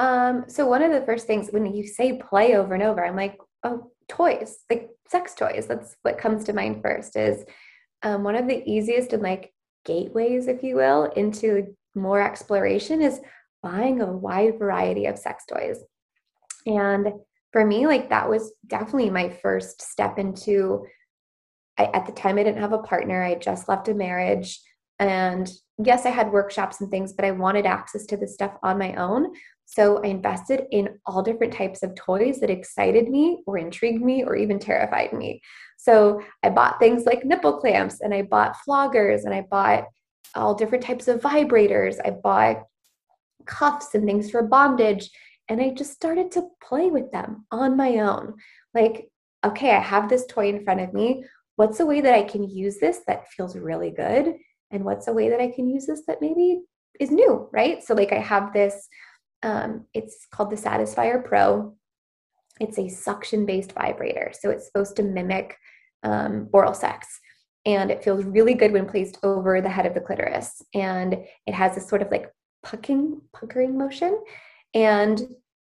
um, 0.00 0.44
so 0.48 0.66
one 0.66 0.82
of 0.82 0.92
the 0.92 1.04
first 1.04 1.26
things 1.26 1.50
when 1.50 1.74
you 1.74 1.86
say 1.86 2.18
play 2.18 2.56
over 2.56 2.72
and 2.72 2.82
over, 2.82 3.04
I'm 3.04 3.16
like, 3.16 3.38
oh, 3.64 3.90
toys, 4.08 4.56
like 4.70 4.88
sex 5.08 5.34
toys. 5.34 5.66
That's 5.66 5.94
what 6.02 6.16
comes 6.16 6.44
to 6.44 6.54
mind 6.54 6.80
first. 6.82 7.16
Is 7.16 7.44
um, 8.02 8.24
one 8.24 8.34
of 8.34 8.48
the 8.48 8.62
easiest 8.66 9.12
and 9.12 9.22
like 9.22 9.52
gateways, 9.84 10.46
if 10.46 10.62
you 10.62 10.76
will, 10.76 11.04
into 11.16 11.76
more 11.94 12.22
exploration 12.22 13.02
is 13.02 13.20
buying 13.62 14.00
a 14.00 14.10
wide 14.10 14.58
variety 14.58 15.04
of 15.04 15.18
sex 15.18 15.44
toys. 15.44 15.78
And 16.64 17.12
for 17.52 17.66
me, 17.66 17.86
like 17.86 18.08
that 18.08 18.30
was 18.30 18.52
definitely 18.66 19.10
my 19.10 19.28
first 19.28 19.82
step 19.82 20.18
into. 20.18 20.86
I, 21.80 21.90
at 21.96 22.06
the 22.06 22.12
time, 22.12 22.38
I 22.38 22.42
didn't 22.42 22.60
have 22.60 22.72
a 22.72 22.78
partner. 22.78 23.22
I 23.22 23.34
just 23.36 23.68
left 23.68 23.88
a 23.88 23.94
marriage. 23.94 24.60
And 24.98 25.50
yes, 25.78 26.04
I 26.04 26.10
had 26.10 26.30
workshops 26.30 26.80
and 26.80 26.90
things, 26.90 27.14
but 27.14 27.24
I 27.24 27.30
wanted 27.30 27.64
access 27.64 28.04
to 28.06 28.16
this 28.18 28.34
stuff 28.34 28.52
on 28.62 28.78
my 28.78 28.94
own. 28.96 29.32
So 29.64 30.02
I 30.04 30.08
invested 30.08 30.64
in 30.70 30.98
all 31.06 31.22
different 31.22 31.54
types 31.54 31.82
of 31.82 31.94
toys 31.94 32.40
that 32.40 32.50
excited 32.50 33.08
me 33.08 33.42
or 33.46 33.56
intrigued 33.56 34.04
me 34.04 34.24
or 34.24 34.36
even 34.36 34.58
terrified 34.58 35.12
me. 35.14 35.40
So 35.78 36.20
I 36.42 36.50
bought 36.50 36.78
things 36.78 37.06
like 37.06 37.24
nipple 37.24 37.56
clamps 37.58 38.00
and 38.02 38.12
I 38.12 38.22
bought 38.22 38.56
floggers 38.68 39.24
and 39.24 39.32
I 39.32 39.46
bought 39.50 39.84
all 40.34 40.54
different 40.54 40.84
types 40.84 41.08
of 41.08 41.20
vibrators. 41.20 41.96
I 42.04 42.10
bought 42.10 42.64
cuffs 43.46 43.94
and 43.94 44.04
things 44.04 44.30
for 44.30 44.42
bondage. 44.42 45.10
And 45.48 45.62
I 45.62 45.70
just 45.70 45.92
started 45.92 46.30
to 46.32 46.48
play 46.62 46.90
with 46.90 47.10
them 47.10 47.46
on 47.50 47.76
my 47.76 47.98
own. 47.98 48.34
Like, 48.74 49.08
okay, 49.44 49.70
I 49.70 49.80
have 49.80 50.08
this 50.08 50.26
toy 50.26 50.48
in 50.48 50.64
front 50.64 50.80
of 50.80 50.92
me. 50.92 51.24
What's 51.61 51.81
a 51.81 51.85
way 51.85 52.01
that 52.01 52.14
I 52.14 52.23
can 52.23 52.42
use 52.42 52.79
this 52.79 53.01
that 53.07 53.29
feels 53.29 53.55
really 53.55 53.90
good? 53.90 54.35
And 54.70 54.83
what's 54.83 55.09
a 55.09 55.12
way 55.12 55.29
that 55.29 55.42
I 55.42 55.51
can 55.51 55.68
use 55.68 55.85
this 55.85 56.05
that 56.07 56.23
maybe 56.23 56.62
is 56.99 57.11
new, 57.11 57.51
right? 57.53 57.85
So, 57.85 57.92
like, 57.92 58.12
I 58.12 58.18
have 58.18 58.55
this 58.55 58.88
um, 59.42 59.85
it's 59.92 60.27
called 60.33 60.49
the 60.49 60.57
Satisfier 60.57 61.23
Pro. 61.23 61.77
It's 62.61 62.79
a 62.79 62.88
suction 62.88 63.44
based 63.44 63.73
vibrator. 63.73 64.33
So 64.33 64.49
it's 64.49 64.68
supposed 64.68 64.96
to 64.96 65.03
mimic 65.03 65.55
um, 66.03 66.49
oral 66.51 66.73
sex. 66.73 67.20
And 67.66 67.90
it 67.90 68.03
feels 68.03 68.25
really 68.25 68.55
good 68.55 68.73
when 68.73 68.88
placed 68.88 69.18
over 69.23 69.61
the 69.61 69.68
head 69.68 69.85
of 69.85 69.92
the 69.92 70.01
clitoris. 70.01 70.62
And 70.73 71.14
it 71.46 71.53
has 71.53 71.75
this 71.75 71.87
sort 71.87 72.01
of 72.01 72.11
like 72.11 72.33
pucking, 72.62 73.20
puckering 73.35 73.77
motion. 73.77 74.18
And 74.73 75.20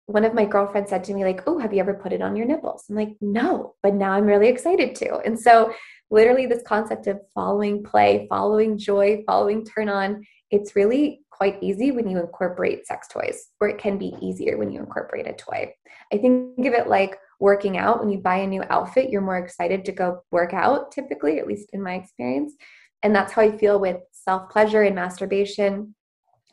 one 0.08 0.24
of 0.24 0.32
my 0.32 0.46
girlfriends 0.46 0.88
said 0.88 1.04
to 1.04 1.12
me, 1.12 1.22
like, 1.22 1.42
oh, 1.46 1.58
have 1.58 1.74
you 1.74 1.80
ever 1.80 1.92
put 1.92 2.14
it 2.14 2.22
on 2.22 2.34
your 2.34 2.46
nipples? 2.46 2.84
I'm 2.88 2.96
like, 2.96 3.14
no, 3.20 3.74
but 3.82 3.92
now 3.92 4.12
I'm 4.12 4.24
really 4.24 4.48
excited 4.48 4.94
to. 4.96 5.18
And 5.18 5.38
so 5.38 5.70
literally 6.10 6.46
this 6.46 6.62
concept 6.66 7.06
of 7.08 7.20
following 7.34 7.84
play, 7.84 8.26
following 8.30 8.78
joy, 8.78 9.22
following 9.26 9.66
turn 9.66 9.90
on, 9.90 10.24
it's 10.50 10.74
really 10.74 11.20
quite 11.30 11.62
easy 11.62 11.90
when 11.90 12.08
you 12.08 12.18
incorporate 12.18 12.86
sex 12.86 13.06
toys, 13.06 13.48
or 13.60 13.68
it 13.68 13.76
can 13.76 13.98
be 13.98 14.14
easier 14.22 14.56
when 14.56 14.72
you 14.72 14.80
incorporate 14.80 15.28
a 15.28 15.34
toy. 15.34 15.70
I 16.10 16.16
think 16.16 16.58
of 16.60 16.72
it 16.72 16.88
like 16.88 17.18
working 17.38 17.76
out. 17.76 18.00
When 18.00 18.08
you 18.08 18.16
buy 18.16 18.38
a 18.38 18.46
new 18.46 18.64
outfit, 18.70 19.10
you're 19.10 19.20
more 19.20 19.36
excited 19.36 19.84
to 19.84 19.92
go 19.92 20.22
work 20.30 20.54
out, 20.54 20.90
typically, 20.90 21.38
at 21.38 21.46
least 21.46 21.68
in 21.74 21.82
my 21.82 21.96
experience. 21.96 22.54
And 23.02 23.14
that's 23.14 23.34
how 23.34 23.42
I 23.42 23.58
feel 23.58 23.78
with 23.78 23.98
self 24.12 24.48
pleasure 24.48 24.84
and 24.84 24.94
masturbation 24.94 25.94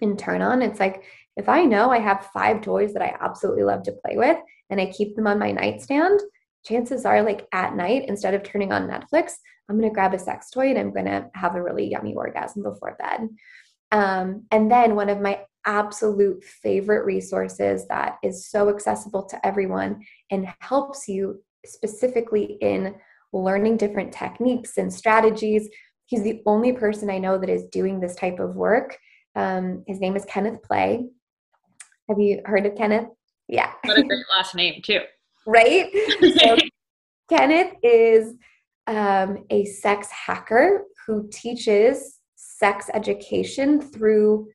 and 0.02 0.20
turn 0.20 0.42
on. 0.42 0.62
It's 0.62 0.82
like 0.82 1.04
if 1.36 1.50
I 1.50 1.66
know 1.66 1.92
I 1.92 2.00
have 2.00 2.30
five 2.34 2.62
toys 2.62 2.94
that 2.94 3.02
I 3.02 3.16
absolutely 3.20 3.64
love 3.64 3.84
to 3.84 3.98
play 4.06 4.18
with 4.18 4.38
and 4.70 4.80
I 4.80 4.92
keep 4.92 5.16
them 5.16 5.28
on 5.28 5.40
my 5.40 5.52
nightstand, 5.52 6.20
chances 6.66 7.06
are, 7.06 7.22
like 7.22 7.48
at 7.52 7.76
night, 7.76 8.06
instead 8.08 8.34
of 8.34 8.44
turning 8.44 8.72
on 8.72 8.88
Netflix, 8.88 9.34
I'm 9.70 9.78
going 9.78 9.90
to 9.90 9.94
grab 9.94 10.14
a 10.14 10.20
sex 10.20 10.50
toy 10.50 10.70
and 10.70 10.78
I'm 10.78 10.94
going 10.94 11.06
to 11.06 11.30
have 11.34 11.56
a 11.56 11.64
really 11.64 11.90
yummy 11.90 12.14
orgasm 12.16 12.64
before 12.64 12.98
bed. 13.00 13.30
Um, 13.92 14.46
and 14.52 14.72
then 14.72 14.96
one 14.96 15.10
of 15.10 15.22
my 15.22 15.42
absolute 15.66 16.44
favorite 16.44 17.06
resources 17.06 17.88
that 17.88 18.18
is 18.24 18.48
so 18.48 18.70
accessible 18.70 19.26
to 19.26 19.46
everyone 19.46 20.04
and 20.32 20.48
helps 20.60 21.08
you 21.08 21.42
specifically 21.66 22.58
in 22.62 22.96
learning 23.34 23.78
different 23.78 24.14
techniques 24.14 24.78
and 24.78 24.94
strategies. 24.94 25.68
He's 26.06 26.24
the 26.24 26.42
only 26.46 26.72
person 26.72 27.10
I 27.10 27.18
know 27.18 27.38
that 27.38 27.50
is 27.50 27.66
doing 27.72 28.00
this 28.00 28.16
type 28.16 28.40
of 28.40 28.56
work. 28.56 28.98
Um, 29.36 29.84
his 29.88 30.00
name 30.00 30.16
is 30.16 30.26
Kenneth 30.26 30.62
Play. 30.64 31.08
Have 32.10 32.20
you 32.20 32.42
heard 32.46 32.66
of 32.66 32.76
Kenneth? 32.76 33.08
Yeah. 33.48 33.72
What 33.84 33.98
a 33.98 34.04
great 34.04 34.26
last 34.36 34.56
name, 34.56 34.82
too. 34.84 35.02
right? 35.46 35.90
So, 36.40 36.58
Kenneth 37.30 37.74
is 37.82 38.36
um, 38.88 39.46
a 39.50 39.66
sex 39.66 40.10
hacker 40.12 40.84
who 41.06 41.28
teaches 41.32 42.20
sex 42.36 42.90
education 42.94 43.82
through 43.82 44.50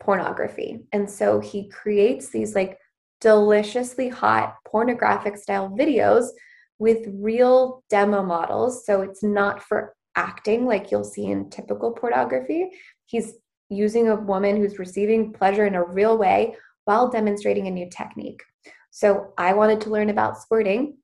pornography. 0.00 0.80
And 0.92 1.08
so 1.08 1.40
he 1.40 1.68
creates 1.68 2.30
these 2.30 2.54
like 2.54 2.78
deliciously 3.20 4.08
hot 4.08 4.56
pornographic 4.66 5.36
style 5.36 5.68
videos 5.78 6.28
with 6.78 7.08
real 7.12 7.82
demo 7.90 8.22
models. 8.22 8.86
So 8.86 9.02
it's 9.02 9.22
not 9.22 9.62
for 9.62 9.94
acting 10.16 10.66
like 10.66 10.90
you'll 10.90 11.04
see 11.04 11.26
in 11.26 11.50
typical 11.50 11.92
pornography. 11.92 12.70
He's 13.06 13.34
using 13.68 14.08
a 14.08 14.16
woman 14.16 14.56
who's 14.56 14.78
receiving 14.78 15.32
pleasure 15.32 15.66
in 15.66 15.74
a 15.74 15.84
real 15.84 16.16
way 16.16 16.56
while 16.88 17.08
demonstrating 17.08 17.66
a 17.66 17.70
new 17.70 17.88
technique. 17.90 18.42
So 18.90 19.32
I 19.38 19.54
wanted 19.54 19.80
to 19.82 19.90
learn 19.90 20.10
about 20.10 20.40
squirting. 20.40 20.96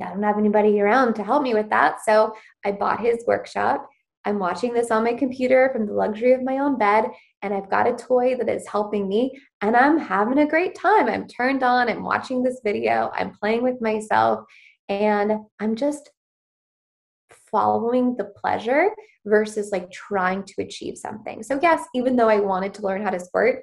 I 0.00 0.10
don't 0.10 0.22
have 0.22 0.38
anybody 0.38 0.80
around 0.80 1.14
to 1.14 1.24
help 1.24 1.42
me 1.42 1.54
with 1.54 1.70
that. 1.70 2.04
So 2.04 2.34
I 2.64 2.72
bought 2.72 3.00
his 3.00 3.24
workshop 3.26 3.88
I'm 4.24 4.38
watching 4.38 4.74
this 4.74 4.90
on 4.90 5.04
my 5.04 5.14
computer 5.14 5.70
from 5.72 5.86
the 5.86 5.94
luxury 5.94 6.32
of 6.32 6.42
my 6.42 6.58
own 6.58 6.76
bed, 6.76 7.10
and 7.42 7.54
I've 7.54 7.70
got 7.70 7.86
a 7.86 7.94
toy 7.94 8.36
that 8.36 8.48
is 8.48 8.68
helping 8.68 9.08
me, 9.08 9.40
and 9.62 9.74
I'm 9.74 9.98
having 9.98 10.38
a 10.38 10.46
great 10.46 10.74
time. 10.74 11.08
I'm 11.08 11.26
turned 11.26 11.62
on, 11.62 11.88
I'm 11.88 12.02
watching 12.02 12.42
this 12.42 12.60
video, 12.62 13.10
I'm 13.14 13.32
playing 13.32 13.62
with 13.62 13.80
myself, 13.80 14.44
and 14.88 15.32
I'm 15.58 15.74
just 15.74 16.10
following 17.50 18.14
the 18.16 18.26
pleasure 18.36 18.90
versus 19.24 19.70
like 19.72 19.90
trying 19.90 20.44
to 20.44 20.62
achieve 20.62 20.98
something. 20.98 21.42
So, 21.42 21.58
yes, 21.62 21.82
even 21.94 22.16
though 22.16 22.28
I 22.28 22.40
wanted 22.40 22.74
to 22.74 22.82
learn 22.82 23.02
how 23.02 23.10
to 23.10 23.20
squirt, 23.20 23.62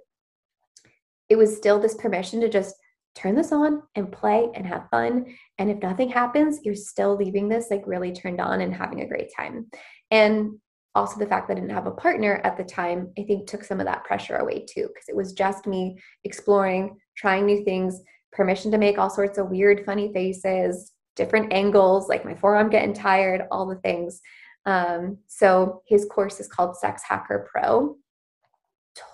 it 1.30 1.36
was 1.36 1.55
still 1.55 1.80
this 1.80 1.95
permission 1.95 2.41
to 2.41 2.49
just 2.49 2.75
turn 3.15 3.36
this 3.36 3.51
on 3.51 3.82
and 3.95 4.11
play 4.11 4.49
and 4.53 4.65
have 4.65 4.89
fun. 4.91 5.25
And 5.57 5.71
if 5.71 5.80
nothing 5.80 6.09
happens, 6.09 6.59
you're 6.63 6.75
still 6.75 7.15
leaving 7.15 7.49
this 7.49 7.67
like 7.71 7.84
really 7.86 8.13
turned 8.13 8.39
on 8.39 8.61
and 8.61 8.73
having 8.73 9.01
a 9.01 9.07
great 9.07 9.30
time. 9.36 9.67
And 10.11 10.59
also 10.93 11.19
the 11.19 11.28
fact 11.28 11.47
that 11.47 11.57
I 11.57 11.59
didn't 11.59 11.75
have 11.75 11.88
a 11.88 11.91
partner 11.91 12.41
at 12.43 12.57
the 12.57 12.63
time, 12.63 13.11
I 13.17 13.23
think 13.23 13.47
took 13.47 13.63
some 13.63 13.80
of 13.80 13.86
that 13.86 14.03
pressure 14.03 14.38
away 14.38 14.65
too, 14.65 14.88
because 14.88 15.09
it 15.09 15.15
was 15.15 15.34
just 15.34 15.67
me 15.67 15.97
exploring, 16.23 16.97
trying 17.15 17.45
new 17.45 17.63
things, 17.63 18.01
permission 18.32 18.71
to 18.71 18.78
make 18.78 18.97
all 18.97 19.09
sorts 19.09 19.38
of 19.38 19.49
weird, 19.49 19.86
funny 19.86 20.11
faces, 20.13 20.91
different 21.15 21.51
angles, 21.51 22.07
like 22.07 22.25
my 22.25 22.36
forearm 22.36 22.69
getting 22.69 22.93
tired, 22.93 23.43
all 23.51 23.65
the 23.65 23.78
things. 23.78 24.21
Um, 24.65 25.17
so 25.28 25.82
his 25.88 26.05
course 26.05 26.39
is 26.39 26.47
called 26.47 26.78
Sex 26.78 27.01
Hacker 27.07 27.47
Pro. 27.51 27.97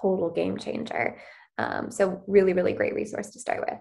Total 0.01 0.30
game 0.30 0.57
changer. 0.57 1.20
Um, 1.58 1.91
so, 1.91 2.24
really, 2.28 2.54
really 2.54 2.74
great 2.74 2.95
resource 2.95 3.30
to 3.32 3.39
start 3.39 3.62
with. 3.62 3.80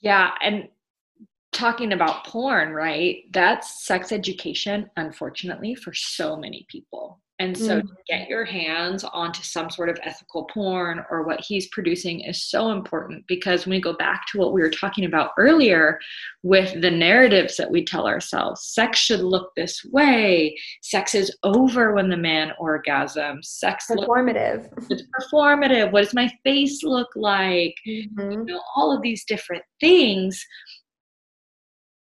Yeah. 0.00 0.30
And 0.42 0.68
talking 1.52 1.92
about 1.92 2.26
porn, 2.26 2.72
right? 2.72 3.22
That's 3.30 3.86
sex 3.86 4.12
education, 4.12 4.90
unfortunately, 4.96 5.74
for 5.74 5.94
so 5.94 6.36
many 6.36 6.66
people. 6.68 7.20
And 7.40 7.56
so 7.58 7.78
mm-hmm. 7.78 7.88
to 7.88 7.94
get 8.08 8.28
your 8.28 8.44
hands 8.44 9.02
onto 9.02 9.42
some 9.42 9.68
sort 9.68 9.88
of 9.88 9.98
ethical 10.04 10.44
porn 10.44 11.04
or 11.10 11.24
what 11.24 11.40
he's 11.40 11.66
producing 11.68 12.20
is 12.20 12.44
so 12.44 12.70
important 12.70 13.24
because 13.26 13.66
when 13.66 13.74
we 13.76 13.80
go 13.80 13.94
back 13.94 14.26
to 14.28 14.38
what 14.38 14.52
we 14.52 14.60
were 14.60 14.70
talking 14.70 15.04
about 15.04 15.32
earlier 15.36 15.98
with 16.44 16.80
the 16.80 16.90
narratives 16.92 17.56
that 17.56 17.70
we 17.70 17.84
tell 17.84 18.06
ourselves, 18.06 18.64
sex 18.72 19.00
should 19.00 19.20
look 19.20 19.50
this 19.56 19.84
way. 19.86 20.56
Sex 20.82 21.16
is 21.16 21.36
over 21.42 21.92
when 21.92 22.08
the 22.08 22.16
man 22.16 22.52
orgasms. 22.60 23.46
Sex 23.46 23.86
performative. 23.90 24.70
Look, 24.76 24.90
it's 24.90 25.02
performative. 25.18 25.90
What 25.90 26.04
does 26.04 26.14
my 26.14 26.30
face 26.44 26.84
look 26.84 27.08
like? 27.16 27.74
Mm-hmm. 27.86 28.30
You 28.30 28.44
know, 28.44 28.60
all 28.76 28.94
of 28.94 29.02
these 29.02 29.24
different 29.24 29.64
things 29.80 30.46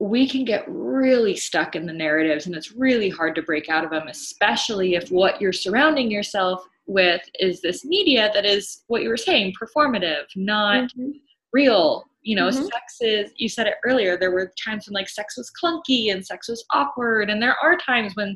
we 0.02 0.28
can 0.28 0.44
get 0.44 0.66
really 0.68 1.36
stuck 1.36 1.76
in 1.76 1.86
the 1.86 1.94
narratives 1.94 2.48
and 2.48 2.56
it's 2.56 2.72
really 2.72 3.08
hard 3.08 3.36
to 3.36 3.42
break 3.44 3.70
out 3.70 3.84
of 3.84 3.92
them, 3.92 4.08
especially 4.08 4.96
if 4.96 5.10
what 5.10 5.40
you're 5.40 5.54
surrounding 5.54 6.10
yourself 6.10 6.66
with 6.88 7.22
is 7.40 7.62
this 7.62 7.86
media 7.86 8.32
that 8.34 8.44
is 8.44 8.82
what 8.88 9.04
you 9.04 9.10
were 9.10 9.16
saying, 9.16 9.54
performative, 9.62 10.24
not 10.36 10.86
mm-hmm. 10.86 11.12
real. 11.54 12.04
You 12.24 12.36
know, 12.36 12.48
mm-hmm. 12.48 12.64
sex 12.64 12.96
is, 13.00 13.32
you 13.38 13.48
said 13.48 13.68
it 13.68 13.76
earlier, 13.86 14.18
there 14.18 14.32
were 14.32 14.52
times 14.66 14.88
when 14.88 14.96
like 14.96 15.08
sex 15.08 15.38
was 15.38 15.52
clunky 15.64 16.12
and 16.12 16.26
sex 16.26 16.50
was 16.50 16.66
awkward. 16.74 17.30
And 17.30 17.40
there 17.40 17.56
are 17.62 17.78
times 17.78 18.14
when 18.16 18.36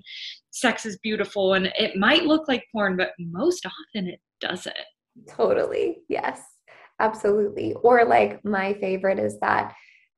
sex 0.51 0.86
is 0.86 0.99
beautiful 0.99 1.55
and 1.55 1.74
it 1.80 1.95
might 1.95 2.26
look 2.26 2.47
like 2.47 2.68
porn, 2.72 2.95
but 2.95 3.09
most 3.18 3.66
often 3.66 4.07
it 4.07 4.20
doesn't. 4.39 4.76
Totally. 5.28 5.97
Yes, 6.09 6.41
absolutely. 6.99 7.74
Or 7.82 8.05
like 8.05 8.45
my 8.45 8.74
favorite 8.76 9.18
is 9.18 9.39
that 9.39 9.74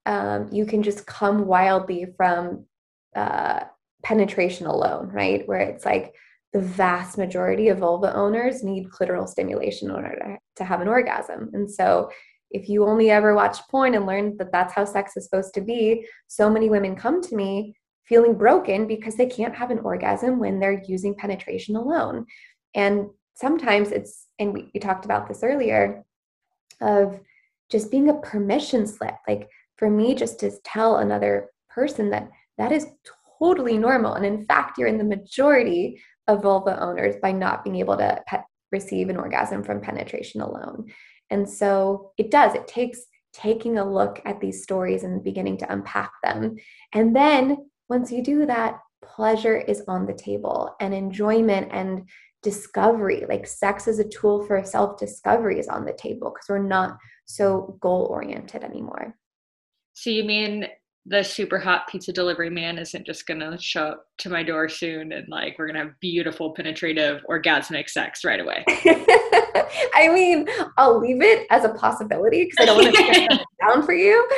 um, 0.07 0.49
you 0.53 0.65
can 0.65 0.81
just 0.81 1.05
come 1.05 1.45
wildly 1.45 2.07
from 2.15 2.65
uh, 3.15 3.59
penetration 4.03 4.65
alone, 4.65 5.09
right? 5.09 5.45
Where 5.47 5.59
it's 5.59 5.85
like 5.85 6.15
the 6.53 6.61
vast 6.61 7.17
majority 7.17 7.67
of 7.67 7.79
vulva 7.79 8.15
owners 8.15 8.63
need 8.63 8.89
clitoral 8.89 9.27
stimulation 9.27 9.89
in 9.89 9.95
order 9.95 10.15
to, 10.15 10.37
to 10.55 10.63
have 10.63 10.79
an 10.79 10.87
orgasm. 10.87 11.51
And 11.53 11.69
so, 11.69 12.09
if 12.49 12.69
you 12.69 12.85
only 12.85 13.09
ever 13.09 13.35
watched 13.35 13.67
porn 13.69 13.93
and 13.93 14.05
learned 14.05 14.39
that 14.39 14.53
that's 14.53 14.73
how 14.73 14.85
sex 14.85 15.17
is 15.17 15.25
supposed 15.25 15.53
to 15.55 15.59
be, 15.59 16.07
so 16.27 16.49
many 16.49 16.69
women 16.69 16.95
come 16.95 17.21
to 17.21 17.35
me 17.35 17.75
feeling 18.05 18.37
broken 18.37 18.87
because 18.87 19.17
they 19.17 19.25
can't 19.25 19.53
have 19.53 19.69
an 19.69 19.79
orgasm 19.79 20.39
when 20.39 20.57
they're 20.57 20.81
using 20.87 21.13
penetration 21.13 21.75
alone. 21.75 22.25
And 22.73 23.07
sometimes 23.35 23.91
it's, 23.91 24.27
and 24.39 24.53
we, 24.53 24.71
we 24.73 24.79
talked 24.79 25.03
about 25.03 25.27
this 25.27 25.43
earlier, 25.43 26.05
of 26.79 27.19
just 27.69 27.91
being 27.91 28.07
a 28.07 28.13
permission 28.13 28.87
slip. 28.87 29.15
Like 29.27 29.49
for 29.77 29.89
me 29.89 30.15
just 30.15 30.39
to 30.39 30.51
tell 30.63 30.97
another 30.97 31.49
person 31.69 32.09
that 32.09 32.29
that 32.57 32.71
is 32.71 32.87
totally 33.39 33.77
normal. 33.77 34.13
And 34.13 34.25
in 34.25 34.45
fact, 34.45 34.77
you're 34.77 34.87
in 34.87 34.97
the 34.97 35.03
majority 35.03 36.01
of 36.27 36.41
vulva 36.41 36.79
owners 36.81 37.15
by 37.21 37.31
not 37.31 37.63
being 37.63 37.77
able 37.77 37.97
to 37.97 38.21
pe- 38.27 38.41
receive 38.71 39.09
an 39.09 39.17
orgasm 39.17 39.63
from 39.63 39.81
penetration 39.81 40.41
alone. 40.41 40.91
And 41.29 41.47
so 41.47 42.11
it 42.17 42.31
does, 42.31 42.55
it 42.55 42.67
takes 42.67 42.99
taking 43.33 43.77
a 43.77 43.89
look 43.89 44.21
at 44.25 44.39
these 44.39 44.63
stories 44.63 45.03
and 45.03 45.23
beginning 45.23 45.57
to 45.57 45.71
unpack 45.71 46.11
them. 46.23 46.55
And 46.93 47.15
then 47.15 47.69
once 47.89 48.11
you 48.11 48.23
do 48.23 48.45
that, 48.47 48.79
pleasure 49.03 49.57
is 49.57 49.83
on 49.87 50.05
the 50.05 50.13
table 50.13 50.75
and 50.79 50.93
enjoyment 50.93 51.69
and 51.71 52.09
discovery 52.43 53.25
like 53.27 53.47
sex 53.47 53.87
as 53.87 53.99
a 53.99 54.07
tool 54.07 54.45
for 54.45 54.63
self 54.63 54.97
discovery 54.97 55.59
is 55.59 55.67
on 55.67 55.85
the 55.85 55.93
table 55.93 56.29
because 56.29 56.47
we're 56.49 56.59
not 56.59 56.97
so 57.25 57.77
goal 57.81 58.07
oriented 58.09 58.63
anymore 58.63 59.15
so 59.97 60.11
you 60.11 60.23
mean 60.23 60.67
the 61.07 61.23
super 61.23 61.57
hot 61.57 61.87
pizza 61.87 62.13
delivery 62.13 62.51
man 62.51 62.77
isn't 62.77 63.03
just 63.03 63.25
gonna 63.25 63.59
show 63.59 63.85
up 63.85 64.05
to 64.19 64.29
my 64.29 64.43
door 64.43 64.69
soon 64.69 65.11
and 65.11 65.27
like 65.27 65.57
we're 65.57 65.65
gonna 65.65 65.79
have 65.79 65.99
beautiful, 65.99 66.51
penetrative, 66.51 67.23
orgasmic 67.27 67.89
sex 67.89 68.23
right 68.23 68.39
away? 68.39 68.63
I 69.95 70.11
mean, 70.13 70.47
I'll 70.77 70.99
leave 70.99 71.23
it 71.23 71.47
as 71.49 71.65
a 71.65 71.69
possibility 71.69 72.43
because 72.43 72.57
I 72.59 72.65
don't 72.65 72.83
want 72.83 72.95
to 72.95 73.01
get 73.01 73.31
that 73.31 73.43
down 73.59 73.83
for 73.83 73.93
you 73.93 74.29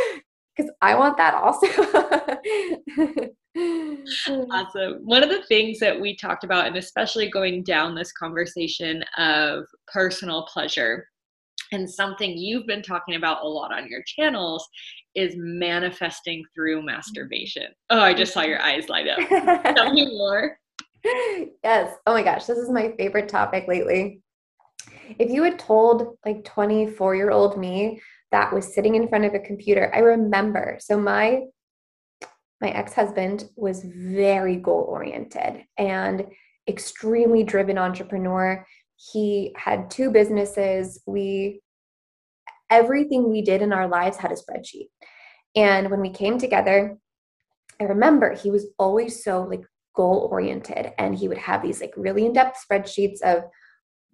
because 0.55 0.71
I 0.81 0.95
want 0.95 1.17
that 1.17 1.33
also. 1.33 1.67
awesome. 4.53 5.01
One 5.03 5.23
of 5.23 5.29
the 5.29 5.43
things 5.49 5.77
that 5.79 5.99
we 5.99 6.15
talked 6.15 6.45
about, 6.45 6.67
and 6.67 6.77
especially 6.77 7.29
going 7.29 7.63
down 7.63 7.95
this 7.95 8.13
conversation 8.13 9.03
of 9.17 9.65
personal 9.91 10.43
pleasure, 10.43 11.05
and 11.71 11.89
something 11.89 12.37
you've 12.37 12.65
been 12.65 12.81
talking 12.81 13.15
about 13.15 13.43
a 13.43 13.47
lot 13.47 13.73
on 13.73 13.89
your 13.89 14.03
channels 14.03 14.67
is 15.15 15.33
manifesting 15.37 16.43
through 16.53 16.81
masturbation. 16.81 17.67
Oh, 17.89 17.99
I 17.99 18.13
just 18.13 18.33
saw 18.33 18.41
your 18.41 18.61
eyes 18.61 18.89
light 18.89 19.07
up. 19.07 19.75
Tell 19.75 19.93
me 19.93 20.05
more. 20.17 20.57
Yes. 21.63 21.95
Oh 22.05 22.13
my 22.13 22.23
gosh, 22.23 22.45
this 22.45 22.57
is 22.57 22.69
my 22.69 22.93
favorite 22.97 23.29
topic 23.29 23.67
lately. 23.67 24.21
If 25.17 25.31
you 25.31 25.43
had 25.43 25.57
told 25.57 26.17
like 26.25 26.43
24 26.43 27.15
year 27.15 27.31
old 27.31 27.57
me 27.57 28.01
that 28.31 28.53
was 28.53 28.73
sitting 28.73 28.95
in 28.95 29.07
front 29.07 29.25
of 29.25 29.33
a 29.33 29.39
computer, 29.39 29.91
I 29.93 29.99
remember. 29.99 30.77
So 30.79 30.99
my 30.99 31.41
my 32.61 32.69
ex-husband 32.71 33.49
was 33.55 33.85
very 33.85 34.57
goal 34.57 34.85
oriented 34.89 35.63
and 35.77 36.25
extremely 36.67 37.41
driven 37.41 37.77
entrepreneur 37.77 38.65
he 38.99 39.53
had 39.55 39.89
two 39.89 40.11
businesses. 40.11 41.01
We 41.05 41.61
everything 42.69 43.29
we 43.29 43.41
did 43.41 43.61
in 43.61 43.73
our 43.73 43.87
lives 43.87 44.17
had 44.17 44.31
a 44.31 44.35
spreadsheet. 44.35 44.89
And 45.55 45.89
when 45.89 46.01
we 46.01 46.09
came 46.09 46.37
together, 46.37 46.97
I 47.79 47.85
remember 47.85 48.35
he 48.35 48.51
was 48.51 48.67
always 48.77 49.23
so 49.23 49.43
like 49.43 49.63
goal 49.95 50.29
oriented 50.31 50.93
and 50.97 51.15
he 51.15 51.27
would 51.27 51.37
have 51.37 51.61
these 51.61 51.81
like 51.81 51.93
really 51.97 52.25
in-depth 52.25 52.57
spreadsheets 52.65 53.21
of 53.21 53.43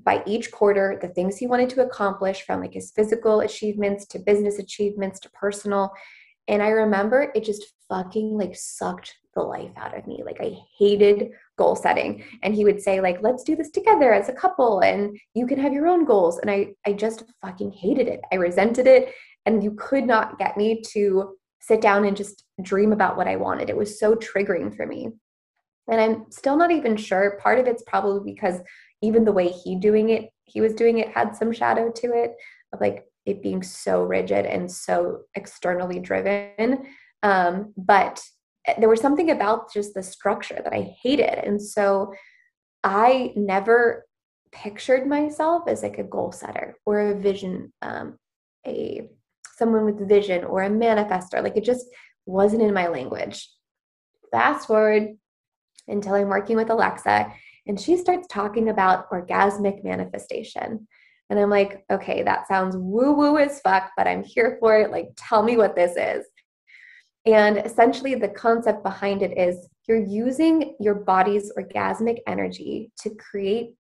by 0.04 0.24
each 0.26 0.52
quarter 0.52 0.98
the 1.02 1.08
things 1.10 1.38
he 1.38 1.48
wanted 1.48 1.70
to 1.70 1.82
accomplish 1.82 2.42
from 2.42 2.62
like 2.62 2.74
his 2.74 2.92
physical 2.92 3.42
achievements 3.42 4.06
to 4.08 4.20
business 4.20 4.60
achievements 4.60 5.20
to 5.20 5.30
personal 5.32 5.92
and 6.48 6.62
i 6.62 6.70
remember 6.70 7.32
it 7.36 7.44
just 7.44 7.74
fucking 7.88 8.38
like 8.38 8.56
sucked 8.56 9.16
the 9.36 9.42
life 9.42 9.72
out 9.78 9.98
of 9.98 10.08
me. 10.08 10.24
Like 10.26 10.40
I 10.40 10.58
hated 10.78 11.32
goal 11.58 11.76
setting. 11.76 12.24
And 12.42 12.56
he 12.56 12.64
would 12.64 12.82
say 12.82 13.02
like, 13.02 13.22
let's 13.22 13.44
do 13.44 13.56
this 13.56 13.70
together 13.70 14.14
as 14.14 14.30
a 14.30 14.34
couple 14.34 14.80
and 14.80 15.18
you 15.34 15.46
can 15.46 15.60
have 15.60 15.74
your 15.74 15.88
own 15.88 16.06
goals. 16.06 16.40
And 16.40 16.50
I, 16.50 16.74
I 16.86 16.94
just 16.94 17.24
fucking 17.42 17.72
hated 17.72 18.08
it. 18.08 18.22
I 18.32 18.36
resented 18.36 18.88
it. 18.88 19.14
And 19.46 19.64
you 19.64 19.76
could 19.78 20.06
not 20.06 20.40
get 20.40 20.58
me 20.58 20.82
to 20.94 21.36
sit 21.60 21.82
down 21.82 22.06
and 22.06 22.18
just 22.18 22.44
dream 22.62 22.94
about 22.94 23.18
what 23.18 23.28
I 23.28 23.36
wanted. 23.36 23.70
It 23.70 23.78
was 23.78 24.00
so 24.00 24.16
triggering 24.16 24.76
for 24.76 24.86
me. 24.86 25.10
And 25.90 26.02
I'm 26.02 26.26
still 26.32 26.58
not 26.58 26.72
even 26.72 26.96
sure. 26.98 27.40
Part 27.42 27.60
of 27.60 27.68
it's 27.68 27.84
probably 27.86 28.34
because 28.34 28.60
even 29.02 29.26
the 29.26 29.32
way 29.32 29.50
he 29.50 29.76
doing 29.76 30.10
it, 30.10 30.30
he 30.46 30.62
was 30.62 30.74
doing 30.74 31.00
it 31.00 31.10
had 31.10 31.36
some 31.36 31.52
shadow 31.52 31.92
to 31.92 32.08
it 32.08 32.36
of 32.74 32.82
like 32.82 33.06
it 33.26 33.42
being 33.42 33.62
so 33.62 34.04
rigid 34.04 34.46
and 34.46 34.72
so 34.72 35.22
externally 35.36 36.00
driven. 36.00 36.86
Um, 37.24 37.74
but 37.78 38.24
there 38.78 38.90
was 38.90 39.02
something 39.02 39.32
about 39.32 39.72
just 39.74 39.94
the 39.94 40.04
structure 40.04 40.60
that 40.64 40.74
I 40.74 40.96
hated. 41.02 41.46
And 41.46 41.62
so 41.62 42.14
I 42.84 43.34
never 43.36 44.06
pictured 44.52 45.08
myself 45.08 45.64
as 45.68 45.84
like 45.84 45.98
a 45.98 46.04
goal 46.04 46.32
setter 46.32 46.78
or 46.86 47.00
a 47.02 47.20
vision, 47.20 47.74
um, 47.82 48.18
a 48.66 49.10
someone 49.58 49.86
with 49.86 50.08
vision 50.08 50.44
or 50.44 50.64
a 50.64 50.70
manifester. 50.70 51.42
Like 51.44 51.58
it 51.58 51.64
just 51.64 51.86
wasn't 52.26 52.62
in 52.62 52.74
my 52.74 52.88
language. 52.88 53.50
Fast 54.32 54.68
forward 54.68 55.16
until 55.88 56.16
I'm 56.16 56.28
working 56.28 56.58
with 56.58 56.70
Alexa 56.70 57.32
and 57.68 57.80
she 57.80 57.98
starts 57.98 58.28
talking 58.28 58.70
about 58.70 59.10
orgasmic 59.10 59.84
manifestation. 59.84 60.88
And 61.30 61.40
I'm 61.40 61.50
like, 61.50 61.84
okay, 61.92 62.22
that 62.24 62.48
sounds 62.48 62.78
woo 62.78 63.14
woo 63.14 63.38
as 63.38 63.60
fuck, 63.62 63.92
but 63.98 64.08
I'm 64.08 64.24
here 64.24 64.58
for 64.60 64.78
it. 64.80 64.92
Like, 64.92 65.10
tell 65.18 65.42
me 65.42 65.58
what 65.58 65.76
this 65.76 65.96
is. 65.98 66.26
And 67.26 67.58
essentially, 67.58 68.16
the 68.16 68.30
concept 68.30 68.84
behind 68.84 69.22
it 69.24 69.38
is 69.38 69.68
you're 69.88 70.06
using 70.06 70.76
your 70.80 70.96
body's 70.96 71.52
orgasmic 71.58 72.20
energy 72.28 72.92
to 73.00 73.10
create 73.16 73.76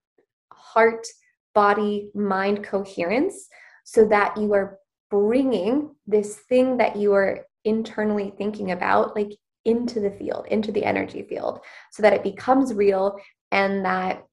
heart, 0.51 1.05
body, 1.53 2.09
mind 2.15 2.63
coherence 2.63 3.47
so 3.83 4.07
that 4.07 4.35
you 4.37 4.53
are 4.53 4.79
bringing 5.11 5.93
this 6.07 6.37
thing 6.37 6.77
that 6.77 6.95
you 6.95 7.13
are 7.13 7.45
internally 7.63 8.33
thinking 8.37 8.71
about, 8.71 9.15
like 9.15 9.31
into 9.63 9.99
the 9.99 10.11
field, 10.11 10.45
into 10.47 10.71
the 10.71 10.83
energy 10.83 11.23
field, 11.23 11.59
so 11.91 12.01
that 12.01 12.13
it 12.13 12.23
becomes 12.23 12.73
real 12.73 13.15
and 13.51 13.85
that 13.85 14.23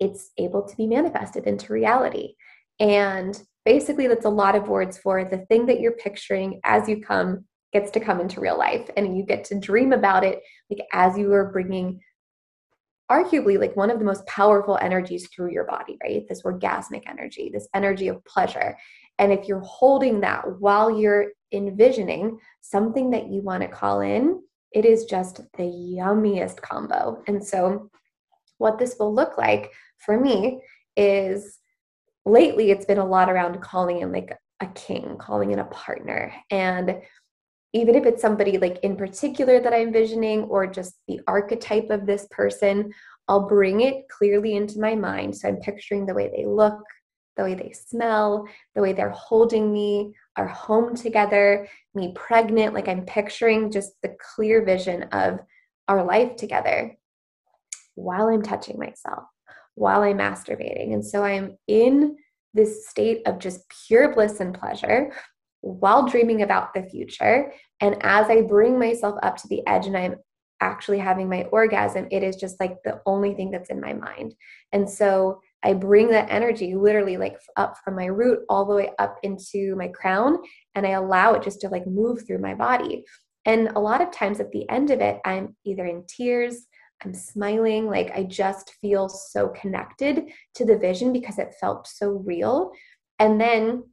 it's 0.00 0.30
able 0.38 0.62
to 0.62 0.76
be 0.76 0.86
manifested 0.86 1.46
into 1.46 1.72
reality. 1.72 2.34
And 2.78 3.40
basically, 3.64 4.06
that's 4.06 4.24
a 4.24 4.30
lot 4.30 4.54
of 4.54 4.68
words 4.68 4.98
for 4.98 5.24
the 5.24 5.38
thing 5.46 5.66
that 5.66 5.80
you're 5.80 5.92
picturing 5.92 6.60
as 6.64 6.88
you 6.88 7.00
come 7.00 7.44
gets 7.74 7.90
to 7.90 8.00
come 8.00 8.20
into 8.20 8.40
real 8.40 8.56
life 8.56 8.88
and 8.96 9.18
you 9.18 9.24
get 9.24 9.44
to 9.44 9.58
dream 9.58 9.92
about 9.92 10.24
it 10.24 10.40
like 10.70 10.80
as 10.92 11.18
you 11.18 11.30
are 11.32 11.52
bringing 11.52 12.00
arguably 13.10 13.58
like 13.58 13.76
one 13.76 13.90
of 13.90 13.98
the 13.98 14.04
most 14.04 14.26
powerful 14.26 14.78
energies 14.80 15.28
through 15.28 15.52
your 15.52 15.64
body, 15.64 15.98
right? 16.02 16.26
This 16.28 16.42
orgasmic 16.42 17.02
energy, 17.06 17.50
this 17.52 17.68
energy 17.74 18.08
of 18.08 18.24
pleasure. 18.24 18.76
And 19.18 19.32
if 19.32 19.46
you're 19.46 19.60
holding 19.60 20.20
that 20.20 20.44
while 20.58 20.90
you're 20.90 21.32
envisioning 21.52 22.38
something 22.62 23.10
that 23.10 23.28
you 23.28 23.42
want 23.42 23.62
to 23.62 23.68
call 23.68 24.00
in, 24.00 24.42
it 24.72 24.84
is 24.84 25.04
just 25.04 25.40
the 25.56 25.64
yummiest 25.64 26.60
combo. 26.62 27.22
And 27.28 27.44
so, 27.44 27.90
what 28.58 28.78
this 28.78 28.96
will 28.98 29.14
look 29.14 29.36
like 29.36 29.72
for 29.98 30.18
me 30.18 30.60
is 30.96 31.58
lately 32.24 32.70
it's 32.70 32.86
been 32.86 32.98
a 32.98 33.06
lot 33.06 33.30
around 33.30 33.60
calling 33.60 34.00
in 34.00 34.12
like 34.12 34.32
a 34.60 34.66
king, 34.68 35.16
calling 35.18 35.50
in 35.50 35.58
a 35.58 35.64
partner. 35.64 36.32
And 36.50 37.02
even 37.74 37.96
if 37.96 38.06
it's 38.06 38.22
somebody 38.22 38.56
like 38.56 38.78
in 38.84 38.96
particular 38.96 39.60
that 39.60 39.74
I'm 39.74 39.88
envisioning 39.88 40.44
or 40.44 40.66
just 40.66 40.94
the 41.08 41.20
archetype 41.26 41.90
of 41.90 42.06
this 42.06 42.26
person, 42.30 42.94
I'll 43.26 43.48
bring 43.48 43.80
it 43.80 44.08
clearly 44.08 44.54
into 44.54 44.80
my 44.80 44.94
mind. 44.94 45.36
So 45.36 45.48
I'm 45.48 45.56
picturing 45.56 46.06
the 46.06 46.14
way 46.14 46.30
they 46.34 46.46
look, 46.46 46.80
the 47.36 47.42
way 47.42 47.54
they 47.54 47.72
smell, 47.72 48.46
the 48.76 48.80
way 48.80 48.92
they're 48.92 49.10
holding 49.10 49.72
me, 49.72 50.14
our 50.36 50.46
home 50.46 50.94
together, 50.94 51.66
me 51.94 52.12
pregnant. 52.14 52.74
Like 52.74 52.86
I'm 52.86 53.04
picturing 53.06 53.72
just 53.72 53.92
the 54.02 54.14
clear 54.34 54.64
vision 54.64 55.04
of 55.10 55.40
our 55.88 56.04
life 56.04 56.36
together 56.36 56.96
while 57.96 58.28
I'm 58.28 58.42
touching 58.42 58.78
myself, 58.78 59.24
while 59.74 60.02
I'm 60.02 60.18
masturbating. 60.18 60.94
And 60.94 61.04
so 61.04 61.24
I'm 61.24 61.58
in 61.66 62.18
this 62.54 62.88
state 62.88 63.22
of 63.26 63.40
just 63.40 63.64
pure 63.88 64.14
bliss 64.14 64.38
and 64.38 64.56
pleasure 64.56 65.12
while 65.64 66.06
dreaming 66.06 66.42
about 66.42 66.74
the 66.74 66.82
future. 66.82 67.52
And 67.80 67.96
as 68.02 68.28
I 68.28 68.42
bring 68.42 68.78
myself 68.78 69.18
up 69.22 69.38
to 69.38 69.48
the 69.48 69.66
edge 69.66 69.86
and 69.86 69.96
I'm 69.96 70.16
actually 70.60 70.98
having 70.98 71.28
my 71.28 71.44
orgasm, 71.44 72.06
it 72.10 72.22
is 72.22 72.36
just 72.36 72.60
like 72.60 72.76
the 72.84 73.00
only 73.06 73.34
thing 73.34 73.50
that's 73.50 73.70
in 73.70 73.80
my 73.80 73.94
mind. 73.94 74.34
And 74.72 74.88
so 74.88 75.40
I 75.62 75.72
bring 75.72 76.10
that 76.10 76.30
energy 76.30 76.74
literally 76.74 77.16
like 77.16 77.38
up 77.56 77.76
from 77.82 77.96
my 77.96 78.06
root 78.06 78.40
all 78.50 78.66
the 78.66 78.74
way 78.74 78.90
up 78.98 79.16
into 79.22 79.74
my 79.76 79.88
crown 79.88 80.36
and 80.74 80.86
I 80.86 80.90
allow 80.90 81.32
it 81.32 81.42
just 81.42 81.62
to 81.62 81.68
like 81.68 81.86
move 81.86 82.26
through 82.26 82.40
my 82.40 82.54
body. 82.54 83.04
And 83.46 83.68
a 83.74 83.80
lot 83.80 84.02
of 84.02 84.10
times 84.10 84.40
at 84.40 84.52
the 84.52 84.68
end 84.68 84.90
of 84.90 85.00
it, 85.00 85.20
I'm 85.24 85.56
either 85.64 85.86
in 85.86 86.04
tears, 86.06 86.66
I'm 87.02 87.14
smiling, 87.14 87.86
like 87.86 88.10
I 88.14 88.24
just 88.24 88.74
feel 88.82 89.08
so 89.08 89.48
connected 89.48 90.24
to 90.56 90.64
the 90.66 90.78
vision 90.78 91.12
because 91.12 91.38
it 91.38 91.54
felt 91.58 91.86
so 91.86 92.10
real. 92.10 92.72
And 93.18 93.40
then 93.40 93.84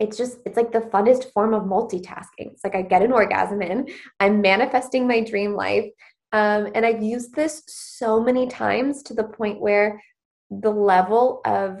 it's 0.00 0.16
just 0.16 0.38
it's 0.44 0.56
like 0.56 0.72
the 0.72 0.80
funnest 0.80 1.32
form 1.32 1.54
of 1.54 1.64
multitasking. 1.64 2.52
It's 2.52 2.64
like 2.64 2.74
i 2.74 2.82
get 2.82 3.02
an 3.02 3.12
orgasm 3.12 3.62
in 3.62 3.88
i'm 4.20 4.40
manifesting 4.40 5.06
my 5.06 5.20
dream 5.20 5.54
life 5.54 5.86
um, 6.32 6.68
and 6.74 6.84
i've 6.84 7.02
used 7.02 7.34
this 7.34 7.62
so 7.66 8.20
many 8.20 8.46
times 8.48 9.02
to 9.04 9.14
the 9.14 9.24
point 9.24 9.60
where 9.60 10.02
the 10.50 10.70
level 10.70 11.40
of 11.44 11.80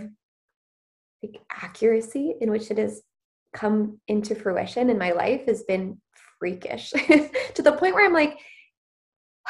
like, 1.22 1.40
accuracy 1.50 2.34
in 2.40 2.50
which 2.50 2.70
it 2.70 2.78
has 2.78 3.02
come 3.54 3.98
into 4.08 4.34
fruition 4.34 4.90
in 4.90 4.98
my 4.98 5.12
life 5.12 5.46
has 5.46 5.62
been 5.62 6.00
freakish. 6.38 6.92
To 7.54 7.62
the 7.62 7.72
point 7.72 7.94
where 7.94 8.04
i'm 8.04 8.12
like 8.12 8.38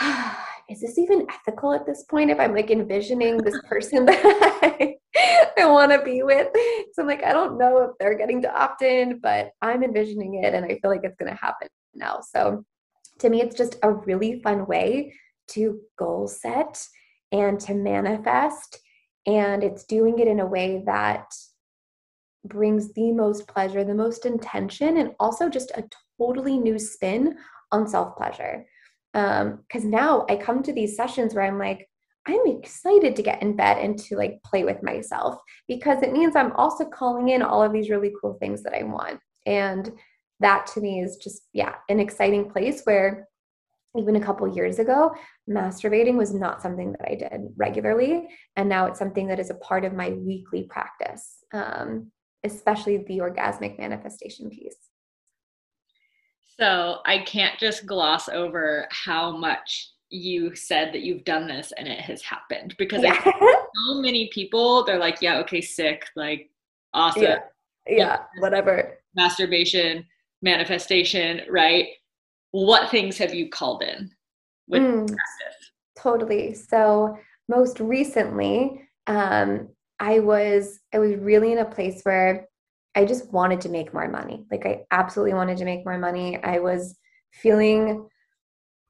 is 0.68 0.80
this 0.80 0.98
even 0.98 1.26
ethical 1.30 1.72
at 1.72 1.86
this 1.86 2.04
point 2.04 2.30
if 2.30 2.38
i'm 2.38 2.54
like 2.54 2.70
envisioning 2.70 3.38
this 3.38 3.58
person 3.66 4.04
that 4.06 4.20
I, 4.62 4.96
I 5.58 5.66
want 5.66 5.92
to 5.92 6.02
be 6.02 6.22
with. 6.22 6.48
So 6.92 7.02
i'm 7.02 7.08
like 7.08 7.24
i 7.24 7.32
don't 7.32 7.58
know 7.58 7.78
if 7.78 7.90
they're 7.98 8.18
getting 8.18 8.42
to 8.42 8.54
opt 8.54 8.82
in 8.82 9.18
but 9.20 9.50
i'm 9.62 9.82
envisioning 9.82 10.42
it 10.42 10.54
and 10.54 10.64
i 10.64 10.78
feel 10.80 10.90
like 10.90 11.04
it's 11.04 11.16
going 11.16 11.32
to 11.32 11.40
happen 11.40 11.68
now. 11.94 12.20
So 12.20 12.64
to 13.20 13.30
me 13.30 13.40
it's 13.40 13.56
just 13.56 13.76
a 13.82 13.92
really 13.92 14.40
fun 14.42 14.66
way 14.66 15.14
to 15.48 15.80
goal 15.98 16.26
set 16.26 16.84
and 17.32 17.60
to 17.60 17.74
manifest 17.74 18.78
and 19.26 19.62
it's 19.62 19.84
doing 19.84 20.18
it 20.18 20.28
in 20.28 20.40
a 20.40 20.46
way 20.46 20.82
that 20.86 21.26
brings 22.44 22.92
the 22.92 23.12
most 23.12 23.46
pleasure 23.48 23.84
the 23.84 23.94
most 23.94 24.26
intention 24.26 24.98
and 24.98 25.14
also 25.18 25.48
just 25.48 25.70
a 25.72 25.84
totally 26.18 26.58
new 26.58 26.78
spin 26.78 27.36
on 27.72 27.86
self 27.86 28.16
pleasure 28.16 28.64
because 29.12 29.84
um, 29.84 29.90
now 29.90 30.26
I 30.28 30.36
come 30.36 30.62
to 30.64 30.72
these 30.72 30.96
sessions 30.96 31.34
where 31.34 31.44
I'm 31.44 31.58
like, 31.58 31.88
I'm 32.26 32.46
excited 32.46 33.16
to 33.16 33.22
get 33.22 33.42
in 33.42 33.54
bed 33.54 33.78
and 33.78 33.98
to 34.00 34.16
like 34.16 34.42
play 34.42 34.64
with 34.64 34.82
myself 34.82 35.36
because 35.68 36.02
it 36.02 36.12
means 36.12 36.36
I'm 36.36 36.52
also 36.52 36.84
calling 36.84 37.28
in 37.28 37.42
all 37.42 37.62
of 37.62 37.72
these 37.72 37.90
really 37.90 38.12
cool 38.20 38.34
things 38.34 38.62
that 38.62 38.74
I 38.74 38.82
want. 38.82 39.20
And 39.44 39.92
that 40.40 40.66
to 40.68 40.80
me 40.80 41.00
is 41.00 41.16
just, 41.18 41.42
yeah, 41.52 41.74
an 41.88 42.00
exciting 42.00 42.50
place 42.50 42.82
where 42.84 43.28
even 43.96 44.16
a 44.16 44.20
couple 44.20 44.52
years 44.52 44.78
ago, 44.78 45.14
masturbating 45.48 46.16
was 46.16 46.34
not 46.34 46.60
something 46.60 46.92
that 46.92 47.08
I 47.08 47.14
did 47.14 47.52
regularly. 47.56 48.28
And 48.56 48.68
now 48.68 48.86
it's 48.86 48.98
something 48.98 49.28
that 49.28 49.38
is 49.38 49.50
a 49.50 49.54
part 49.56 49.84
of 49.84 49.92
my 49.92 50.10
weekly 50.10 50.64
practice, 50.64 51.44
um, 51.52 52.10
especially 52.42 53.04
the 53.06 53.18
orgasmic 53.18 53.78
manifestation 53.78 54.50
piece. 54.50 54.76
So 56.58 56.98
I 57.04 57.18
can't 57.18 57.58
just 57.58 57.86
gloss 57.86 58.28
over 58.28 58.88
how 58.90 59.36
much 59.36 59.90
you 60.14 60.54
said 60.54 60.92
that 60.92 61.02
you've 61.02 61.24
done 61.24 61.48
this 61.48 61.72
and 61.76 61.88
it 61.88 61.98
has 61.98 62.22
happened 62.22 62.74
because 62.78 63.02
yeah. 63.02 63.22
so 63.88 63.94
many 63.94 64.28
people 64.32 64.84
they're 64.84 64.98
like, 64.98 65.20
yeah, 65.20 65.38
okay, 65.38 65.60
sick, 65.60 66.06
like 66.14 66.50
awesome. 66.92 67.22
Yeah, 67.22 67.38
yeah 67.88 68.18
whatever. 68.38 68.98
Masturbation, 69.16 70.06
manifestation, 70.40 71.42
right? 71.50 71.88
What 72.52 72.90
things 72.90 73.18
have 73.18 73.34
you 73.34 73.48
called 73.48 73.82
in 73.82 74.10
with 74.68 74.82
mm, 74.82 75.06
practice? 75.06 75.72
Totally. 75.98 76.54
So 76.54 77.18
most 77.48 77.80
recently, 77.80 78.88
um, 79.08 79.68
I 79.98 80.20
was 80.20 80.78
I 80.92 80.98
was 80.98 81.16
really 81.16 81.52
in 81.52 81.58
a 81.58 81.64
place 81.64 82.02
where 82.04 82.46
I 82.94 83.04
just 83.04 83.32
wanted 83.32 83.60
to 83.62 83.68
make 83.68 83.92
more 83.92 84.08
money. 84.08 84.46
Like 84.50 84.64
I 84.64 84.84
absolutely 84.92 85.34
wanted 85.34 85.58
to 85.58 85.64
make 85.64 85.84
more 85.84 85.98
money. 85.98 86.40
I 86.42 86.60
was 86.60 86.96
feeling 87.32 88.08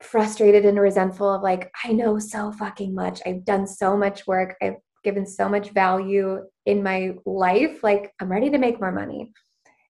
frustrated 0.00 0.64
and 0.64 0.78
resentful 0.78 1.32
of 1.32 1.42
like 1.42 1.70
I 1.84 1.92
know 1.92 2.18
so 2.18 2.52
fucking 2.52 2.94
much. 2.94 3.20
I've 3.26 3.44
done 3.44 3.66
so 3.66 3.96
much 3.96 4.26
work. 4.26 4.56
I've 4.62 4.76
given 5.02 5.26
so 5.26 5.48
much 5.48 5.70
value 5.70 6.40
in 6.66 6.82
my 6.82 7.14
life. 7.26 7.82
Like 7.82 8.12
I'm 8.20 8.30
ready 8.30 8.50
to 8.50 8.58
make 8.58 8.80
more 8.80 8.92
money. 8.92 9.32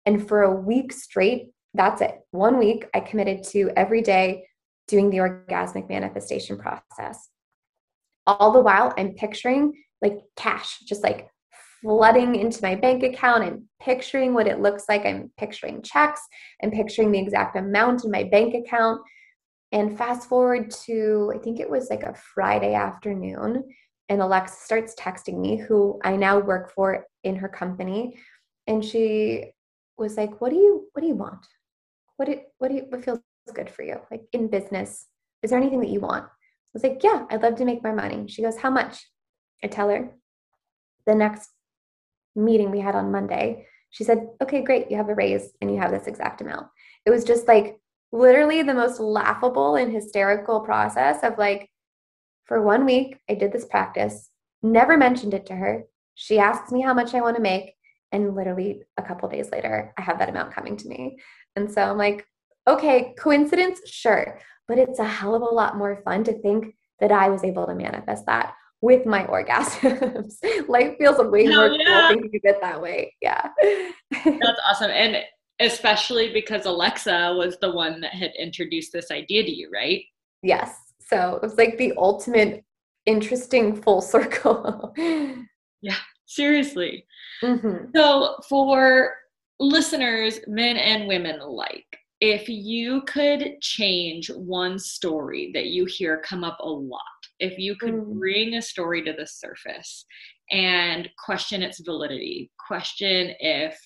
And 0.06 0.26
for 0.26 0.42
a 0.42 0.54
week 0.54 0.92
straight, 0.92 1.50
that's 1.74 2.00
it. 2.00 2.18
One 2.30 2.58
week 2.58 2.86
I 2.94 3.00
committed 3.00 3.44
to 3.50 3.70
every 3.76 4.02
day 4.02 4.46
doing 4.88 5.10
the 5.10 5.18
orgasmic 5.18 5.88
manifestation 5.88 6.58
process. 6.58 7.28
All 8.26 8.52
the 8.52 8.60
while 8.60 8.92
I'm 8.96 9.14
picturing 9.14 9.72
like 10.00 10.18
cash, 10.36 10.80
just 10.80 11.02
like 11.02 11.28
flooding 11.82 12.36
into 12.36 12.62
my 12.62 12.74
bank 12.74 13.02
account. 13.02 13.44
I'm 13.44 13.68
picturing 13.80 14.34
what 14.34 14.46
it 14.46 14.60
looks 14.60 14.84
like. 14.88 15.04
I'm 15.04 15.30
picturing 15.36 15.82
checks. 15.82 16.20
I'm 16.62 16.70
picturing 16.70 17.10
the 17.10 17.18
exact 17.18 17.56
amount 17.56 18.04
in 18.04 18.10
my 18.10 18.24
bank 18.24 18.54
account. 18.54 19.00
And 19.72 19.96
fast 19.96 20.28
forward 20.28 20.70
to, 20.84 21.32
I 21.34 21.38
think 21.38 21.58
it 21.58 21.68
was 21.68 21.88
like 21.88 22.02
a 22.02 22.14
Friday 22.14 22.74
afternoon, 22.74 23.64
and 24.08 24.20
Alexa 24.20 24.56
starts 24.62 24.94
texting 24.94 25.40
me, 25.40 25.56
who 25.56 25.98
I 26.04 26.16
now 26.16 26.38
work 26.38 26.70
for 26.74 27.06
in 27.24 27.36
her 27.36 27.48
company. 27.48 28.18
And 28.66 28.84
she 28.84 29.52
was 29.96 30.18
like, 30.18 30.40
What 30.40 30.50
do 30.50 30.56
you 30.56 30.88
what 30.92 31.00
do 31.00 31.08
you 31.08 31.14
want? 31.14 31.46
What 32.16 32.26
do, 32.26 32.40
what 32.58 32.68
do 32.68 32.74
you 32.74 32.86
what 32.90 33.02
feels 33.02 33.20
good 33.54 33.70
for 33.70 33.82
you? 33.82 33.96
Like 34.10 34.24
in 34.32 34.48
business, 34.48 35.06
is 35.42 35.50
there 35.50 35.58
anything 35.58 35.80
that 35.80 35.88
you 35.88 36.00
want? 36.00 36.24
I 36.24 36.74
was 36.74 36.82
like, 36.82 37.00
Yeah, 37.02 37.24
I'd 37.30 37.42
love 37.42 37.56
to 37.56 37.64
make 37.64 37.82
more 37.82 37.94
money. 37.94 38.26
She 38.28 38.42
goes, 38.42 38.58
How 38.58 38.70
much? 38.70 39.08
I 39.64 39.68
tell 39.68 39.88
her. 39.88 40.10
The 41.06 41.14
next 41.14 41.48
meeting 42.36 42.70
we 42.70 42.80
had 42.80 42.94
on 42.94 43.10
Monday, 43.10 43.66
she 43.90 44.04
said, 44.04 44.28
Okay, 44.42 44.62
great, 44.62 44.90
you 44.90 44.98
have 44.98 45.08
a 45.08 45.14
raise 45.14 45.52
and 45.60 45.70
you 45.70 45.80
have 45.80 45.90
this 45.90 46.06
exact 46.06 46.42
amount. 46.42 46.66
It 47.06 47.10
was 47.10 47.24
just 47.24 47.48
like 47.48 47.78
literally 48.12 48.62
the 48.62 48.74
most 48.74 49.00
laughable 49.00 49.76
and 49.76 49.92
hysterical 49.92 50.60
process 50.60 51.22
of 51.22 51.38
like, 51.38 51.70
for 52.44 52.62
one 52.62 52.84
week, 52.84 53.18
I 53.28 53.34
did 53.34 53.52
this 53.52 53.64
practice, 53.64 54.28
never 54.62 54.96
mentioned 54.96 55.34
it 55.34 55.46
to 55.46 55.54
her. 55.54 55.84
She 56.14 56.38
asks 56.38 56.70
me 56.70 56.82
how 56.82 56.92
much 56.92 57.14
I 57.14 57.20
want 57.20 57.36
to 57.36 57.42
make. 57.42 57.72
And 58.12 58.36
literally 58.36 58.82
a 58.98 59.02
couple 59.02 59.28
days 59.28 59.50
later, 59.50 59.94
I 59.96 60.02
have 60.02 60.18
that 60.18 60.28
amount 60.28 60.54
coming 60.54 60.76
to 60.76 60.88
me. 60.88 61.16
And 61.56 61.70
so 61.70 61.82
I'm 61.82 61.96
like, 61.96 62.26
okay, 62.68 63.14
coincidence? 63.18 63.80
Sure. 63.86 64.38
But 64.68 64.78
it's 64.78 64.98
a 64.98 65.04
hell 65.04 65.34
of 65.34 65.42
a 65.42 65.46
lot 65.46 65.78
more 65.78 66.02
fun 66.04 66.24
to 66.24 66.38
think 66.40 66.74
that 67.00 67.10
I 67.10 67.30
was 67.30 67.42
able 67.42 67.66
to 67.66 67.74
manifest 67.74 68.26
that 68.26 68.54
with 68.82 69.06
my 69.06 69.24
orgasms. 69.24 70.34
Life 70.68 70.96
feels 70.98 71.18
way 71.18 71.46
Hell 71.46 71.68
more 71.68 71.78
yeah. 71.78 71.86
cool 71.86 72.20
thinking 72.20 72.40
of 72.44 72.54
it 72.54 72.60
that 72.60 72.82
way. 72.82 73.14
Yeah. 73.22 73.48
That's 74.24 74.60
awesome. 74.68 74.90
And 74.90 75.16
especially 75.60 76.32
because 76.32 76.66
Alexa 76.66 77.34
was 77.36 77.58
the 77.58 77.70
one 77.70 78.00
that 78.00 78.14
had 78.14 78.32
introduced 78.38 78.92
this 78.92 79.10
idea 79.10 79.44
to 79.44 79.50
you, 79.50 79.70
right? 79.72 80.02
Yes. 80.42 80.76
So 81.00 81.36
it 81.36 81.42
was 81.42 81.56
like 81.56 81.78
the 81.78 81.92
ultimate 81.96 82.64
interesting 83.06 83.76
full 83.76 84.00
circle. 84.14 84.94
yeah, 85.80 85.96
seriously. 86.26 87.06
Mm-hmm. 87.42 87.90
So 87.94 88.36
for 88.48 89.14
listeners, 89.60 90.40
men 90.46 90.76
and 90.76 91.06
women 91.06 91.40
alike, 91.40 91.86
if 92.20 92.48
you 92.48 93.02
could 93.02 93.60
change 93.60 94.30
one 94.30 94.78
story 94.78 95.50
that 95.54 95.66
you 95.66 95.84
hear 95.86 96.22
come 96.24 96.44
up 96.44 96.58
a 96.60 96.68
lot 96.68 97.00
if 97.42 97.58
you 97.58 97.74
could 97.76 97.94
mm. 97.94 98.18
bring 98.18 98.54
a 98.54 98.62
story 98.62 99.02
to 99.02 99.12
the 99.12 99.26
surface 99.26 100.06
and 100.52 101.08
question 101.22 101.62
its 101.62 101.80
validity, 101.80 102.50
question 102.68 103.34
if 103.40 103.76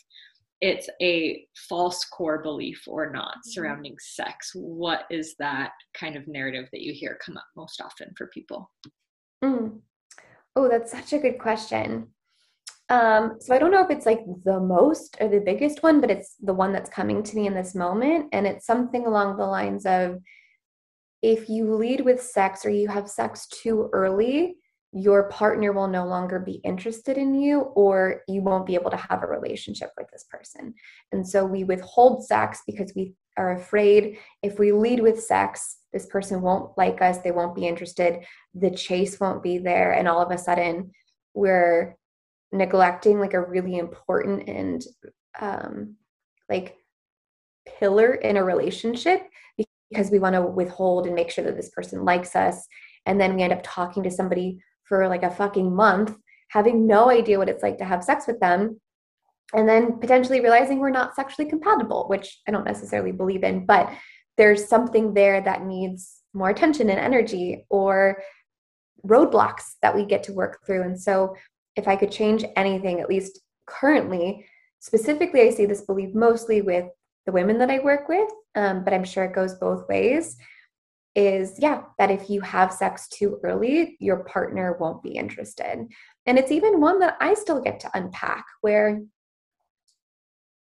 it's 0.60 0.88
a 1.02 1.46
false 1.68 2.04
core 2.04 2.42
belief 2.42 2.82
or 2.86 3.10
not 3.10 3.36
mm-hmm. 3.36 3.50
surrounding 3.50 3.96
sex, 3.98 4.50
what 4.54 5.04
is 5.10 5.34
that 5.38 5.72
kind 5.94 6.16
of 6.16 6.26
narrative 6.26 6.68
that 6.72 6.82
you 6.82 6.92
hear 6.92 7.18
come 7.24 7.36
up 7.36 7.46
most 7.56 7.80
often 7.80 8.12
for 8.16 8.28
people? 8.28 8.70
Mm. 9.44 9.80
Oh, 10.54 10.68
that's 10.68 10.92
such 10.92 11.12
a 11.12 11.18
good 11.18 11.38
question. 11.38 12.08
Um, 12.88 13.36
so 13.40 13.54
I 13.54 13.58
don't 13.58 13.72
know 13.72 13.84
if 13.84 13.90
it's 13.90 14.06
like 14.06 14.20
the 14.44 14.60
most 14.60 15.16
or 15.20 15.28
the 15.28 15.40
biggest 15.40 15.82
one, 15.82 16.00
but 16.00 16.10
it's 16.10 16.36
the 16.40 16.54
one 16.54 16.72
that's 16.72 16.88
coming 16.88 17.22
to 17.22 17.36
me 17.36 17.46
in 17.46 17.54
this 17.54 17.74
moment. 17.74 18.28
And 18.32 18.46
it's 18.46 18.64
something 18.64 19.06
along 19.06 19.36
the 19.36 19.46
lines 19.46 19.84
of 19.84 20.20
if 21.22 21.48
you 21.48 21.74
lead 21.74 22.02
with 22.02 22.22
sex 22.22 22.64
or 22.64 22.70
you 22.70 22.88
have 22.88 23.10
sex 23.10 23.48
too 23.48 23.90
early, 23.92 24.56
your 24.96 25.28
partner 25.28 25.74
will 25.74 25.88
no 25.88 26.06
longer 26.06 26.38
be 26.38 26.54
interested 26.64 27.18
in 27.18 27.34
you 27.34 27.60
or 27.60 28.22
you 28.26 28.40
won't 28.40 28.64
be 28.64 28.74
able 28.74 28.90
to 28.90 28.96
have 28.96 29.22
a 29.22 29.26
relationship 29.26 29.90
with 29.98 30.06
this 30.10 30.24
person. 30.30 30.72
And 31.12 31.28
so 31.28 31.44
we 31.44 31.64
withhold 31.64 32.24
sex 32.24 32.62
because 32.66 32.94
we 32.96 33.12
are 33.36 33.52
afraid 33.52 34.16
if 34.42 34.58
we 34.58 34.72
lead 34.72 35.00
with 35.00 35.22
sex, 35.22 35.76
this 35.92 36.06
person 36.06 36.40
won't 36.40 36.78
like 36.78 37.02
us, 37.02 37.18
they 37.18 37.30
won't 37.30 37.54
be 37.54 37.66
interested, 37.66 38.24
the 38.54 38.70
chase 38.70 39.20
won't 39.20 39.42
be 39.42 39.58
there. 39.58 39.92
And 39.92 40.08
all 40.08 40.22
of 40.22 40.30
a 40.30 40.38
sudden, 40.38 40.92
we're 41.34 41.98
neglecting 42.50 43.20
like 43.20 43.34
a 43.34 43.46
really 43.46 43.76
important 43.76 44.48
and 44.48 44.82
um, 45.38 45.96
like 46.48 46.74
pillar 47.78 48.14
in 48.14 48.38
a 48.38 48.44
relationship 48.44 49.28
because 49.90 50.10
we 50.10 50.18
want 50.18 50.36
to 50.36 50.42
withhold 50.42 51.04
and 51.04 51.14
make 51.14 51.30
sure 51.30 51.44
that 51.44 51.54
this 51.54 51.68
person 51.68 52.02
likes 52.02 52.34
us. 52.34 52.66
And 53.04 53.20
then 53.20 53.36
we 53.36 53.42
end 53.42 53.52
up 53.52 53.60
talking 53.62 54.02
to 54.04 54.10
somebody 54.10 54.62
for 54.88 55.08
like 55.08 55.22
a 55.22 55.30
fucking 55.30 55.74
month, 55.74 56.16
having 56.48 56.86
no 56.86 57.10
idea 57.10 57.38
what 57.38 57.48
it's 57.48 57.62
like 57.62 57.78
to 57.78 57.84
have 57.84 58.04
sex 58.04 58.26
with 58.26 58.40
them, 58.40 58.80
and 59.54 59.68
then 59.68 59.98
potentially 59.98 60.40
realizing 60.40 60.78
we're 60.78 60.90
not 60.90 61.14
sexually 61.14 61.48
compatible, 61.48 62.06
which 62.08 62.40
I 62.48 62.50
don't 62.50 62.64
necessarily 62.64 63.12
believe 63.12 63.44
in, 63.44 63.66
but 63.66 63.92
there's 64.36 64.68
something 64.68 65.14
there 65.14 65.40
that 65.40 65.64
needs 65.64 66.20
more 66.34 66.50
attention 66.50 66.90
and 66.90 66.98
energy 66.98 67.64
or 67.70 68.22
roadblocks 69.06 69.74
that 69.82 69.94
we 69.94 70.04
get 70.04 70.24
to 70.24 70.32
work 70.32 70.60
through. 70.66 70.82
And 70.82 71.00
so, 71.00 71.36
if 71.76 71.86
I 71.86 71.96
could 71.96 72.10
change 72.10 72.44
anything, 72.56 73.00
at 73.00 73.08
least 73.08 73.40
currently, 73.66 74.46
specifically, 74.80 75.42
I 75.42 75.50
see 75.50 75.66
this 75.66 75.82
belief 75.82 76.14
mostly 76.14 76.62
with 76.62 76.86
the 77.26 77.32
women 77.32 77.58
that 77.58 77.70
I 77.70 77.80
work 77.80 78.08
with, 78.08 78.30
um, 78.54 78.82
but 78.82 78.94
I'm 78.94 79.04
sure 79.04 79.24
it 79.24 79.34
goes 79.34 79.54
both 79.54 79.86
ways 79.88 80.38
is 81.16 81.54
yeah, 81.58 81.82
that 81.98 82.10
if 82.10 82.28
you 82.30 82.40
have 82.42 82.72
sex 82.72 83.08
too 83.08 83.40
early, 83.42 83.96
your 83.98 84.18
partner 84.24 84.76
won't 84.78 85.02
be 85.02 85.16
interested. 85.16 85.86
And 86.26 86.38
it's 86.38 86.52
even 86.52 86.80
one 86.80 87.00
that 87.00 87.16
I 87.20 87.34
still 87.34 87.60
get 87.60 87.80
to 87.80 87.90
unpack 87.94 88.44
where 88.60 89.00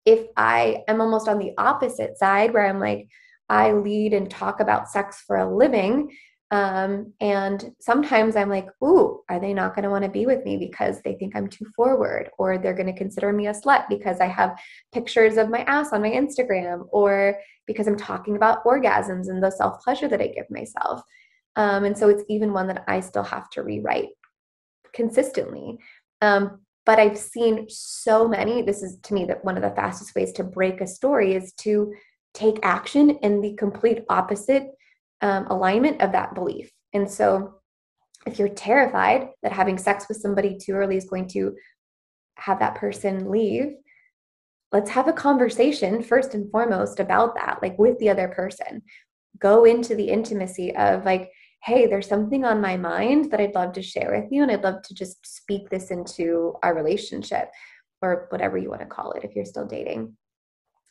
if 0.04 0.26
I 0.36 0.82
am 0.88 1.00
almost 1.00 1.28
on 1.28 1.38
the 1.38 1.52
opposite 1.56 2.18
side, 2.18 2.52
where 2.52 2.66
I'm 2.66 2.80
like, 2.80 3.06
I 3.48 3.72
lead 3.72 4.14
and 4.14 4.28
talk 4.28 4.58
about 4.58 4.88
sex 4.88 5.22
for 5.24 5.36
a 5.36 5.56
living, 5.56 6.10
um, 6.52 7.14
and 7.18 7.72
sometimes 7.80 8.36
I'm 8.36 8.50
like, 8.50 8.66
ooh, 8.84 9.22
are 9.30 9.40
they 9.40 9.54
not 9.54 9.74
going 9.74 9.84
to 9.84 9.90
want 9.90 10.04
to 10.04 10.10
be 10.10 10.26
with 10.26 10.44
me 10.44 10.58
because 10.58 11.00
they 11.00 11.14
think 11.14 11.34
I'm 11.34 11.48
too 11.48 11.64
forward, 11.74 12.28
or 12.36 12.58
they're 12.58 12.74
going 12.74 12.92
to 12.92 12.98
consider 12.98 13.32
me 13.32 13.46
a 13.46 13.54
slut 13.54 13.88
because 13.88 14.20
I 14.20 14.26
have 14.26 14.58
pictures 14.92 15.38
of 15.38 15.48
my 15.48 15.60
ass 15.60 15.94
on 15.94 16.02
my 16.02 16.10
Instagram, 16.10 16.86
or 16.90 17.38
because 17.66 17.86
I'm 17.86 17.96
talking 17.96 18.36
about 18.36 18.64
orgasms 18.64 19.28
and 19.28 19.42
the 19.42 19.50
self 19.50 19.82
pleasure 19.82 20.08
that 20.08 20.20
I 20.20 20.28
give 20.28 20.50
myself. 20.50 21.02
Um, 21.56 21.84
and 21.84 21.96
so 21.96 22.08
it's 22.08 22.24
even 22.28 22.52
one 22.52 22.66
that 22.68 22.84
I 22.88 23.00
still 23.00 23.22
have 23.22 23.50
to 23.50 23.62
rewrite 23.62 24.08
consistently. 24.94 25.78
Um, 26.20 26.60
but 26.84 26.98
I've 26.98 27.18
seen 27.18 27.66
so 27.68 28.26
many. 28.26 28.62
This 28.62 28.82
is 28.82 28.98
to 29.04 29.14
me 29.14 29.24
that 29.26 29.44
one 29.44 29.56
of 29.56 29.62
the 29.62 29.70
fastest 29.70 30.14
ways 30.14 30.32
to 30.32 30.44
break 30.44 30.80
a 30.80 30.86
story 30.86 31.34
is 31.34 31.52
to 31.60 31.92
take 32.34 32.58
action 32.62 33.10
in 33.10 33.40
the 33.40 33.54
complete 33.54 34.04
opposite 34.08 34.68
um, 35.20 35.46
alignment 35.46 36.02
of 36.02 36.12
that 36.12 36.34
belief. 36.34 36.70
And 36.92 37.10
so, 37.10 37.54
if 38.24 38.38
you're 38.38 38.48
terrified 38.48 39.28
that 39.42 39.52
having 39.52 39.78
sex 39.78 40.06
with 40.08 40.18
somebody 40.18 40.56
too 40.56 40.72
early 40.72 40.96
is 40.96 41.08
going 41.10 41.26
to 41.28 41.56
have 42.36 42.60
that 42.60 42.76
person 42.76 43.30
leave, 43.30 43.74
let's 44.72 44.90
have 44.90 45.08
a 45.08 45.12
conversation 45.12 46.02
first 46.02 46.34
and 46.34 46.50
foremost 46.50 47.00
about 47.00 47.34
that, 47.36 47.58
like 47.62 47.78
with 47.78 47.98
the 47.98 48.10
other 48.10 48.28
person. 48.28 48.82
Go 49.38 49.64
into 49.64 49.94
the 49.94 50.08
intimacy 50.08 50.74
of, 50.76 51.04
like, 51.04 51.30
hey, 51.64 51.86
there's 51.86 52.08
something 52.08 52.44
on 52.44 52.60
my 52.60 52.76
mind 52.76 53.30
that 53.30 53.40
I'd 53.40 53.54
love 53.54 53.72
to 53.74 53.82
share 53.82 54.20
with 54.20 54.32
you, 54.32 54.42
and 54.42 54.50
I'd 54.50 54.64
love 54.64 54.82
to 54.82 54.94
just 54.94 55.24
speak 55.24 55.70
this 55.70 55.90
into 55.90 56.54
our 56.62 56.74
relationship 56.74 57.50
or 58.00 58.26
whatever 58.30 58.58
you 58.58 58.68
want 58.68 58.80
to 58.80 58.86
call 58.86 59.12
it 59.12 59.24
if 59.24 59.34
you're 59.36 59.44
still 59.44 59.66
dating. 59.66 60.16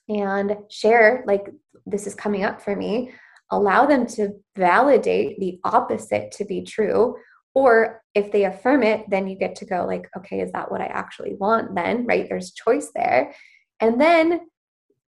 And 0.08 0.58
share, 0.70 1.24
like, 1.28 1.50
this 1.86 2.08
is 2.08 2.16
coming 2.16 2.44
up 2.44 2.62
for 2.62 2.76
me 2.76 3.12
allow 3.52 3.86
them 3.86 4.08
to 4.08 4.30
validate 4.56 5.40
the 5.40 5.60
opposite 5.64 6.32
to 6.32 6.46
be 6.46 6.64
true 6.64 7.16
or 7.54 8.02
if 8.16 8.32
they 8.32 8.46
affirm 8.46 8.82
it 8.82 9.04
then 9.10 9.28
you 9.28 9.38
get 9.38 9.56
to 9.56 9.66
go 9.66 9.86
like 9.86 10.10
okay 10.18 10.40
is 10.40 10.52
that 10.54 10.72
what 10.72 10.82
i 10.82 10.86
actually 10.86 11.36
want 11.36 11.76
then 11.76 12.06
right 12.06 12.28
there's 12.30 12.54
choice 12.54 12.92
there 12.96 13.36
and 13.82 14.00
then 14.00 14.42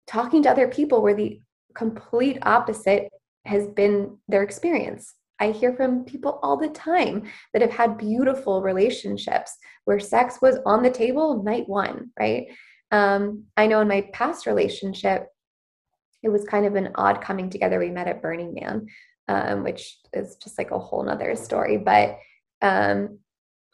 talking 0.06 0.42
to 0.42 0.50
other 0.50 0.68
people 0.68 1.02
where 1.02 1.14
the 1.14 1.40
complete 1.74 2.38
opposite 2.42 3.08
has 3.44 3.66
been 3.68 4.18
their 4.28 4.42
experience 4.42 5.14
i 5.40 5.50
hear 5.50 5.74
from 5.74 6.04
people 6.04 6.38
all 6.42 6.56
the 6.56 6.68
time 6.68 7.22
that 7.52 7.62
have 7.62 7.72
had 7.72 7.98
beautiful 7.98 8.62
relationships 8.62 9.56
where 9.84 10.00
sex 10.00 10.38
was 10.42 10.58
on 10.66 10.82
the 10.82 10.90
table 10.90 11.42
night 11.42 11.68
one 11.68 12.10
right 12.18 12.46
um, 12.90 13.44
i 13.56 13.66
know 13.66 13.80
in 13.80 13.88
my 13.88 14.02
past 14.12 14.46
relationship 14.46 15.28
it 16.22 16.28
was 16.28 16.44
kind 16.44 16.66
of 16.66 16.76
an 16.76 16.90
odd 16.94 17.20
coming 17.20 17.50
together. 17.50 17.78
We 17.78 17.90
met 17.90 18.08
at 18.08 18.22
Burning 18.22 18.54
Man, 18.54 18.86
um, 19.28 19.64
which 19.64 19.98
is 20.12 20.36
just 20.36 20.56
like 20.56 20.70
a 20.70 20.78
whole 20.78 21.02
nother 21.02 21.34
story. 21.36 21.78
But 21.78 22.18
um, 22.60 23.18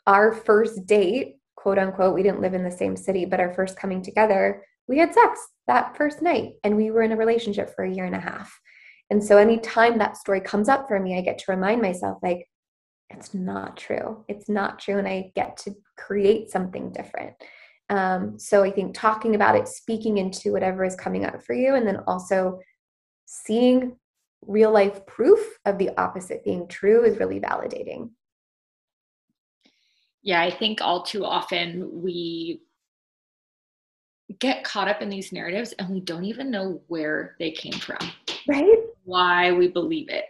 our 0.07 0.33
first 0.33 0.87
date, 0.87 1.37
quote 1.57 1.79
unquote, 1.79 2.15
we 2.15 2.23
didn't 2.23 2.41
live 2.41 2.55
in 2.55 2.65
the 2.65 2.71
same 2.71 2.97
city, 2.97 3.27
but 3.27 3.41
our 3.41 3.53
first 3.53 3.77
coming 3.77 4.03
together, 4.03 4.65
we 4.89 4.99
had 4.99 5.15
sex 5.15 5.39
that 5.67 5.97
first 5.97 6.23
night 6.23 6.55
and 6.65 6.77
we 6.77 6.91
were 6.91 7.03
in 7.03 7.13
a 7.13 7.17
relationship 7.17 7.75
for 7.75 7.85
a 7.85 7.91
year 7.91 8.07
and 8.07 8.17
a 8.17 8.21
half. 8.21 8.59
And 9.11 9.23
so 9.23 9.39
anytime 9.39 9.99
that 9.99 10.17
story 10.17 10.41
comes 10.41 10.69
up 10.69 10.89
for 10.89 10.99
me, 10.99 11.17
I 11.17 11.23
get 11.23 11.39
to 11.39 11.53
remind 11.53 11.81
myself, 11.81 12.19
like, 12.23 12.47
it's 13.11 13.33
not 13.33 13.77
true. 13.77 14.25
It's 14.29 14.49
not 14.49 14.79
true. 14.79 14.99
And 14.99 15.09
I 15.09 15.33
get 15.35 15.57
to 15.59 15.75
create 15.97 16.51
something 16.51 16.93
different. 16.93 17.35
Um, 17.91 18.39
so 18.39 18.63
I 18.63 18.71
think 18.71 18.95
talking 18.95 19.35
about 19.35 19.57
it, 19.57 19.67
speaking 19.67 20.19
into 20.19 20.53
whatever 20.53 20.85
is 20.85 20.95
coming 20.95 21.25
up 21.25 21.43
for 21.43 21.55
you, 21.55 21.75
and 21.75 21.87
then 21.87 22.03
also 22.07 22.61
seeing 23.25 23.97
real 24.47 24.71
life 24.71 25.07
proof 25.07 25.41
of 25.65 25.79
the 25.79 25.91
opposite 25.99 26.45
being 26.45 26.69
true 26.69 27.05
is 27.05 27.19
really 27.19 27.41
validating. 27.41 28.11
Yeah, 30.23 30.43
I 30.43 30.51
think 30.51 30.83
all 30.83 31.03
too 31.03 31.25
often 31.25 32.03
we 32.03 32.61
get 34.41 34.65
caught 34.65 34.89
up 34.89 35.03
in 35.03 35.09
these 35.09 35.33
narratives 35.33 35.73
and 35.79 35.89
we 35.89 36.01
don't 36.01 36.25
even 36.25 36.51
know 36.51 36.81
where 36.89 37.37
they 37.39 37.51
came 37.51 37.73
from. 37.73 37.99
Right? 38.47 38.79
Why 39.05 39.53
we 39.53 39.69
believe 39.69 40.09
it. 40.09 40.25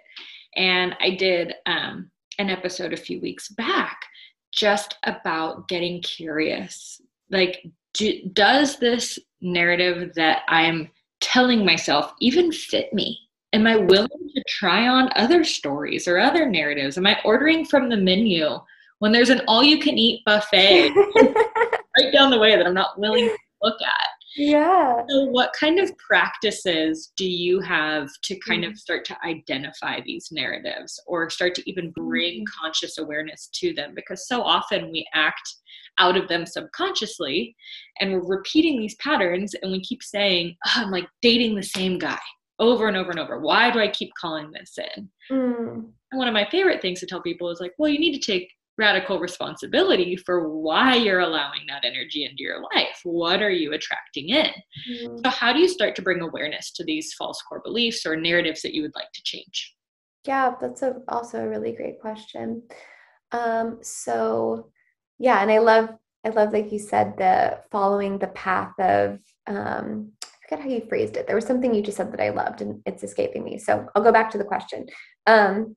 And 0.56 0.94
I 1.00 1.10
did 1.10 1.54
um, 1.66 2.10
an 2.38 2.50
episode 2.50 2.92
a 2.92 2.96
few 2.96 3.20
weeks 3.20 3.48
back 3.48 4.00
just 4.52 4.96
about 5.04 5.68
getting 5.68 6.00
curious 6.02 7.00
like 7.30 7.64
do, 7.94 8.28
does 8.32 8.78
this 8.78 9.18
narrative 9.40 10.12
that 10.14 10.42
i'm 10.48 10.88
telling 11.20 11.64
myself 11.64 12.12
even 12.20 12.50
fit 12.50 12.92
me 12.94 13.18
am 13.52 13.66
i 13.66 13.76
willing 13.76 14.08
to 14.34 14.42
try 14.48 14.88
on 14.88 15.10
other 15.16 15.44
stories 15.44 16.08
or 16.08 16.18
other 16.18 16.48
narratives 16.48 16.96
am 16.96 17.06
i 17.06 17.18
ordering 17.24 17.64
from 17.64 17.88
the 17.88 17.96
menu 17.96 18.58
when 19.00 19.12
there's 19.12 19.30
an 19.30 19.42
all 19.46 19.62
you 19.62 19.78
can 19.78 19.98
eat 19.98 20.24
buffet 20.24 20.90
right 21.16 22.12
down 22.12 22.30
the 22.30 22.38
way 22.38 22.56
that 22.56 22.66
i'm 22.66 22.74
not 22.74 22.98
willing 22.98 23.28
to 23.28 23.36
look 23.62 23.80
at 23.82 24.08
yeah 24.36 25.02
so 25.08 25.24
what 25.24 25.52
kind 25.58 25.78
of 25.78 25.96
practices 25.98 27.12
do 27.16 27.28
you 27.28 27.60
have 27.60 28.08
to 28.22 28.38
kind 28.40 28.62
mm-hmm. 28.62 28.72
of 28.72 28.78
start 28.78 29.04
to 29.04 29.16
identify 29.24 30.00
these 30.04 30.28
narratives 30.30 31.00
or 31.06 31.28
start 31.30 31.54
to 31.54 31.68
even 31.68 31.90
bring 31.90 32.40
mm-hmm. 32.40 32.62
conscious 32.62 32.98
awareness 32.98 33.48
to 33.52 33.72
them 33.74 33.92
because 33.94 34.28
so 34.28 34.42
often 34.42 34.90
we 34.90 35.06
act 35.14 35.54
out 35.98 36.16
of 36.16 36.28
them 36.28 36.46
subconsciously 36.46 37.56
and 38.00 38.12
we're 38.12 38.36
repeating 38.36 38.78
these 38.78 38.94
patterns 38.96 39.54
and 39.62 39.72
we 39.72 39.80
keep 39.80 40.02
saying 40.02 40.54
oh, 40.66 40.72
i'm 40.76 40.90
like 40.90 41.08
dating 41.22 41.54
the 41.54 41.62
same 41.62 41.98
guy 41.98 42.18
over 42.60 42.88
and 42.88 42.96
over 42.96 43.10
and 43.10 43.18
over 43.20 43.40
why 43.40 43.70
do 43.70 43.80
i 43.80 43.88
keep 43.88 44.10
calling 44.20 44.50
this 44.52 44.78
in 44.78 45.08
mm. 45.30 45.74
and 45.74 46.18
one 46.18 46.28
of 46.28 46.34
my 46.34 46.46
favorite 46.50 46.82
things 46.82 47.00
to 47.00 47.06
tell 47.06 47.22
people 47.22 47.50
is 47.50 47.60
like 47.60 47.72
well 47.78 47.90
you 47.90 47.98
need 47.98 48.18
to 48.18 48.32
take 48.32 48.50
radical 48.78 49.18
responsibility 49.18 50.16
for 50.16 50.48
why 50.48 50.94
you're 50.94 51.20
allowing 51.20 51.62
that 51.68 51.84
energy 51.84 52.24
into 52.24 52.42
your 52.42 52.62
life 52.74 53.00
what 53.04 53.42
are 53.42 53.50
you 53.50 53.72
attracting 53.72 54.28
in 54.28 54.50
mm. 54.90 55.20
so 55.22 55.28
how 55.28 55.52
do 55.52 55.58
you 55.58 55.68
start 55.68 55.96
to 55.96 56.02
bring 56.02 56.20
awareness 56.22 56.70
to 56.72 56.84
these 56.84 57.12
false 57.14 57.42
core 57.42 57.60
beliefs 57.64 58.06
or 58.06 58.16
narratives 58.16 58.62
that 58.62 58.74
you 58.74 58.82
would 58.82 58.94
like 58.94 59.10
to 59.12 59.22
change 59.24 59.74
Yeah, 60.24 60.54
that's 60.60 60.82
a, 60.82 60.96
also 61.08 61.38
a 61.38 61.48
really 61.48 61.72
great 61.72 62.00
question. 62.00 62.62
Um, 63.32 63.78
so 63.82 64.70
yeah, 65.18 65.40
and 65.40 65.50
I 65.50 65.58
love 65.58 65.90
I 66.24 66.30
love 66.30 66.52
like 66.52 66.72
you 66.72 66.78
said 66.78 67.16
the 67.16 67.60
following 67.70 68.18
the 68.18 68.28
path 68.28 68.72
of 68.78 69.20
um, 69.46 70.12
I 70.22 70.48
forget 70.48 70.64
how 70.64 70.70
you 70.70 70.86
phrased 70.88 71.16
it. 71.16 71.26
There 71.26 71.36
was 71.36 71.46
something 71.46 71.74
you 71.74 71.82
just 71.82 71.96
said 71.96 72.12
that 72.12 72.20
I 72.20 72.30
loved 72.30 72.60
and 72.60 72.82
it's 72.86 73.02
escaping 73.02 73.44
me. 73.44 73.58
So 73.58 73.86
I'll 73.94 74.02
go 74.02 74.12
back 74.12 74.30
to 74.30 74.38
the 74.38 74.44
question. 74.44 74.86
Um, 75.26 75.76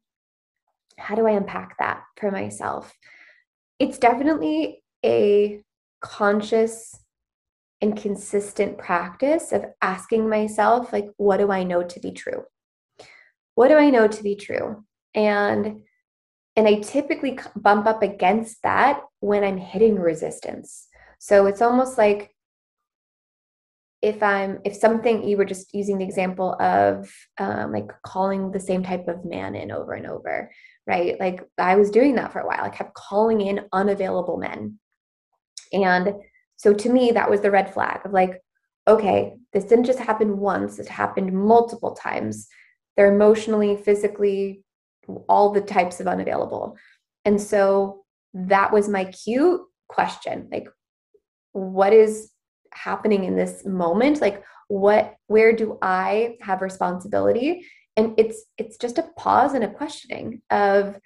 how 1.02 1.16
do 1.16 1.28
I 1.28 1.32
unpack 1.32 1.78
that 1.80 2.04
for 2.18 2.32
myself? 2.32 2.94
It's 3.80 3.98
definitely 3.98 4.84
a 5.04 5.62
conscious 6.02 6.98
and 7.82 7.98
consistent 7.98 8.78
practice 8.78 9.52
of 9.52 9.66
asking 9.82 10.30
myself 10.30 10.94
like 10.94 11.08
what 11.18 11.38
do 11.38 11.52
I 11.52 11.64
know 11.64 11.84
to 11.84 12.00
be 12.00 12.12
true? 12.12 12.44
What 13.56 13.70
do 13.70 13.76
I 13.76 13.90
know 13.90 14.08
to 14.08 14.24
be 14.24 14.36
true? 14.36 14.86
And 15.16 15.82
and 16.56 16.68
I 16.68 16.76
typically 16.82 17.40
bump 17.56 17.88
up 17.88 18.04
against 18.04 18.62
that 18.64 19.02
when 19.20 19.44
I'm 19.44 19.58
hitting 19.58 19.96
resistance. 19.96 20.88
So 21.20 21.46
it's 21.46 21.62
almost 21.62 21.98
like 21.98 22.36
if 24.02 24.24
I'm, 24.24 24.60
if 24.66 24.76
something, 24.76 25.28
you 25.28 25.38
were 25.38 25.46
just 25.46 25.74
using 25.74 26.00
the 26.00 26.06
example 26.06 26.60
of 26.60 27.12
um, 27.38 27.72
like 27.72 27.92
calling 28.04 28.52
the 28.52 28.60
same 28.60 28.84
type 28.84 29.08
of 29.08 29.24
man 29.24 29.56
in 29.56 29.72
over 29.72 29.94
and 29.94 30.08
over, 30.08 30.52
right? 30.88 31.20
Like 31.20 31.44
I 31.58 31.76
was 31.76 31.92
doing 31.92 32.16
that 32.16 32.34
for 32.34 32.40
a 32.40 32.48
while. 32.48 32.64
I 32.64 32.70
kept 32.70 32.94
calling 32.94 33.42
in 33.42 33.66
unavailable 33.72 34.38
men. 34.38 34.80
And 35.74 36.16
so 36.58 36.74
to 36.74 36.90
me, 36.90 37.12
that 37.12 37.30
was 37.30 37.42
the 37.42 37.52
red 37.52 37.74
flag 37.74 38.02
of 38.06 38.12
like, 38.12 38.42
okay, 38.88 39.34
this 39.54 39.66
didn't 39.66 39.86
just 39.86 40.00
happen 40.00 40.38
once, 40.38 40.80
it 40.80 40.88
happened 40.88 41.34
multiple 41.34 41.94
times. 41.94 42.48
They're 42.98 43.14
emotionally, 43.14 43.78
physically, 43.78 44.64
all 45.30 45.52
the 45.52 45.62
types 45.62 46.00
of 46.00 46.08
unavailable. 46.08 46.78
And 47.26 47.40
so 47.40 48.04
that 48.34 48.72
was 48.72 48.90
my 48.90 49.06
cue 49.06 49.68
question 49.88 50.48
like, 50.52 50.68
what 51.54 51.94
is 51.94 52.32
happening 52.74 53.26
in 53.26 53.36
this 53.36 53.66
moment? 53.66 54.22
Like, 54.22 54.44
what, 54.68 55.16
where 55.28 55.54
do 55.54 55.78
I 55.82 56.38
have 56.42 56.62
responsibility? 56.62 57.66
And 57.98 58.14
it's, 58.18 58.44
it's 58.58 58.78
just 58.78 58.98
a 58.98 59.10
pause 59.18 59.54
and 59.54 59.64
a 59.64 59.70
questioning 59.70 60.42
of 60.50 61.00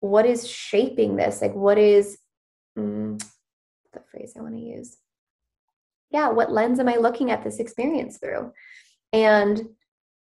what 0.00 0.26
is 0.26 0.48
shaping 0.48 1.16
this? 1.16 1.42
Like, 1.42 1.54
what 1.54 1.78
is 1.78 2.18
mm, 2.78 3.18
the 3.92 4.00
phrase 4.10 4.34
I 4.36 4.42
want 4.42 4.54
to 4.54 4.60
use? 4.60 4.96
Yeah, 6.10 6.28
what 6.30 6.52
lens 6.52 6.78
am 6.78 6.88
I 6.88 6.96
looking 6.96 7.30
at 7.30 7.42
this 7.42 7.58
experience 7.58 8.18
through? 8.18 8.52
And 9.12 9.60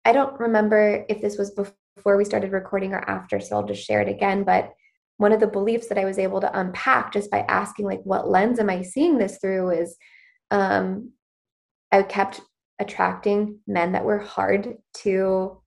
I 0.04 0.14
don't 0.14 0.40
remember 0.40 1.06
if 1.10 1.22
this 1.22 1.38
was 1.38 1.52
before 1.52 2.18
we 2.18 2.26
started 2.26 2.52
recording 2.52 2.94
or 2.94 3.08
after, 3.10 3.40
so 3.40 3.56
I'll 3.56 3.66
just 3.66 3.86
share 3.86 4.02
it 4.02 4.10
again. 4.10 4.44
But 4.44 4.72
one 5.18 5.32
of 5.32 5.40
the 5.40 5.48
beliefs 5.48 5.88
that 5.88 5.98
I 5.98 6.06
was 6.06 6.20
able 6.20 6.42
to 6.42 6.60
unpack 6.60 7.14
just 7.14 7.32
by 7.32 7.40
asking, 7.40 7.86
like, 7.86 8.02
what 8.04 8.30
lens 8.30 8.60
am 8.60 8.70
I 8.70 8.82
seeing 8.82 9.18
this 9.18 9.38
through 9.38 9.72
is 9.72 9.96
um, 10.52 11.12
I 11.92 12.04
kept 12.04 12.42
attracting 12.80 13.60
men 13.68 13.94
that 13.94 14.06
were 14.06 14.20
hard 14.20 14.78
to 14.94 15.62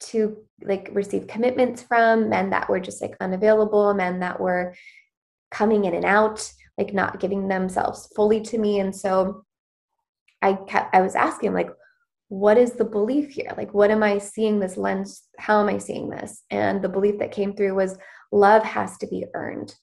to 0.00 0.36
like 0.62 0.88
receive 0.92 1.28
commitments 1.28 1.82
from 1.82 2.28
men 2.28 2.50
that 2.50 2.68
were 2.68 2.80
just 2.80 3.00
like 3.00 3.16
unavailable 3.20 3.94
men 3.94 4.20
that 4.20 4.40
were 4.40 4.74
coming 5.50 5.84
in 5.84 5.94
and 5.94 6.04
out 6.04 6.52
like 6.76 6.92
not 6.92 7.20
giving 7.20 7.48
themselves 7.48 8.08
fully 8.16 8.40
to 8.40 8.58
me 8.58 8.80
and 8.80 8.94
so 8.94 9.44
i 10.42 10.54
kept 10.54 10.94
i 10.94 11.00
was 11.00 11.14
asking 11.14 11.54
like 11.54 11.70
what 12.32 12.56
is 12.56 12.72
the 12.72 12.84
belief 12.86 13.28
here? 13.28 13.52
Like, 13.58 13.74
what 13.74 13.90
am 13.90 14.02
I 14.02 14.16
seeing 14.16 14.58
this 14.58 14.78
lens? 14.78 15.24
How 15.38 15.60
am 15.60 15.68
I 15.68 15.76
seeing 15.76 16.08
this? 16.08 16.44
And 16.48 16.80
the 16.80 16.88
belief 16.88 17.18
that 17.18 17.30
came 17.30 17.54
through 17.54 17.74
was 17.74 17.98
love 18.32 18.62
has 18.62 18.96
to 18.98 19.06
be 19.06 19.26
earned. 19.34 19.74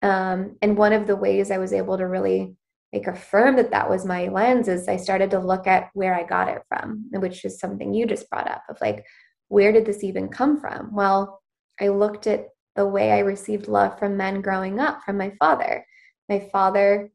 Um, 0.00 0.58
and 0.62 0.76
one 0.76 0.92
of 0.92 1.08
the 1.08 1.16
ways 1.16 1.50
I 1.50 1.58
was 1.58 1.72
able 1.72 1.98
to 1.98 2.06
really 2.06 2.54
like 2.92 3.06
affirm 3.06 3.56
that 3.56 3.70
that 3.70 3.90
was 3.90 4.06
my 4.06 4.28
lens 4.28 4.68
is 4.68 4.88
I 4.88 4.96
started 4.96 5.30
to 5.32 5.38
look 5.38 5.66
at 5.66 5.90
where 5.94 6.14
I 6.14 6.24
got 6.24 6.48
it 6.48 6.62
from, 6.68 7.04
which 7.12 7.44
is 7.44 7.58
something 7.58 7.92
you 7.92 8.06
just 8.06 8.30
brought 8.30 8.50
up 8.50 8.62
of 8.68 8.78
like, 8.80 9.04
where 9.48 9.72
did 9.72 9.84
this 9.84 10.02
even 10.02 10.28
come 10.28 10.60
from? 10.60 10.94
Well, 10.94 11.42
I 11.80 11.88
looked 11.88 12.26
at 12.26 12.48
the 12.76 12.86
way 12.86 13.12
I 13.12 13.20
received 13.20 13.68
love 13.68 13.98
from 13.98 14.16
men 14.16 14.40
growing 14.40 14.80
up 14.80 15.02
from 15.04 15.18
my 15.18 15.32
father. 15.38 15.84
My 16.28 16.40
father 16.52 17.10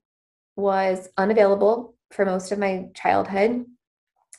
was 0.56 1.10
unavailable 1.18 1.96
for 2.12 2.26
most 2.26 2.52
of 2.52 2.60
my 2.60 2.86
childhood 2.94 3.66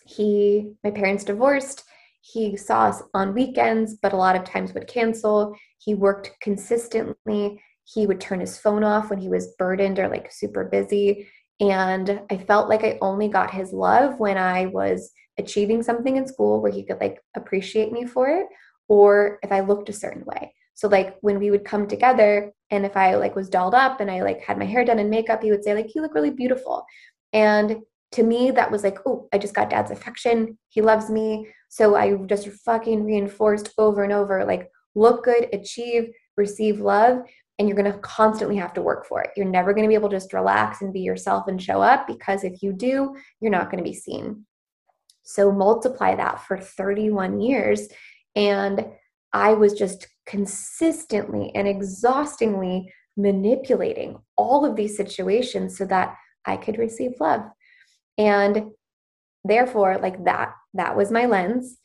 he 0.05 0.73
my 0.85 0.91
parents 0.91 1.25
divorced 1.25 1.85
he 2.21 2.57
saw 2.57 2.85
us 2.85 3.03
on 3.15 3.35
weekends 3.35 3.97
but 4.01 4.13
a 4.13 4.17
lot 4.17 4.37
of 4.37 4.45
times 4.45 4.73
would 4.73 4.87
cancel 4.87 5.55
he 5.79 5.95
worked 5.95 6.31
consistently 6.41 7.61
he 7.85 8.07
would 8.07 8.21
turn 8.21 8.41
his 8.41 8.59
phone 8.59 8.85
off 8.85 9.11
when 9.11 9.19
he 9.19 9.29
was 9.29 9.55
burdened 9.59 9.99
or 9.99 10.09
like 10.09 10.33
super 10.33 10.65
busy 10.65 11.29
and 11.61 12.21
i 12.31 12.37
felt 12.37 12.69
like 12.69 12.85
i 12.85 12.99
only 13.01 13.29
got 13.29 13.53
his 13.53 13.73
love 13.73 14.19
when 14.19 14.37
i 14.37 14.67
was 14.67 15.13
achieving 15.39 15.83
something 15.83 16.17
in 16.17 16.27
school 16.27 16.61
where 16.61 16.73
he 16.73 16.85
could 16.85 17.01
like 17.01 17.21
appreciate 17.37 17.93
me 17.93 18.07
for 18.07 18.29
it 18.29 18.47
or 18.89 19.39
if 19.43 19.53
i 19.53 19.61
looked 19.61 19.89
a 19.89 19.93
certain 19.93 20.25
way 20.25 20.53
so 20.75 20.89
like 20.89 21.17
when 21.21 21.39
we 21.39 21.51
would 21.51 21.65
come 21.65 21.87
together 21.87 22.53
and 22.71 22.85
if 22.85 22.97
i 22.97 23.15
like 23.15 23.37
was 23.37 23.49
dolled 23.49 23.75
up 23.75 24.01
and 24.01 24.11
i 24.11 24.23
like 24.23 24.41
had 24.41 24.59
my 24.59 24.65
hair 24.65 24.85
done 24.85 24.99
and 24.99 25.11
makeup 25.11 25.43
he 25.43 25.51
would 25.51 25.65
say 25.65 25.75
like 25.75 25.95
you 25.95 26.03
look 26.03 26.15
really 26.15 26.31
beautiful 26.31 26.85
and 27.33 27.77
to 28.15 28.23
me, 28.23 28.53
that 28.53 28.71
was 28.71 28.85
like, 28.85 28.99
oh, 29.07 29.29
I 29.33 29.39
just 29.39 29.55
got 29.55 29.71
dad's 29.71 29.91
affection. 29.91 30.57
He 30.69 30.81
loves 30.81 31.11
me. 31.11 31.49
So 31.69 31.97
I 31.97 32.15
just 32.27 32.47
fucking 32.65 33.05
reinforced 33.05 33.71
over 33.77 34.05
and 34.05 34.13
over 34.13 34.45
like, 34.45 34.71
look 34.95 35.25
good, 35.25 35.49
achieve, 35.53 36.11
receive 36.37 36.81
love. 36.81 37.23
And 37.59 37.69
you're 37.69 37.77
going 37.77 37.93
to 37.93 37.99
constantly 37.99 38.57
have 38.57 38.73
to 38.75 38.83
work 38.83 39.07
for 39.07 39.23
it. 39.23 39.31
You're 39.37 39.47
never 39.47 39.73
going 39.73 39.85
to 39.85 39.89
be 39.89 39.95
able 39.95 40.09
to 40.09 40.17
just 40.17 40.33
relax 40.33 40.83
and 40.83 40.93
be 40.93 41.01
yourself 41.01 41.47
and 41.47 41.63
show 41.63 41.81
up 41.81 42.07
because 42.07 42.43
if 42.43 42.63
you 42.63 42.73
do, 42.73 43.15
you're 43.41 43.53
not 43.53 43.71
going 43.71 43.83
to 43.83 43.89
be 43.89 43.97
seen. 43.97 44.45
So 45.23 45.53
multiply 45.53 46.17
that 46.17 46.45
for 46.45 46.59
31 46.59 47.41
years. 47.41 47.89
And 48.35 48.85
I 49.33 49.55
was 49.55 49.75
just 49.75 50.09
consistently 50.27 51.53
and 51.55 51.69
exhaustingly 51.69 52.93
manipulating 53.17 54.19
all 54.37 54.65
of 54.65 54.75
these 54.75 54.97
situations 54.97 55.79
so 55.79 55.85
that 55.87 56.17
I 56.45 56.57
could 56.57 56.79
receive 56.79 57.13
love 57.21 57.43
and 58.19 58.71
therefore 59.45 59.99
like 59.99 60.25
that 60.25 60.55
that 60.75 60.97
was 60.97 61.11
my 61.11 61.27
lens 61.27 61.79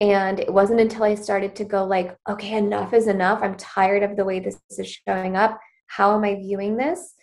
and 0.00 0.40
it 0.40 0.52
wasn't 0.52 0.80
until 0.80 1.04
i 1.04 1.14
started 1.14 1.54
to 1.56 1.64
go 1.64 1.84
like 1.84 2.16
okay 2.28 2.56
enough 2.56 2.92
is 2.92 3.06
enough. 3.06 3.40
I'm 3.42 3.56
tired 3.56 4.02
of 4.02 4.16
the 4.16 4.24
way 4.24 4.40
this 4.40 4.58
is 4.70 5.00
showing 5.06 5.36
up. 5.36 5.58
How 5.86 6.14
am 6.16 6.24
i 6.24 6.34
viewing 6.34 6.76
this? 6.76 7.14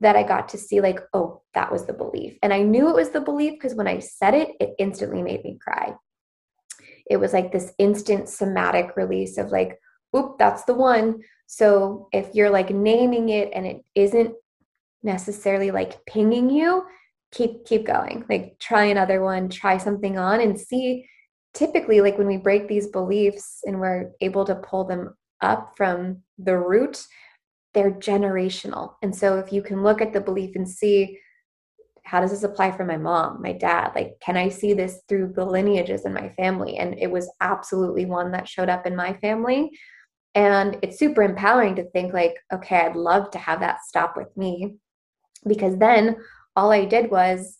that 0.00 0.16
i 0.16 0.22
got 0.22 0.48
to 0.48 0.58
see 0.58 0.80
like 0.80 1.00
oh 1.14 1.42
that 1.54 1.72
was 1.72 1.86
the 1.86 1.92
belief. 1.92 2.36
And 2.42 2.52
i 2.52 2.62
knew 2.62 2.88
it 2.88 2.94
was 2.94 3.10
the 3.10 3.20
belief 3.20 3.54
because 3.54 3.74
when 3.74 3.88
i 3.88 3.98
said 3.98 4.34
it 4.34 4.50
it 4.60 4.74
instantly 4.78 5.22
made 5.22 5.42
me 5.44 5.58
cry. 5.62 5.94
It 7.08 7.18
was 7.18 7.32
like 7.32 7.52
this 7.52 7.72
instant 7.78 8.28
somatic 8.28 8.96
release 8.96 9.38
of 9.38 9.50
like 9.50 9.78
oop 10.14 10.38
that's 10.38 10.64
the 10.64 10.74
one. 10.74 11.20
So 11.46 12.08
if 12.12 12.34
you're 12.34 12.50
like 12.50 12.70
naming 12.70 13.28
it 13.28 13.50
and 13.54 13.66
it 13.66 13.84
isn't 13.94 14.34
necessarily 15.02 15.70
like 15.70 16.04
pinging 16.06 16.50
you 16.50 16.84
keep 17.32 17.64
keep 17.64 17.86
going. 17.86 18.24
Like 18.28 18.58
try 18.58 18.84
another 18.84 19.22
one. 19.22 19.48
Try 19.48 19.78
something 19.78 20.18
on 20.18 20.40
and 20.40 20.58
see 20.58 21.08
typically 21.56 22.00
like 22.00 22.18
when 22.18 22.26
we 22.26 22.36
break 22.36 22.68
these 22.68 22.88
beliefs 22.88 23.60
and 23.64 23.80
we're 23.80 24.10
able 24.20 24.44
to 24.44 24.54
pull 24.56 24.84
them 24.84 25.14
up 25.40 25.72
from 25.76 26.22
the 26.38 26.56
root 26.56 27.06
they're 27.76 27.92
generational. 27.92 28.94
And 29.02 29.14
so 29.14 29.36
if 29.36 29.52
you 29.52 29.60
can 29.60 29.82
look 29.82 30.00
at 30.00 30.14
the 30.14 30.20
belief 30.20 30.56
and 30.56 30.66
see 30.66 31.18
how 32.06 32.20
does 32.20 32.30
this 32.30 32.42
apply 32.42 32.70
for 32.72 32.86
my 32.86 32.96
mom 32.96 33.42
my 33.42 33.52
dad? 33.52 33.92
Like 33.94 34.18
can 34.20 34.36
i 34.36 34.48
see 34.48 34.72
this 34.72 35.00
through 35.08 35.34
the 35.36 35.44
lineages 35.44 36.06
in 36.06 36.14
my 36.14 36.30
family? 36.38 36.78
And 36.78 36.98
it 36.98 37.10
was 37.10 37.30
absolutely 37.40 38.06
one 38.06 38.32
that 38.32 38.48
showed 38.48 38.70
up 38.70 38.86
in 38.86 38.96
my 38.96 39.12
family. 39.14 39.70
And 40.34 40.78
it's 40.82 40.98
super 40.98 41.22
empowering 41.22 41.76
to 41.76 41.90
think 41.90 42.14
like 42.14 42.36
okay 42.52 42.78
i'd 42.78 42.96
love 42.96 43.30
to 43.32 43.38
have 43.38 43.60
that 43.60 43.84
stop 43.84 44.16
with 44.16 44.34
me. 44.38 44.76
Because 45.46 45.76
then 45.76 46.16
all 46.56 46.72
I 46.72 46.86
did 46.86 47.10
was 47.10 47.58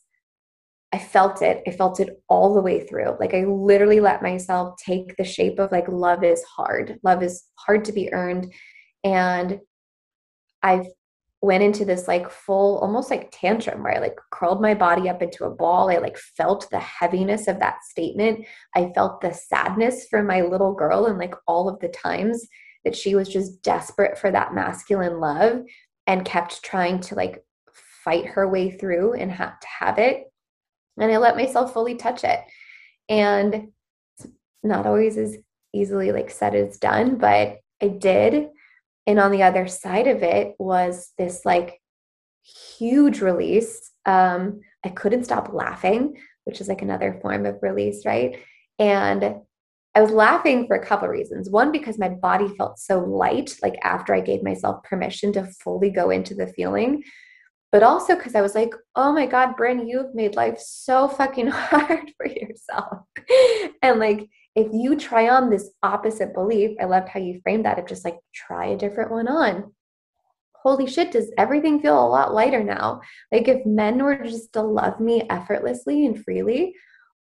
I 0.97 0.99
felt 0.99 1.43
it. 1.43 1.63
I 1.67 1.73
felt 1.73 2.01
it 2.01 2.23
all 2.27 2.55
the 2.55 2.63
way 2.63 2.87
through. 2.87 3.19
Like 3.21 3.35
I 3.35 3.45
literally 3.45 4.01
let 4.01 4.23
myself 4.23 4.79
take 4.79 5.15
the 5.17 5.25
shape 5.25 5.59
of 5.59 5.71
like 5.71 5.87
love 5.89 6.25
is 6.25 6.43
hard. 6.45 6.99
Love 7.03 7.23
is 7.23 7.45
hard 7.57 7.85
to 7.85 7.93
be 7.93 8.11
earned. 8.15 8.51
And 9.05 9.61
I 10.63 10.87
went 11.43 11.63
into 11.63 11.85
this 11.85 12.09
like 12.09 12.31
full 12.31 12.79
almost 12.79 13.11
like 13.11 13.29
tantrum 13.31 13.83
where 13.83 13.95
I 13.95 13.99
like 13.99 14.17
curled 14.31 14.63
my 14.63 14.73
body 14.73 15.11
up 15.11 15.21
into 15.21 15.45
a 15.45 15.55
ball. 15.55 15.91
I 15.91 15.99
like 15.99 16.17
felt 16.17 16.67
the 16.71 16.81
heaviness 16.81 17.47
of 17.47 17.59
that 17.59 17.83
statement. 17.83 18.47
I 18.75 18.91
felt 18.95 19.21
the 19.21 19.35
sadness 19.35 20.07
for 20.09 20.23
my 20.23 20.41
little 20.41 20.73
girl 20.73 21.05
and 21.05 21.19
like 21.19 21.35
all 21.47 21.69
of 21.69 21.79
the 21.81 21.89
times 21.89 22.43
that 22.87 22.97
she 22.97 23.15
was 23.15 23.29
just 23.29 23.61
desperate 23.63 24.17
for 24.17 24.31
that 24.31 24.55
masculine 24.55 25.21
love 25.21 25.61
and 26.07 26.25
kept 26.25 26.65
trying 26.65 27.01
to 27.01 27.17
like 27.17 27.45
fight 28.03 28.25
her 28.25 28.49
way 28.49 28.71
through 28.71 29.13
and 29.13 29.31
have 29.31 29.61
to 29.61 29.67
have 29.79 29.99
it. 29.99 30.23
And 30.99 31.13
I 31.13 31.19
let 31.19 31.37
myself 31.37 31.73
fully 31.73 31.95
touch 31.95 32.25
it. 32.25 32.41
And 33.09 33.69
not 34.63 34.87
always 34.87 35.17
as 35.17 35.37
easily 35.73 36.13
like 36.13 36.31
said 36.31 36.55
as 36.55 36.79
done, 36.79 37.19
but 37.19 37.59
I 37.83 37.89
did. 37.89 38.49
And 39.07 39.21
on 39.21 39.31
the 39.31 39.43
other 39.43 39.69
side 39.69 40.09
of 40.09 40.23
it 40.23 40.55
was 40.59 41.13
this 41.19 41.45
like 41.45 41.81
huge 42.79 43.21
release. 43.21 43.91
Um, 44.05 44.61
I 44.85 44.89
couldn't 44.89 45.25
stop 45.25 45.53
laughing, 45.53 46.19
which 46.45 46.61
is 46.61 46.69
like 46.69 46.83
another 46.83 47.19
form 47.21 47.47
of 47.47 47.63
release, 47.63 48.05
right? 48.07 48.39
And 48.79 49.37
I 49.95 50.03
was 50.03 50.11
laughing 50.11 50.67
for 50.67 50.77
a 50.77 50.85
couple 50.85 51.09
reasons. 51.09 51.49
One, 51.49 51.73
because 51.73 51.99
my 51.99 52.11
body 52.11 52.49
felt 52.49 52.79
so 52.79 53.01
light, 53.01 53.57
like 53.63 53.77
after 53.83 54.15
I 54.15 54.21
gave 54.21 54.43
myself 54.43 54.83
permission 54.83 55.33
to 55.33 55.49
fully 55.63 55.91
go 55.91 56.11
into 56.11 56.35
the 56.35 56.47
feeling. 56.49 57.03
But 57.77 57.83
also 57.83 58.17
because 58.17 58.35
I 58.35 58.41
was 58.41 58.55
like, 58.55 58.73
oh 58.95 59.13
my 59.13 59.27
God, 59.27 59.55
Bryn, 59.55 59.87
you've 59.87 60.15
made 60.15 60.35
life 60.35 60.59
so 60.59 61.09
fucking 61.09 61.47
hard 61.53 62.11
for 62.17 62.27
yourself. 62.27 63.01
and 63.83 64.01
like, 64.01 64.31
if 64.55 64.69
you 64.73 64.97
try 64.97 65.29
on 65.29 65.51
this 65.51 65.69
opposite 65.83 66.33
belief, 66.33 66.75
I 66.81 66.87
loved 66.87 67.11
how 67.11 67.21
you 67.21 67.39
framed 67.43 67.67
that 67.67 67.79
of 67.79 67.87
just 67.87 68.03
like, 68.03 68.19
try 68.35 68.69
a 68.69 68.79
different 68.79 69.11
one 69.11 69.29
on. 69.29 69.75
Holy 70.55 70.87
shit, 70.87 71.13
does 71.13 71.31
everything 71.37 71.83
feel 71.83 72.03
a 72.03 72.09
lot 72.09 72.33
lighter 72.33 72.65
now? 72.65 73.03
Like, 73.31 73.47
if 73.47 73.67
men 73.67 74.03
were 74.03 74.25
just 74.25 74.55
to 74.55 74.63
love 74.63 74.99
me 74.99 75.25
effortlessly 75.29 76.07
and 76.07 76.25
freely, 76.25 76.73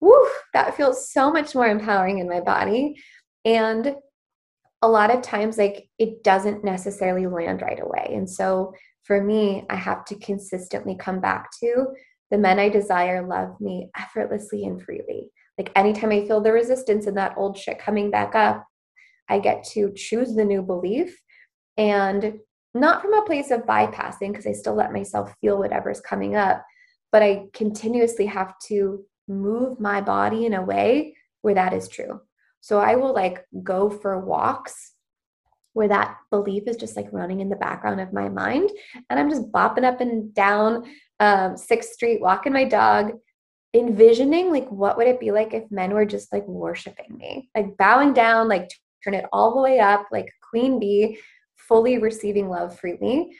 woo, 0.02 0.28
that 0.52 0.76
feels 0.76 1.10
so 1.10 1.32
much 1.32 1.54
more 1.54 1.66
empowering 1.66 2.18
in 2.18 2.28
my 2.28 2.40
body. 2.40 2.96
And 3.46 3.96
a 4.82 4.88
lot 4.88 5.14
of 5.14 5.22
times, 5.22 5.56
like 5.56 5.88
it 5.98 6.22
doesn't 6.22 6.62
necessarily 6.62 7.26
land 7.26 7.62
right 7.62 7.80
away. 7.80 8.10
And 8.10 8.28
so 8.28 8.74
for 9.04 9.22
me, 9.22 9.64
I 9.68 9.76
have 9.76 10.04
to 10.06 10.14
consistently 10.16 10.96
come 10.96 11.20
back 11.20 11.50
to 11.60 11.86
the 12.30 12.38
men 12.38 12.58
I 12.58 12.68
desire 12.68 13.26
love 13.26 13.60
me 13.60 13.90
effortlessly 13.96 14.64
and 14.64 14.82
freely. 14.82 15.30
Like 15.58 15.70
anytime 15.76 16.10
I 16.10 16.26
feel 16.26 16.40
the 16.40 16.52
resistance 16.52 17.06
and 17.06 17.16
that 17.16 17.34
old 17.36 17.58
shit 17.58 17.78
coming 17.78 18.10
back 18.10 18.34
up, 18.34 18.64
I 19.28 19.38
get 19.38 19.64
to 19.72 19.92
choose 19.94 20.34
the 20.34 20.44
new 20.44 20.62
belief 20.62 21.20
and 21.76 22.38
not 22.74 23.02
from 23.02 23.12
a 23.12 23.26
place 23.26 23.50
of 23.50 23.62
bypassing 23.62 24.28
because 24.28 24.46
I 24.46 24.52
still 24.52 24.74
let 24.74 24.92
myself 24.92 25.34
feel 25.40 25.58
whatever's 25.58 26.00
coming 26.00 26.36
up, 26.36 26.64
but 27.10 27.22
I 27.22 27.46
continuously 27.52 28.26
have 28.26 28.54
to 28.68 29.04
move 29.28 29.78
my 29.78 30.00
body 30.00 30.46
in 30.46 30.54
a 30.54 30.62
way 30.62 31.14
where 31.42 31.54
that 31.54 31.74
is 31.74 31.88
true. 31.88 32.20
So 32.60 32.78
I 32.78 32.94
will 32.94 33.12
like 33.12 33.44
go 33.62 33.90
for 33.90 34.24
walks 34.24 34.91
where 35.74 35.88
that 35.88 36.16
belief 36.30 36.64
is 36.66 36.76
just 36.76 36.96
like 36.96 37.08
running 37.12 37.40
in 37.40 37.48
the 37.48 37.56
background 37.56 38.00
of 38.00 38.12
my 38.12 38.28
mind. 38.28 38.70
And 39.08 39.18
I'm 39.18 39.30
just 39.30 39.50
bopping 39.50 39.84
up 39.84 40.00
and 40.00 40.34
down 40.34 40.84
um, 41.20 41.56
Sixth 41.56 41.92
Street, 41.92 42.20
walking 42.20 42.52
my 42.52 42.64
dog, 42.64 43.12
envisioning 43.74 44.50
like 44.50 44.68
what 44.68 44.96
would 44.96 45.06
it 45.06 45.20
be 45.20 45.30
like 45.30 45.54
if 45.54 45.70
men 45.70 45.94
were 45.94 46.04
just 46.04 46.32
like 46.32 46.46
worshiping 46.46 47.16
me, 47.16 47.48
like 47.56 47.76
bowing 47.76 48.12
down, 48.12 48.48
like 48.48 48.70
turn 49.02 49.14
it 49.14 49.24
all 49.32 49.54
the 49.54 49.60
way 49.60 49.80
up, 49.80 50.06
like 50.12 50.28
queen 50.50 50.78
bee, 50.78 51.18
fully 51.56 51.98
receiving 51.98 52.48
love 52.48 52.78
freely 52.78 53.30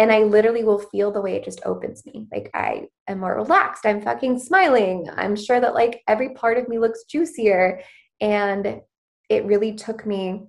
and 0.00 0.10
I 0.10 0.20
literally 0.20 0.64
will 0.64 0.78
feel 0.78 1.12
the 1.12 1.20
way 1.20 1.34
it 1.34 1.44
just 1.44 1.60
opens 1.66 2.06
me. 2.06 2.26
Like 2.32 2.50
I 2.54 2.86
am 3.06 3.20
more 3.20 3.36
relaxed. 3.36 3.84
I'm 3.84 4.00
fucking 4.00 4.38
smiling. 4.38 5.10
I'm 5.14 5.36
sure 5.36 5.60
that 5.60 5.74
like 5.74 6.00
every 6.08 6.30
part 6.30 6.56
of 6.56 6.68
me 6.68 6.78
looks 6.78 7.04
juicier. 7.04 7.82
And 8.18 8.80
it 9.28 9.44
really 9.44 9.74
took 9.74 10.06
me 10.06 10.44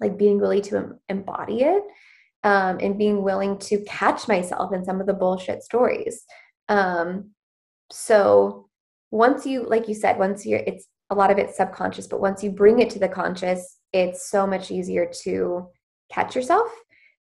like 0.00 0.18
being 0.18 0.40
willing 0.40 0.62
to 0.62 0.98
embody 1.08 1.62
it 1.62 1.82
um, 2.44 2.78
and 2.80 2.98
being 2.98 3.22
willing 3.22 3.58
to 3.58 3.82
catch 3.84 4.28
myself 4.28 4.72
in 4.72 4.84
some 4.84 5.00
of 5.00 5.06
the 5.06 5.14
bullshit 5.14 5.62
stories. 5.62 6.24
Um, 6.68 7.30
so 7.90 8.68
once 9.10 9.44
you, 9.44 9.64
like 9.64 9.88
you 9.88 9.94
said, 9.94 10.18
once 10.18 10.46
you're, 10.46 10.60
it's 10.60 10.86
a 11.10 11.14
lot 11.14 11.30
of 11.30 11.38
it's 11.38 11.56
subconscious, 11.56 12.06
but 12.06 12.20
once 12.20 12.42
you 12.42 12.50
bring 12.50 12.78
it 12.78 12.90
to 12.90 12.98
the 12.98 13.08
conscious, 13.08 13.78
it's 13.92 14.30
so 14.30 14.46
much 14.46 14.70
easier 14.70 15.10
to 15.22 15.68
catch 16.10 16.34
yourself. 16.36 16.70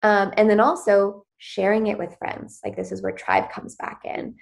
Um, 0.03 0.33
and 0.37 0.49
then 0.49 0.61
also 0.61 1.25
sharing 1.39 1.89
it 1.89 1.99
with 1.99 2.17
friends. 2.19 2.61
Like 2.65 2.77
this 2.77 2.91
is 2.91 3.03
where 3.03 3.13
tribe 3.13 3.51
comes 3.51 3.77
back 3.77 4.03
in. 4.05 4.35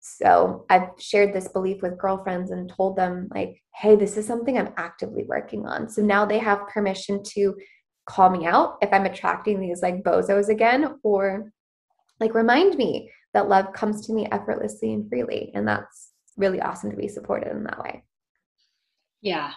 So 0.00 0.64
I've 0.70 0.90
shared 0.98 1.34
this 1.34 1.48
belief 1.48 1.82
with 1.82 1.98
girlfriends 1.98 2.50
and 2.50 2.68
told 2.70 2.96
them, 2.96 3.28
like, 3.34 3.60
hey, 3.74 3.96
this 3.96 4.16
is 4.16 4.26
something 4.26 4.56
I'm 4.56 4.72
actively 4.76 5.24
working 5.24 5.66
on. 5.66 5.88
So 5.88 6.00
now 6.00 6.24
they 6.24 6.38
have 6.38 6.68
permission 6.68 7.22
to 7.34 7.56
call 8.06 8.30
me 8.30 8.46
out 8.46 8.78
if 8.82 8.92
I'm 8.92 9.04
attracting 9.04 9.60
these 9.60 9.82
like 9.82 10.02
bozos 10.02 10.48
again, 10.48 10.98
or 11.02 11.52
like 12.20 12.34
remind 12.34 12.76
me 12.76 13.10
that 13.34 13.48
love 13.48 13.72
comes 13.72 14.06
to 14.06 14.12
me 14.12 14.26
effortlessly 14.32 14.94
and 14.94 15.08
freely. 15.08 15.50
And 15.54 15.68
that's 15.68 16.12
really 16.36 16.60
awesome 16.60 16.90
to 16.90 16.96
be 16.96 17.08
supported 17.08 17.50
in 17.50 17.64
that 17.64 17.78
way. 17.78 18.04
Yeah. 19.20 19.52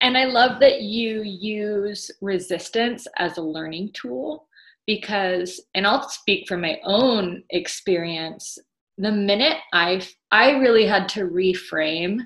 And 0.00 0.16
I 0.16 0.24
love 0.24 0.60
that 0.60 0.82
you 0.82 1.22
use 1.22 2.10
resistance 2.20 3.06
as 3.18 3.36
a 3.36 3.42
learning 3.42 3.90
tool 3.92 4.48
because 4.86 5.62
and 5.74 5.86
I'll 5.86 6.08
speak 6.08 6.48
from 6.48 6.62
my 6.62 6.80
own 6.84 7.44
experience 7.50 8.58
the 8.98 9.12
minute 9.12 9.58
I 9.72 10.02
I 10.30 10.52
really 10.52 10.86
had 10.86 11.08
to 11.10 11.28
reframe 11.28 12.20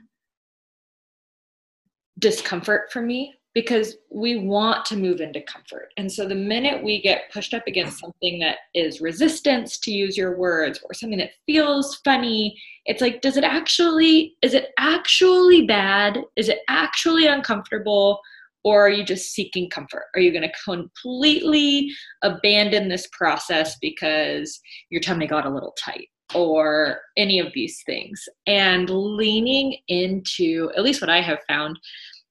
discomfort 2.18 2.92
for 2.92 3.02
me 3.02 3.34
because 3.54 3.96
we 4.10 4.36
want 4.36 4.84
to 4.86 4.96
move 4.96 5.20
into 5.20 5.40
comfort. 5.42 5.92
And 5.96 6.10
so 6.10 6.26
the 6.26 6.34
minute 6.34 6.82
we 6.82 7.00
get 7.00 7.32
pushed 7.32 7.54
up 7.54 7.62
against 7.66 8.00
something 8.00 8.40
that 8.40 8.58
is 8.74 9.00
resistance 9.00 9.78
to 9.78 9.92
use 9.92 10.16
your 10.16 10.36
words 10.36 10.80
or 10.84 10.92
something 10.92 11.18
that 11.18 11.30
feels 11.46 12.00
funny, 12.04 12.60
it's 12.86 13.00
like 13.00 13.20
does 13.22 13.36
it 13.36 13.44
actually 13.44 14.34
is 14.42 14.54
it 14.54 14.70
actually 14.78 15.66
bad? 15.66 16.18
Is 16.36 16.48
it 16.48 16.60
actually 16.68 17.26
uncomfortable? 17.26 18.20
or 18.64 18.86
are 18.86 18.90
you 18.90 19.04
just 19.04 19.32
seeking 19.32 19.68
comfort? 19.68 20.06
Are 20.14 20.20
you 20.20 20.32
going 20.32 20.42
to 20.42 20.52
completely 20.64 21.90
abandon 22.22 22.88
this 22.88 23.06
process 23.12 23.76
because 23.80 24.58
your 24.90 25.02
tummy 25.02 25.26
got 25.26 25.46
a 25.46 25.50
little 25.50 25.76
tight? 25.78 26.08
Or 26.34 27.00
any 27.18 27.38
of 27.38 27.52
these 27.52 27.82
things, 27.84 28.20
and 28.46 28.88
leaning 28.88 29.76
into 29.88 30.70
at 30.74 30.82
least 30.82 31.02
what 31.02 31.10
I 31.10 31.20
have 31.20 31.38
found, 31.46 31.78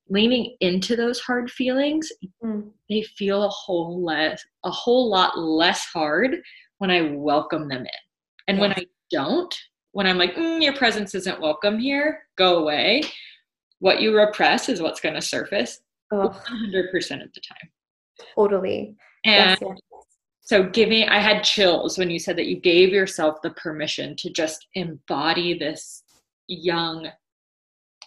leaning 0.10 0.56
into 0.60 0.96
those 0.96 1.20
hard 1.20 1.50
feelings, 1.50 2.12
mm. 2.44 2.70
they 2.90 3.02
feel 3.02 3.44
a 3.44 3.50
whole 3.50 4.04
less 4.04 4.44
a 4.64 4.72
whole 4.72 5.10
lot 5.10 5.38
less 5.38 5.86
hard 5.86 6.38
when 6.78 6.92
I 6.92 7.14
welcome 7.14 7.68
them 7.68 7.82
in. 7.82 8.02
And 8.48 8.58
yes. 8.58 8.62
when 8.62 8.72
I 8.72 8.86
don't, 9.12 9.56
when 9.94 10.08
I'm 10.08 10.18
like, 10.18 10.36
mm, 10.36 10.62
your 10.62 10.76
presence 10.76 11.16
isn't 11.16 11.40
welcome 11.40 11.80
here, 11.80 12.24
go 12.38 12.58
away. 12.58 13.04
What 13.80 14.02
you 14.02 14.16
repress 14.16 14.70
is 14.70 14.82
what's 14.82 15.00
going 15.00 15.16
to 15.16 15.22
surface. 15.22 15.80
100% 16.12 16.26
of 17.24 17.34
the 17.34 17.42
time. 17.42 17.70
Totally. 18.36 18.96
And 19.26 19.52
yes, 19.52 19.60
yes. 19.62 19.80
so 20.42 20.64
giving, 20.64 21.08
I 21.10 21.20
had 21.20 21.44
chills 21.44 21.98
when 21.98 22.10
you 22.10 22.20
said 22.20 22.38
that 22.38 22.48
you 22.48 22.60
gave 22.60 22.90
yourself 22.90 23.42
the 23.42 23.52
permission 23.52 24.16
to 24.18 24.30
just 24.30 24.68
embody 24.76 25.58
this 25.58 26.04
young 26.48 27.10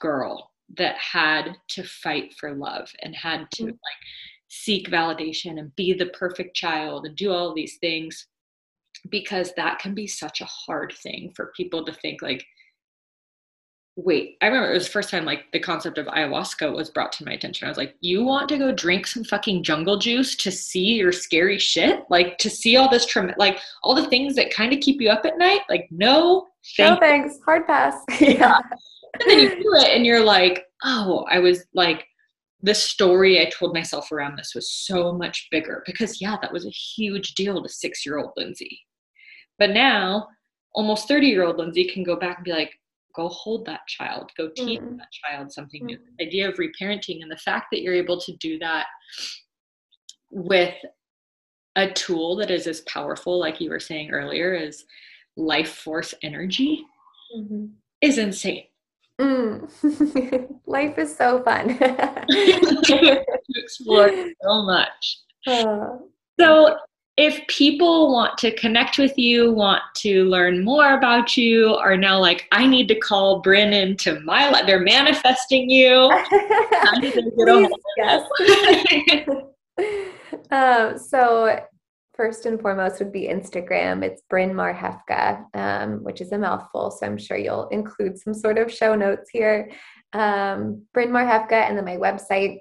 girl 0.01 0.51
that 0.77 0.97
had 0.97 1.57
to 1.69 1.83
fight 1.83 2.35
for 2.39 2.55
love 2.55 2.91
and 3.03 3.14
had 3.14 3.47
to 3.53 3.62
mm-hmm. 3.62 3.71
like 3.71 4.03
seek 4.49 4.89
validation 4.89 5.59
and 5.59 5.75
be 5.77 5.93
the 5.93 6.07
perfect 6.07 6.57
child 6.57 7.07
and 7.07 7.17
do 7.17 7.31
all 7.31 7.55
these 7.55 7.79
things 7.81 8.27
because 9.11 9.53
that 9.57 9.79
can 9.79 9.95
be 9.95 10.07
such 10.07 10.41
a 10.41 10.47
hard 10.47 10.93
thing 11.03 11.33
for 11.37 11.53
people 11.57 11.85
to 11.85 11.93
think 11.93 12.23
like 12.23 12.45
wait, 13.97 14.37
I 14.43 14.47
remember 14.47 14.71
it 14.71 14.75
was 14.75 14.87
the 14.87 14.93
first 14.93 15.09
time 15.09 15.25
like 15.25 15.51
the 15.53 15.59
concept 15.59 15.97
of 15.97 16.07
ayahuasca 16.07 16.75
was 16.75 16.91
brought 16.91 17.12
to 17.12 17.25
my 17.25 17.33
attention. 17.33 17.67
I 17.67 17.71
was 17.71 17.79
like, 17.79 17.97
you 18.01 18.23
want 18.23 18.49
to 18.51 18.59
go 18.59 18.71
drink 18.71 19.07
some 19.07 19.25
fucking 19.25 19.62
jungle 19.62 19.99
juice 19.99 20.37
to 20.37 20.53
see 20.53 20.95
your 20.95 21.12
scary 21.12 21.59
shit? 21.59 22.01
Like 22.11 22.37
to 22.39 22.51
see 22.51 22.77
all 22.77 22.91
this 22.91 23.07
trauma, 23.07 23.35
like 23.39 23.59
all 23.83 23.95
the 23.95 24.07
things 24.09 24.35
that 24.37 24.53
kind 24.53 24.73
of 24.73 24.81
keep 24.81 25.01
you 25.01 25.09
up 25.09 25.25
at 25.25 25.39
night? 25.39 25.62
Like, 25.71 25.89
no, 25.91 26.49
thank 26.77 26.95
no 26.95 27.01
thanks, 27.01 27.39
hard 27.45 27.67
pass. 27.67 27.95
yeah. 28.21 28.59
And 29.21 29.31
then 29.31 29.39
you 29.41 29.51
do 29.51 29.75
it 29.75 29.97
and 29.97 30.07
you're 30.07 30.25
like, 30.25 30.64
oh, 30.85 31.25
I 31.31 31.39
was 31.39 31.64
like, 31.75 32.07
the 32.62 32.75
story 32.75 33.41
I 33.41 33.51
told 33.51 33.75
myself 33.75 34.11
around 34.11 34.37
this 34.37 34.55
was 34.55 34.71
so 34.71 35.12
much 35.12 35.49
bigger 35.51 35.83
because, 35.87 36.21
yeah, 36.21 36.37
that 36.41 36.53
was 36.53 36.67
a 36.67 36.71
huge 36.71 37.35
deal 37.35 37.62
to 37.62 37.69
six 37.69 38.05
year 38.05 38.19
old 38.19 38.33
Lindsey. 38.37 38.81
But 39.59 39.71
now, 39.71 40.29
almost 40.75 41.09
30 41.09 41.27
year 41.27 41.45
old 41.45 41.59
Lindsey 41.59 41.89
can 41.89 42.03
go 42.03 42.17
back 42.17 42.39
and 42.39 42.45
be 42.45 42.53
like, 42.53 42.73
go 43.17 43.29
hold 43.29 43.64
that 43.64 43.81
child 43.89 44.31
go 44.37 44.51
teach 44.55 44.79
mm-hmm. 44.79 44.99
that 44.99 45.09
child 45.11 45.51
something 45.51 45.81
mm-hmm. 45.81 45.87
new 45.87 45.99
the 46.19 46.27
idea 46.27 46.49
of 46.49 46.57
reparenting 46.57 47.23
and 47.23 47.31
the 47.31 47.39
fact 47.39 47.67
that 47.73 47.81
you're 47.81 47.95
able 47.95 48.21
to 48.21 48.37
do 48.37 48.59
that 48.59 48.87
with 50.31 50.75
a 51.77 51.91
tool 51.93 52.37
that 52.37 52.51
is 52.51 52.67
as 52.67 52.83
powerful 52.83 53.41
like 53.41 53.61
you 53.61 53.71
were 53.71 53.81
saying 53.81 54.11
earlier 54.11 54.55
as 54.55 54.85
life 55.37 55.73
force 55.73 56.14
energy 56.23 56.85
mm-hmm. 57.37 57.67
is 58.03 58.19
insane 58.19 58.64
mm. 59.21 60.59
life 60.67 60.99
is 60.99 61.17
so 61.17 61.43
fun 61.43 61.69
to 61.79 63.25
explore 63.57 64.11
so 64.43 64.62
much 64.62 65.19
uh. 65.47 65.97
so 66.39 66.77
if 67.17 67.47
people 67.47 68.12
want 68.12 68.37
to 68.39 68.55
connect 68.57 68.99
with 68.99 69.17
you, 69.17 69.51
want 69.51 69.83
to 69.97 70.25
learn 70.25 70.62
more 70.62 70.99
about 70.99 71.35
you, 71.37 71.75
are 71.77 71.97
now 71.97 72.19
like, 72.19 72.47
I 72.53 72.67
need 72.67 72.89
to 72.89 72.95
call 72.95 73.41
Bryn 73.41 73.73
into 73.73 74.21
my 74.21 74.51
life. 74.51 74.67
They're 74.67 74.81
manifesting 74.81 75.71
you. 75.71 76.11
Please, 77.01 77.69
yes. 77.97 78.29
um, 80.51 80.99
so 80.99 81.59
first 82.17 82.47
and 82.47 82.61
foremost 82.61 82.99
would 82.99 83.12
be 83.12 83.29
Instagram. 83.29 84.03
It's 84.03 84.23
Bryn 84.29 84.53
Marhefka, 84.53 85.45
um, 85.55 86.03
which 86.03 86.21
is 86.21 86.33
a 86.33 86.39
mouthful. 86.39 86.91
So 86.91 87.07
I'm 87.07 87.19
sure 87.19 87.37
you'll 87.37 87.69
include 87.69 88.19
some 88.19 88.35
sort 88.35 88.59
of 88.59 88.73
show 88.73 88.95
notes 88.95 89.31
here. 89.31 89.71
Um, 90.12 90.87
Bryn 90.95 91.11
Marhefka, 91.11 91.53
and 91.53 91.77
then 91.77 91.85
my 91.85 91.97
website. 91.97 92.61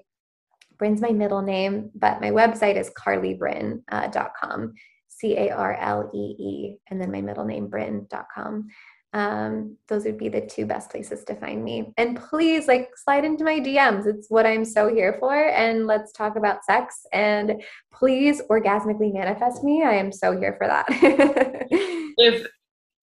Bryn's 0.78 0.99
my 0.99 1.12
middle 1.12 1.41
name, 1.41 1.89
but 1.95 2.20
my 2.20 2.32
website 2.32 2.76
is 2.76 2.91
carleebryn.com, 2.99 3.84
uh, 3.89 4.68
C 5.08 5.38
A 5.38 5.49
R 5.51 5.74
L 5.80 6.12
E 6.14 6.36
E, 6.38 6.78
and 6.91 6.99
then 6.99 7.12
my 7.12 7.22
middle 7.22 7.45
name, 7.45 7.68
bryn.com 7.68 8.68
um, 9.16 9.78
those 9.88 10.03
would 10.03 10.18
be 10.18 10.28
the 10.28 10.41
two 10.41 10.66
best 10.66 10.89
places 10.89 11.24
to 11.24 11.36
find 11.36 11.63
me. 11.63 11.93
And 11.97 12.20
please, 12.20 12.68
like, 12.68 12.89
slide 12.97 13.24
into 13.24 13.45
my 13.45 13.61
DMs. 13.61 14.05
It's 14.05 14.30
what 14.30 14.45
I'm 14.45 14.66
so 14.66 14.93
here 14.93 15.16
for. 15.22 15.34
And 15.34 15.88
let's 15.88 16.11
talk 16.11 16.36
about 16.36 16.66
sex. 16.66 17.05
And 17.13 17.63
please 17.93 18.41
orgasmically 18.49 19.13
manifest 19.13 19.63
me. 19.63 19.84
I 19.84 19.93
am 19.93 20.11
so 20.11 20.38
here 20.38 20.55
for 20.57 20.68
that. 20.68 20.86
if 20.89 22.45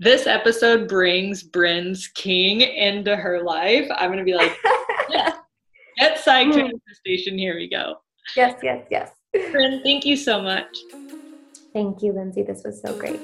this 0.00 0.26
episode 0.26 0.86
brings 0.86 1.42
Bryn's 1.42 2.08
king 2.08 2.60
into 2.60 3.16
her 3.16 3.42
life, 3.42 3.88
I'm 3.96 4.12
going 4.12 4.18
to 4.18 4.24
be 4.24 4.34
like, 4.34 4.54
get 5.98 6.18
psyched 6.18 6.56
manifestation. 6.56 7.38
Here 7.38 7.56
we 7.56 7.70
go. 7.70 8.02
Yes, 8.36 8.60
yes, 8.62 8.86
yes. 8.90 9.12
Bryn, 9.32 9.80
thank 9.82 10.04
you 10.04 10.16
so 10.16 10.42
much. 10.42 10.76
Thank 11.72 12.02
you, 12.02 12.12
Lindsey. 12.12 12.42
This 12.42 12.62
was 12.64 12.82
so 12.82 12.94
great. 12.98 13.18